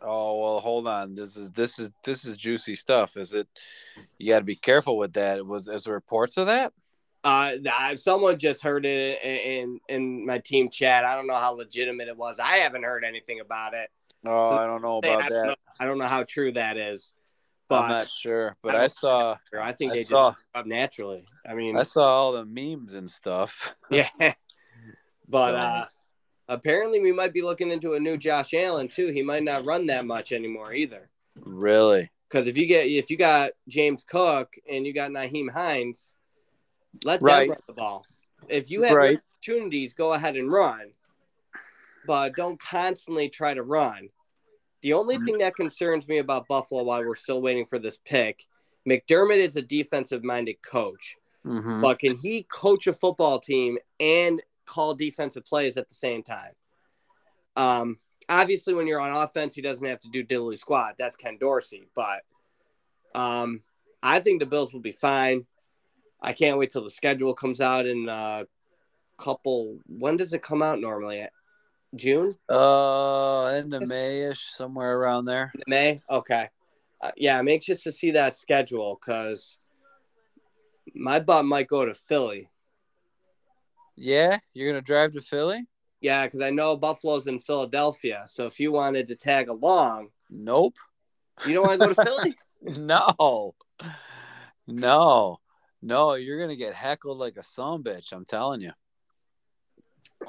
Oh 0.00 0.40
well, 0.40 0.60
hold 0.60 0.88
on. 0.88 1.14
This 1.14 1.36
is 1.36 1.50
this 1.50 1.78
is 1.78 1.90
this 2.04 2.24
is 2.24 2.36
juicy 2.36 2.74
stuff. 2.74 3.16
Is 3.18 3.34
it? 3.34 3.46
You 4.18 4.32
got 4.32 4.38
to 4.38 4.44
be 4.44 4.56
careful 4.56 4.96
with 4.96 5.12
that. 5.14 5.44
Was 5.46 5.66
there 5.66 5.92
reports 5.92 6.36
of 6.38 6.46
that? 6.46 6.72
Uh, 7.24 7.52
I- 7.70 7.94
someone 7.96 8.38
just 8.38 8.62
heard 8.62 8.86
it 8.86 9.22
in 9.22 9.78
in 9.88 10.24
my 10.24 10.38
team 10.38 10.70
chat. 10.70 11.04
I 11.04 11.14
don't 11.16 11.26
know 11.26 11.34
how 11.34 11.52
legitimate 11.54 12.08
it 12.08 12.16
was. 12.16 12.38
I 12.38 12.56
haven't 12.58 12.84
heard 12.84 13.04
anything 13.04 13.40
about 13.40 13.74
it. 13.74 13.90
Oh, 14.24 14.46
So- 14.46 14.56
I 14.56 14.66
don't 14.66 14.80
know 14.80 15.00
I 15.02 15.06
about 15.08 15.20
don't 15.28 15.32
that. 15.32 15.46
know, 15.48 15.54
I 15.80 15.84
don't 15.84 15.98
know 15.98 16.06
how 16.06 16.22
true 16.22 16.52
that 16.52 16.76
is, 16.78 17.14
I'm 17.70 17.90
not 17.90 18.08
sure, 18.08 18.56
but 18.62 18.74
I 18.76 18.84
I, 18.84 18.86
saw 18.86 19.36
I 19.60 19.72
think 19.72 19.92
I 19.92 19.96
they 19.96 20.02
saw 20.04 20.28
it 20.30 20.34
up 20.54 20.66
naturally. 20.66 21.24
I 21.48 21.54
mean, 21.54 21.76
I 21.76 21.82
saw 21.82 22.04
all 22.04 22.32
the 22.32 22.44
memes 22.44 22.94
and 22.94 23.10
stuff. 23.10 23.76
yeah, 23.90 24.08
but 25.28 25.54
uh, 25.54 25.84
apparently 26.48 27.00
we 27.00 27.12
might 27.12 27.32
be 27.32 27.42
looking 27.42 27.70
into 27.70 27.94
a 27.94 28.00
new 28.00 28.16
Josh 28.16 28.54
Allen 28.54 28.88
too. 28.88 29.08
He 29.08 29.22
might 29.22 29.44
not 29.44 29.64
run 29.64 29.86
that 29.86 30.06
much 30.06 30.32
anymore 30.32 30.74
either. 30.74 31.08
Really? 31.36 32.10
Because 32.28 32.48
if 32.48 32.56
you 32.56 32.66
get 32.66 32.86
if 32.86 33.10
you 33.10 33.16
got 33.16 33.50
James 33.68 34.04
Cook 34.04 34.56
and 34.70 34.86
you 34.86 34.92
got 34.92 35.10
Nyheim 35.10 35.50
Hines, 35.50 36.16
let 37.04 37.22
Right. 37.22 37.48
them 37.48 37.50
run 37.50 37.62
the 37.66 37.72
ball. 37.74 38.06
If 38.48 38.70
you 38.70 38.82
have 38.82 38.96
Right. 38.96 39.18
opportunities, 39.18 39.94
go 39.94 40.12
ahead 40.12 40.36
and 40.36 40.50
run, 40.50 40.92
but 42.04 42.34
don't 42.34 42.60
constantly 42.60 43.28
try 43.28 43.54
to 43.54 43.62
run. 43.62 44.08
The 44.82 44.92
only 44.92 45.18
thing 45.18 45.38
that 45.38 45.56
concerns 45.56 46.06
me 46.06 46.18
about 46.18 46.46
Buffalo 46.48 46.84
while 46.84 47.04
we're 47.04 47.14
still 47.16 47.42
waiting 47.42 47.66
for 47.66 47.78
this 47.78 47.98
pick, 48.04 48.44
McDermott 48.88 49.38
is 49.38 49.56
a 49.56 49.62
defensive 49.62 50.22
minded 50.22 50.62
coach, 50.62 51.16
Mm-hmm. 51.46 51.80
but 51.80 51.98
can 52.00 52.16
he 52.16 52.42
coach 52.42 52.86
a 52.88 52.92
football 52.92 53.38
team 53.38 53.78
and 54.00 54.42
call 54.64 54.94
defensive 54.94 55.44
plays 55.46 55.76
at 55.76 55.88
the 55.88 55.94
same 55.94 56.22
time? 56.22 56.52
Um, 57.54 57.98
obviously, 58.28 58.74
when 58.74 58.86
you're 58.86 59.00
on 59.00 59.12
offense, 59.12 59.54
he 59.54 59.62
doesn't 59.62 59.86
have 59.86 60.00
to 60.00 60.08
do 60.10 60.24
diddly 60.24 60.58
squat. 60.58 60.96
That's 60.98 61.16
Ken 61.16 61.38
Dorsey. 61.38 61.88
But 61.94 62.22
um, 63.14 63.62
I 64.02 64.20
think 64.20 64.40
the 64.40 64.46
Bills 64.46 64.72
will 64.72 64.80
be 64.80 64.92
fine. 64.92 65.46
I 66.20 66.32
can't 66.32 66.58
wait 66.58 66.70
till 66.70 66.84
the 66.84 66.90
schedule 66.90 67.34
comes 67.34 67.60
out 67.60 67.86
in 67.86 68.08
a 68.08 68.46
couple. 69.18 69.78
When 69.86 70.16
does 70.16 70.32
it 70.32 70.42
come 70.42 70.62
out 70.62 70.80
normally? 70.80 71.26
June? 71.94 72.36
Uh, 72.48 73.44
end 73.46 73.72
of 73.74 73.82
Yes. 73.82 73.92
Mayish, 73.92 74.50
somewhere 74.50 74.98
around 74.98 75.24
there. 75.26 75.52
May? 75.66 76.02
Okay. 76.10 76.48
Uh, 77.00 77.12
yeah, 77.16 77.38
I'm 77.38 77.48
anxious 77.48 77.82
to 77.84 77.92
see 77.92 78.10
that 78.12 78.34
schedule 78.34 78.98
because 79.00 79.58
my 80.94 81.20
butt 81.20 81.44
might 81.44 81.68
go 81.68 81.84
to 81.84 81.94
Philly. 81.94 82.48
Yeah, 83.96 84.38
you're 84.52 84.70
gonna 84.70 84.82
drive 84.82 85.12
to 85.12 85.20
Philly? 85.20 85.66
Yeah, 86.00 86.26
because 86.26 86.40
I 86.40 86.50
know 86.50 86.76
Buffalo's 86.76 87.26
in 87.26 87.38
Philadelphia. 87.38 88.24
So 88.26 88.46
if 88.46 88.60
you 88.60 88.70
wanted 88.70 89.08
to 89.08 89.16
tag 89.16 89.48
along, 89.48 90.10
Nope. 90.30 90.76
you 91.46 91.54
don't 91.54 91.66
want 91.66 91.80
to 91.80 91.86
go 91.86 91.94
to 91.94 92.04
Philly? 92.04 92.36
No. 92.62 93.54
No. 94.66 95.38
No, 95.82 96.14
you're 96.14 96.40
gonna 96.40 96.56
get 96.56 96.74
heckled 96.74 97.18
like 97.18 97.36
a 97.36 97.42
son 97.42 97.84
bitch. 97.84 98.12
I'm 98.12 98.24
telling 98.24 98.60
you. 98.60 98.72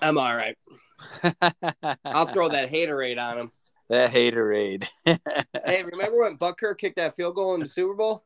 I'm 0.01 0.17
all 0.19 0.35
right. 0.35 0.55
I'll 2.05 2.27
throw 2.27 2.49
that 2.49 2.69
haterade 2.71 3.19
on 3.19 3.39
him. 3.39 3.51
That 3.89 4.11
haterade. 4.11 4.85
hey, 5.05 5.83
remember 5.83 6.19
when 6.19 6.37
Butker 6.37 6.77
kicked 6.77 6.97
that 6.97 7.15
field 7.15 7.35
goal 7.35 7.55
in 7.55 7.61
the 7.61 7.67
Super 7.67 7.95
Bowl? 7.95 8.23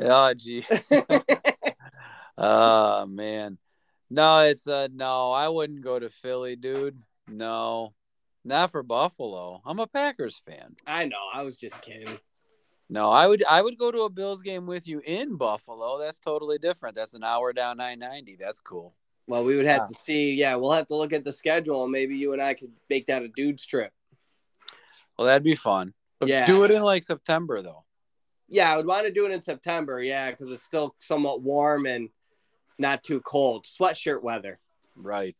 Oh, 0.00 0.34
gee. 0.34 0.64
oh, 2.36 3.06
man. 3.10 3.58
No, 4.10 4.40
it's 4.40 4.66
uh 4.66 4.88
no, 4.92 5.32
I 5.32 5.48
wouldn't 5.48 5.82
go 5.82 5.98
to 5.98 6.08
Philly, 6.08 6.56
dude. 6.56 7.02
No. 7.28 7.92
Not 8.44 8.70
for 8.70 8.82
Buffalo. 8.82 9.60
I'm 9.66 9.78
a 9.78 9.86
Packers 9.86 10.38
fan. 10.38 10.76
I 10.86 11.04
know. 11.04 11.16
I 11.34 11.42
was 11.42 11.58
just 11.58 11.82
kidding. 11.82 12.18
No, 12.88 13.10
I 13.10 13.26
would 13.26 13.44
I 13.44 13.60
would 13.60 13.76
go 13.76 13.92
to 13.92 14.02
a 14.02 14.10
Bills 14.10 14.40
game 14.40 14.64
with 14.66 14.88
you 14.88 15.02
in 15.04 15.36
Buffalo. 15.36 15.98
That's 15.98 16.18
totally 16.18 16.56
different. 16.58 16.94
That's 16.94 17.12
an 17.12 17.22
hour 17.22 17.52
down 17.52 17.76
990. 17.76 18.36
That's 18.36 18.60
cool. 18.60 18.94
Well, 19.26 19.44
we 19.44 19.56
would 19.56 19.66
have 19.66 19.86
to 19.86 19.92
see. 19.92 20.34
Yeah, 20.34 20.54
we'll 20.54 20.72
have 20.72 20.86
to 20.86 20.96
look 20.96 21.12
at 21.12 21.22
the 21.22 21.32
schedule, 21.32 21.82
and 21.82 21.92
maybe 21.92 22.16
you 22.16 22.32
and 22.32 22.40
I 22.40 22.54
could 22.54 22.72
make 22.88 23.06
that 23.08 23.22
a 23.22 23.28
dude's 23.28 23.66
trip. 23.66 23.92
Well, 25.18 25.26
that'd 25.26 25.42
be 25.42 25.54
fun. 25.54 25.92
But 26.18 26.30
Yeah. 26.30 26.46
do 26.46 26.64
it 26.64 26.70
in 26.70 26.82
like 26.82 27.04
September 27.04 27.60
though. 27.60 27.84
Yeah, 28.48 28.72
I 28.72 28.76
would 28.76 28.86
want 28.86 29.04
to 29.06 29.12
do 29.12 29.26
it 29.26 29.32
in 29.32 29.42
September. 29.42 30.00
Yeah, 30.02 30.30
because 30.30 30.50
it's 30.50 30.62
still 30.62 30.94
somewhat 30.98 31.42
warm 31.42 31.86
and 31.86 32.08
not 32.78 33.02
too 33.02 33.20
cold. 33.20 33.64
Sweatshirt 33.64 34.22
weather. 34.22 34.58
Right. 34.96 35.38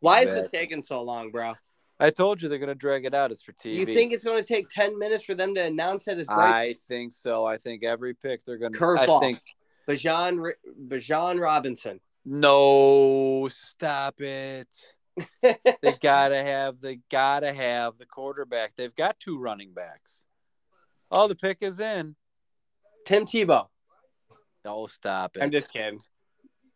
Why 0.00 0.20
is 0.20 0.34
this 0.34 0.48
taking 0.48 0.82
so 0.82 1.02
long, 1.02 1.30
bro? 1.30 1.54
I 1.98 2.10
told 2.10 2.42
you 2.42 2.48
they're 2.48 2.58
gonna 2.58 2.74
drag 2.74 3.04
it 3.04 3.14
out. 3.14 3.30
It's 3.30 3.42
for 3.42 3.52
TV. 3.52 3.74
You 3.76 3.86
think 3.86 4.12
it's 4.12 4.24
going 4.24 4.42
to 4.42 4.46
take 4.46 4.68
ten 4.68 4.98
minutes 4.98 5.24
for 5.24 5.34
them 5.34 5.54
to 5.54 5.62
announce 5.62 6.04
that 6.06 6.18
it's 6.18 6.28
right? 6.28 6.70
I 6.70 6.74
think 6.88 7.12
so. 7.12 7.44
I 7.46 7.56
think 7.56 7.84
every 7.84 8.14
pick 8.14 8.44
they're 8.44 8.58
gonna 8.58 8.76
Curveball. 8.76 9.22
I 9.22 9.26
think 9.26 9.40
Bijan 9.88 10.52
Bijan 10.88 11.40
Robinson. 11.40 12.00
no, 12.24 13.48
stop 13.50 14.20
it. 14.20 14.74
They 15.42 15.96
gotta 16.00 16.42
have 16.42 16.80
they 16.80 16.98
gotta 17.10 17.52
have 17.52 17.98
the 17.98 18.06
quarterback. 18.06 18.72
They've 18.76 18.94
got 18.94 19.20
two 19.20 19.38
running 19.38 19.72
backs. 19.72 20.26
Oh, 21.10 21.28
the 21.28 21.36
pick 21.36 21.58
is 21.62 21.78
in. 21.78 22.16
Tim 23.04 23.24
Tebow. 23.24 23.68
No, 24.64 24.86
stop 24.86 25.36
it. 25.36 25.42
I'm 25.42 25.50
just 25.50 25.72
kidding. 25.72 26.00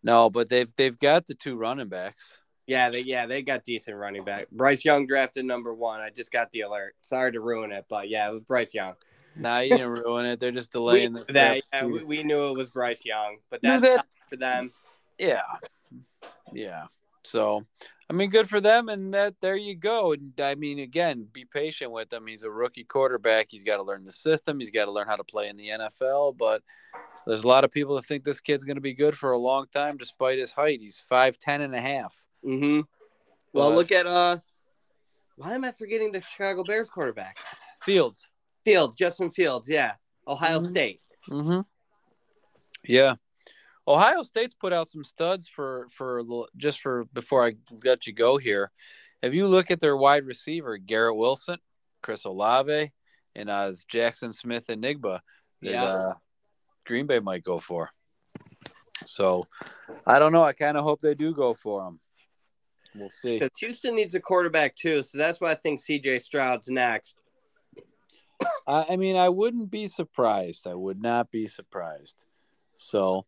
no, 0.03 0.29
but 0.31 0.49
they've 0.49 0.71
they've 0.77 0.99
got 0.99 1.27
the 1.27 1.35
two 1.35 1.57
running 1.57 1.89
backs. 1.89 2.39
Yeah, 2.67 2.91
they 2.91 3.01
yeah 3.01 3.25
they 3.27 3.43
got 3.43 3.65
decent 3.65 3.97
running 3.97 4.25
back. 4.25 4.51
Bryce 4.51 4.85
Young 4.85 5.07
drafted 5.07 5.47
number 5.47 5.73
one. 5.73 6.01
I 6.01 6.11
just 6.11 6.31
got 6.31 6.51
the 6.53 6.61
alert. 6.63 6.95
Sorry 7.01 7.33
to 7.33 7.41
ruin 7.41 7.73
it, 7.73 7.87
but 7.89 8.11
yeah, 8.11 8.29
it 8.29 8.33
was 8.33 8.45
Bryce 8.45 8.75
Young. 8.75 8.95
Now 9.37 9.61
you 9.61 9.71
didn't 9.71 9.93
ruin 10.05 10.27
it. 10.27 10.39
They're 10.41 10.51
just 10.53 10.73
delaying 10.73 11.13
knew 11.15 11.19
this. 11.21 11.29
that 11.29 11.63
yeah, 11.73 11.87
we, 11.87 12.05
we 12.05 12.23
knew 12.23 12.49
it 12.49 12.59
was 12.59 12.69
Bryce 12.69 13.05
Young, 13.07 13.39
but 13.51 13.63
that's 13.63 13.81
that- 13.83 14.05
for 14.29 14.37
them. 14.37 14.71
Yeah. 15.19 15.41
Yeah. 16.53 16.85
So, 17.25 17.65
I 18.09 18.13
mean, 18.13 18.31
good 18.31 18.49
for 18.49 18.61
them. 18.61 18.89
And 18.89 19.13
that 19.15 19.35
there 19.41 19.57
you 19.57 19.75
go. 19.75 20.13
And 20.13 20.33
I 20.41 20.55
mean, 20.55 20.79
again, 20.79 21.27
be 21.33 21.45
patient 21.45 21.91
with 21.91 22.13
him. 22.13 22.27
He's 22.27 22.43
a 22.43 22.51
rookie 22.51 22.85
quarterback. 22.85 23.49
He's 23.51 23.65
got 23.65 23.77
to 23.77 23.83
learn 23.83 24.05
the 24.05 24.13
system. 24.13 24.59
He's 24.61 24.71
got 24.71 24.87
to 24.87 24.91
learn 24.93 25.07
how 25.09 25.17
to 25.17 25.25
play 25.25 25.49
in 25.49 25.57
the 25.57 25.69
NFL. 25.69 26.37
But 26.39 26.63
there's 27.27 27.45
a 27.45 27.49
lot 27.49 27.65
of 27.65 27.71
people 27.71 27.97
that 27.97 28.07
think 28.07 28.25
this 28.25 28.41
kid's 28.41 28.65
going 28.65 28.77
to 28.77 28.81
be 28.83 28.95
good 28.95 29.17
for 29.17 29.33
a 29.33 29.39
long 29.39 29.67
time 29.73 29.97
despite 29.99 30.39
his 30.39 30.53
height. 30.53 30.81
He's 30.81 31.03
5'10 31.11 31.61
and 31.63 31.75
a 31.75 31.81
half. 31.81 32.25
Mm-hmm. 32.45 32.81
Well, 33.53 33.71
But- 33.71 33.77
look 33.77 33.93
at 33.93 34.07
uh, 34.07 34.39
why 35.37 35.55
am 35.55 35.65
I 35.65 35.73
forgetting 35.73 36.13
the 36.13 36.21
Chicago 36.21 36.65
Bears 36.65 36.89
quarterback? 36.91 37.39
Fields. 37.83 38.29
Fields, 38.65 38.97
Justin 38.97 39.31
Fields. 39.31 39.69
Yeah, 39.71 39.95
Ohio 40.27 40.59
Mhm. 40.61 40.67
State. 40.67 41.01
Mm-hmm. 41.31 41.61
Yeah. 42.85 43.15
Ohio 43.89 44.23
State's 44.23 44.55
put 44.55 44.73
out 44.75 44.87
some 44.87 45.03
studs 45.03 45.49
for 45.49 45.87
for 45.91 46.23
just 46.57 46.81
for 46.81 47.07
before 47.15 47.47
I 47.47 47.55
let 47.85 48.07
you 48.07 48.13
go 48.13 48.37
here. 48.37 48.71
If 49.23 49.33
you 49.35 49.47
look 49.49 49.71
at 49.71 49.81
their 49.81 49.97
wide 49.97 50.27
receiver, 50.27 50.77
Garrett 50.77 51.17
Wilson, 51.17 51.57
Chris 52.03 52.25
Olave, 52.25 52.93
and 53.35 53.51
uh, 53.51 53.71
Jaxon 53.93 54.33
Smith-Njigba, 54.33 55.21
that 55.63 55.71
Yeah. 55.71 55.85
uh, 55.85 56.15
Green 56.87 57.07
Bay 57.07 57.19
might 57.19 57.43
go 57.43 57.59
for. 57.59 57.91
So 59.07 59.47
I 60.07 60.19
don't 60.19 60.33
know. 60.33 60.45
I 60.45 60.53
kind 60.53 60.77
of 60.77 60.85
hope 60.85 61.01
they 61.01 61.15
do 61.15 61.33
go 61.35 61.55
for 61.55 61.83
them. 61.83 62.01
We'll 62.95 63.11
see. 63.11 63.39
Because 63.39 63.59
Houston 63.61 63.97
needs 63.97 64.15
a 64.15 64.21
quarterback 64.21 64.75
too, 64.77 65.03
so 65.03 65.19
that's 65.19 65.41
why 65.41 65.51
I 65.53 65.55
think 65.55 65.81
C.J. 65.81 66.19
Stroud's 66.19 66.69
next. 66.69 67.17
I, 68.67 68.87
I 68.91 68.97
mean, 68.97 69.17
I 69.17 69.29
wouldn't 69.29 69.71
be 69.71 69.87
surprised. 69.87 70.67
I 70.67 70.75
would 70.75 71.01
not 71.01 71.31
be 71.31 71.47
surprised. 71.47 72.25
So, 72.75 73.27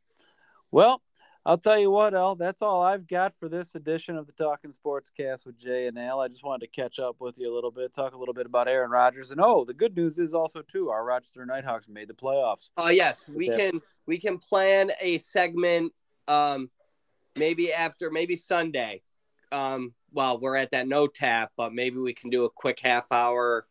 well, 0.70 1.02
I'll 1.46 1.58
tell 1.58 1.78
you 1.78 1.90
what, 1.90 2.14
Al, 2.14 2.36
that's 2.36 2.60
all 2.60 2.82
I've 2.82 3.06
got 3.06 3.34
for 3.34 3.48
this 3.48 3.74
edition 3.74 4.16
of 4.16 4.26
the 4.26 4.32
Talking 4.32 4.72
Sportscast 4.72 5.46
with 5.46 5.56
Jay 5.58 5.86
and 5.86 5.98
Al. 5.98 6.20
I 6.20 6.28
just 6.28 6.44
wanted 6.44 6.66
to 6.66 6.80
catch 6.80 6.98
up 6.98 7.16
with 7.18 7.38
you 7.38 7.50
a 7.50 7.54
little 7.54 7.70
bit, 7.70 7.94
talk 7.94 8.14
a 8.14 8.18
little 8.18 8.34
bit 8.34 8.44
about 8.44 8.68
Aaron 8.68 8.90
Rodgers. 8.90 9.30
And 9.30 9.40
oh, 9.40 9.64
the 9.64 9.72
good 9.72 9.96
news 9.96 10.18
is 10.18 10.34
also 10.34 10.60
too, 10.60 10.90
our 10.90 11.02
Rochester 11.02 11.46
Knighthawks 11.46 11.88
made 11.88 12.08
the 12.08 12.14
playoffs. 12.14 12.70
Oh 12.76 12.90
yes, 12.90 13.28
we 13.28 13.50
Okay. 13.50 13.70
can 13.70 13.80
we 14.06 14.18
can 14.18 14.36
plan 14.38 14.90
a 15.00 15.16
segment 15.18 15.92
um 16.28 16.70
maybe 17.36 17.72
after 17.72 18.10
maybe 18.10 18.36
Sunday. 18.36 19.02
Um 19.50 19.94
well, 20.12 20.38
we're 20.38 20.56
at 20.56 20.72
that 20.72 20.88
no 20.88 21.06
tap, 21.06 21.52
but 21.56 21.72
maybe 21.72 21.96
we 21.96 22.12
can 22.12 22.28
do 22.28 22.44
a 22.44 22.50
quick 22.50 22.80
half 22.80 23.10
hour 23.10 23.66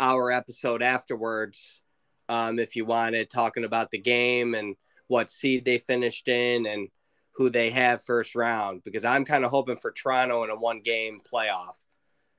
hour 0.00 0.32
episode 0.32 0.82
afterwards. 0.82 1.82
Um 2.30 2.58
if 2.58 2.74
you 2.74 2.86
wanted 2.86 3.28
talking 3.28 3.64
about 3.64 3.90
the 3.90 3.98
game 3.98 4.54
and 4.54 4.76
what 5.12 5.30
seed 5.30 5.66
they 5.66 5.76
finished 5.76 6.26
in 6.26 6.64
and 6.66 6.88
who 7.34 7.50
they 7.50 7.70
have 7.70 8.02
first 8.02 8.34
round 8.34 8.82
because 8.82 9.04
I'm 9.04 9.26
kind 9.26 9.44
of 9.44 9.50
hoping 9.50 9.76
for 9.76 9.92
Toronto 9.92 10.42
in 10.42 10.50
a 10.50 10.56
one 10.56 10.80
game 10.80 11.20
playoff. 11.30 11.76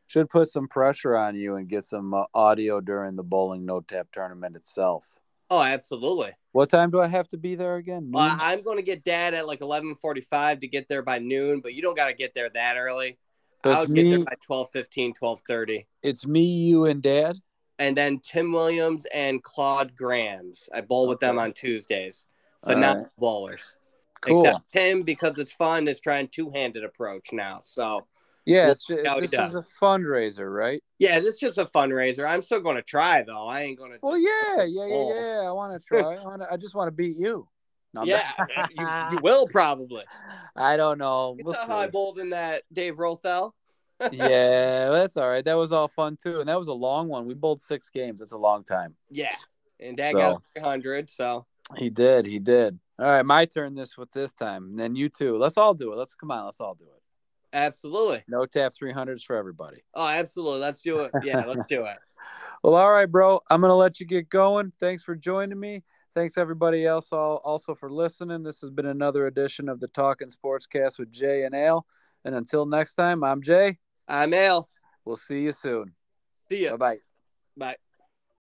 Should 0.07 0.29
put 0.29 0.49
some 0.49 0.67
pressure 0.67 1.15
on 1.15 1.35
you 1.35 1.55
and 1.55 1.67
get 1.69 1.83
some 1.83 2.13
uh, 2.13 2.25
audio 2.33 2.81
during 2.81 3.15
the 3.15 3.23
bowling 3.23 3.65
no 3.65 3.79
tap 3.81 4.07
tournament 4.11 4.55
itself. 4.55 5.17
Oh, 5.51 5.61
absolutely. 5.61 6.31
What 6.51 6.69
time 6.69 6.89
do 6.89 6.99
I 6.99 7.05
have 7.07 7.27
to 7.29 7.37
be 7.37 7.53
there 7.53 7.75
again? 7.75 8.09
Well, 8.11 8.35
I'm 8.39 8.63
going 8.63 8.77
to 8.77 8.83
get 8.83 9.03
dad 9.03 9.35
at 9.35 9.45
like 9.45 9.59
11:45 9.59 10.61
to 10.61 10.67
get 10.67 10.87
there 10.87 11.03
by 11.03 11.19
noon, 11.19 11.61
but 11.61 11.75
you 11.75 11.83
don't 11.83 11.95
got 11.95 12.07
to 12.07 12.13
get 12.13 12.33
there 12.33 12.49
that 12.49 12.75
early. 12.75 13.19
So 13.63 13.71
I'll 13.71 13.85
get 13.85 14.09
there 14.09 14.25
by 14.25 14.33
12:15, 14.49 15.13
12:30. 15.21 15.85
it's 16.01 16.25
me, 16.25 16.43
you, 16.43 16.85
and 16.85 17.03
Dad. 17.03 17.37
And 17.79 17.95
then 17.95 18.19
Tim 18.19 18.51
Williams 18.51 19.05
and 19.13 19.43
Claude 19.43 19.95
Grams. 19.95 20.69
I 20.73 20.81
bowl 20.81 21.07
with 21.07 21.19
them 21.19 21.39
on 21.39 21.53
Tuesdays. 21.53 22.25
Phenomenal 22.65 23.09
bowlers. 23.17 23.75
Cool. 24.21 24.45
Except 24.45 24.71
Tim, 24.71 25.01
because 25.03 25.37
it's 25.39 25.51
fun, 25.53 25.87
is 25.87 25.99
trying 25.99 26.29
two-handed 26.29 26.83
approach 26.83 27.33
now. 27.33 27.59
So 27.63 28.07
Yeah, 28.45 28.63
We'll 28.63 28.71
it's 28.71 28.85
ju- 28.85 28.97
see 28.97 29.07
how 29.07 29.19
he 29.19 29.27
this 29.27 29.33
is 29.49 29.55
a 29.55 29.65
fundraiser, 29.83 30.53
right? 30.53 30.81
yeah, 30.99 31.19
this 31.19 31.35
is 31.35 31.39
just 31.39 31.57
a 31.57 31.65
fundraiser. 31.65 32.27
I'm 32.27 32.41
still 32.41 32.61
going 32.61 32.75
to 32.77 32.81
try 32.81 33.23
though. 33.23 33.47
I 33.47 33.61
ain't 33.61 33.77
going 33.77 33.91
to. 33.91 33.97
Well, 34.01 34.17
yeah, 34.17 34.63
yeah, 34.63 34.85
yeah, 34.85 34.87
bowl. 34.87 35.13
yeah. 35.15 35.47
I 35.47 35.51
want 35.51 35.79
to 35.79 35.85
try. 35.85 35.99
I, 36.15 36.23
wanna, 36.23 36.47
I 36.51 36.57
just 36.57 36.73
want 36.75 36.87
to 36.87 36.91
beat 36.91 37.17
you. 37.17 37.47
No, 37.93 38.03
Yeah, 38.05 38.31
you, 38.77 38.87
you 39.11 39.19
will 39.23 39.45
probably. 39.47 40.03
I 40.55 40.77
don't 40.77 40.97
know. 40.97 41.35
It's 41.37 41.45
We'll 41.45 41.53
a 41.55 41.57
high 41.65 41.87
bowled 41.87 42.17
in 42.17 42.29
that 42.31 42.63
Dave 42.73 42.95
Rothel. 42.97 43.51
yeah, 44.11 44.89
that's 44.89 45.15
all 45.17 45.29
right. 45.29 45.45
That 45.45 45.53
was 45.57 45.71
all 45.71 45.87
fun 45.87 46.17
too, 46.21 46.39
and 46.39 46.49
that 46.49 46.57
was 46.57 46.67
a 46.69 46.73
long 46.73 47.07
one. 47.07 47.25
We 47.27 47.33
bowled 47.35 47.61
six 47.61 47.89
games. 47.89 48.19
That's 48.19 48.31
a 48.31 48.37
long 48.37 48.63
time. 48.63 48.95
Yeah, 49.11 49.35
and 49.79 49.95
Dad 49.97 50.13
So- 50.13 50.17
got 50.17 50.43
300. 50.55 51.09
So 51.09 51.45
He 51.77 51.89
did. 51.89 52.25
He 52.25 52.39
did. 52.39 52.79
All 52.99 53.05
right, 53.07 53.25
my 53.25 53.45
turn. 53.45 53.75
This 53.75 53.97
with 53.97 54.11
this 54.11 54.33
time. 54.33 54.65
And 54.65 54.77
then 54.77 54.95
you 54.95 55.09
too. 55.09 55.37
Let's 55.37 55.57
all 55.57 55.73
do 55.73 55.91
it. 55.91 55.97
Let's 55.97 56.13
come 56.13 56.31
on. 56.31 56.45
Let's 56.45 56.59
all 56.61 56.75
do 56.75 56.85
it. 56.85 57.01
absolutely. 57.57 58.23
No 58.27 58.45
tap 58.45 58.73
three 58.73 58.91
hundreds 58.91 59.23
for 59.23 59.35
everybody. 59.35 59.83
Oh, 59.93 60.07
absolutely. 60.07 60.59
Let's 60.59 60.81
do 60.81 60.99
it. 60.99 61.11
Yeah, 61.23 61.45
let's 61.45 61.65
do 61.67 61.85
it. 61.85 61.97
Well, 62.63 62.75
all 62.75 62.91
right, 62.91 63.11
bro. 63.11 63.41
I'm 63.49 63.59
gonna 63.59 63.75
let 63.75 63.99
you 63.99 64.05
get 64.05 64.29
going. 64.29 64.71
Thanks 64.79 65.03
for 65.03 65.15
joining 65.17 65.59
me. 65.59 65.83
Thanks 66.13 66.37
everybody 66.37 66.85
else 66.85 67.11
all, 67.11 67.41
also 67.43 67.75
for 67.75 67.91
listening. 67.91 68.43
This 68.43 68.61
has 68.61 68.69
been 68.69 68.85
another 68.85 69.27
edition 69.27 69.67
of 69.67 69.81
the 69.81 69.89
Talking 69.89 70.29
Sportscast 70.29 70.97
with 70.97 71.11
Jay 71.11 71.43
and 71.43 71.53
Al. 71.53 71.85
And 72.23 72.35
until 72.35 72.65
next 72.65 72.93
time, 72.93 73.21
I'm 73.23 73.41
Jay. 73.41 73.79
I'm 74.07 74.33
Al. 74.33 74.69
We'll 75.03 75.17
see 75.17 75.41
you 75.41 75.51
soon. 75.51 75.93
See 76.47 76.63
ya. 76.63 76.71
Bye 76.71 76.77
bye. 76.77 76.97
Bye. 77.57 77.92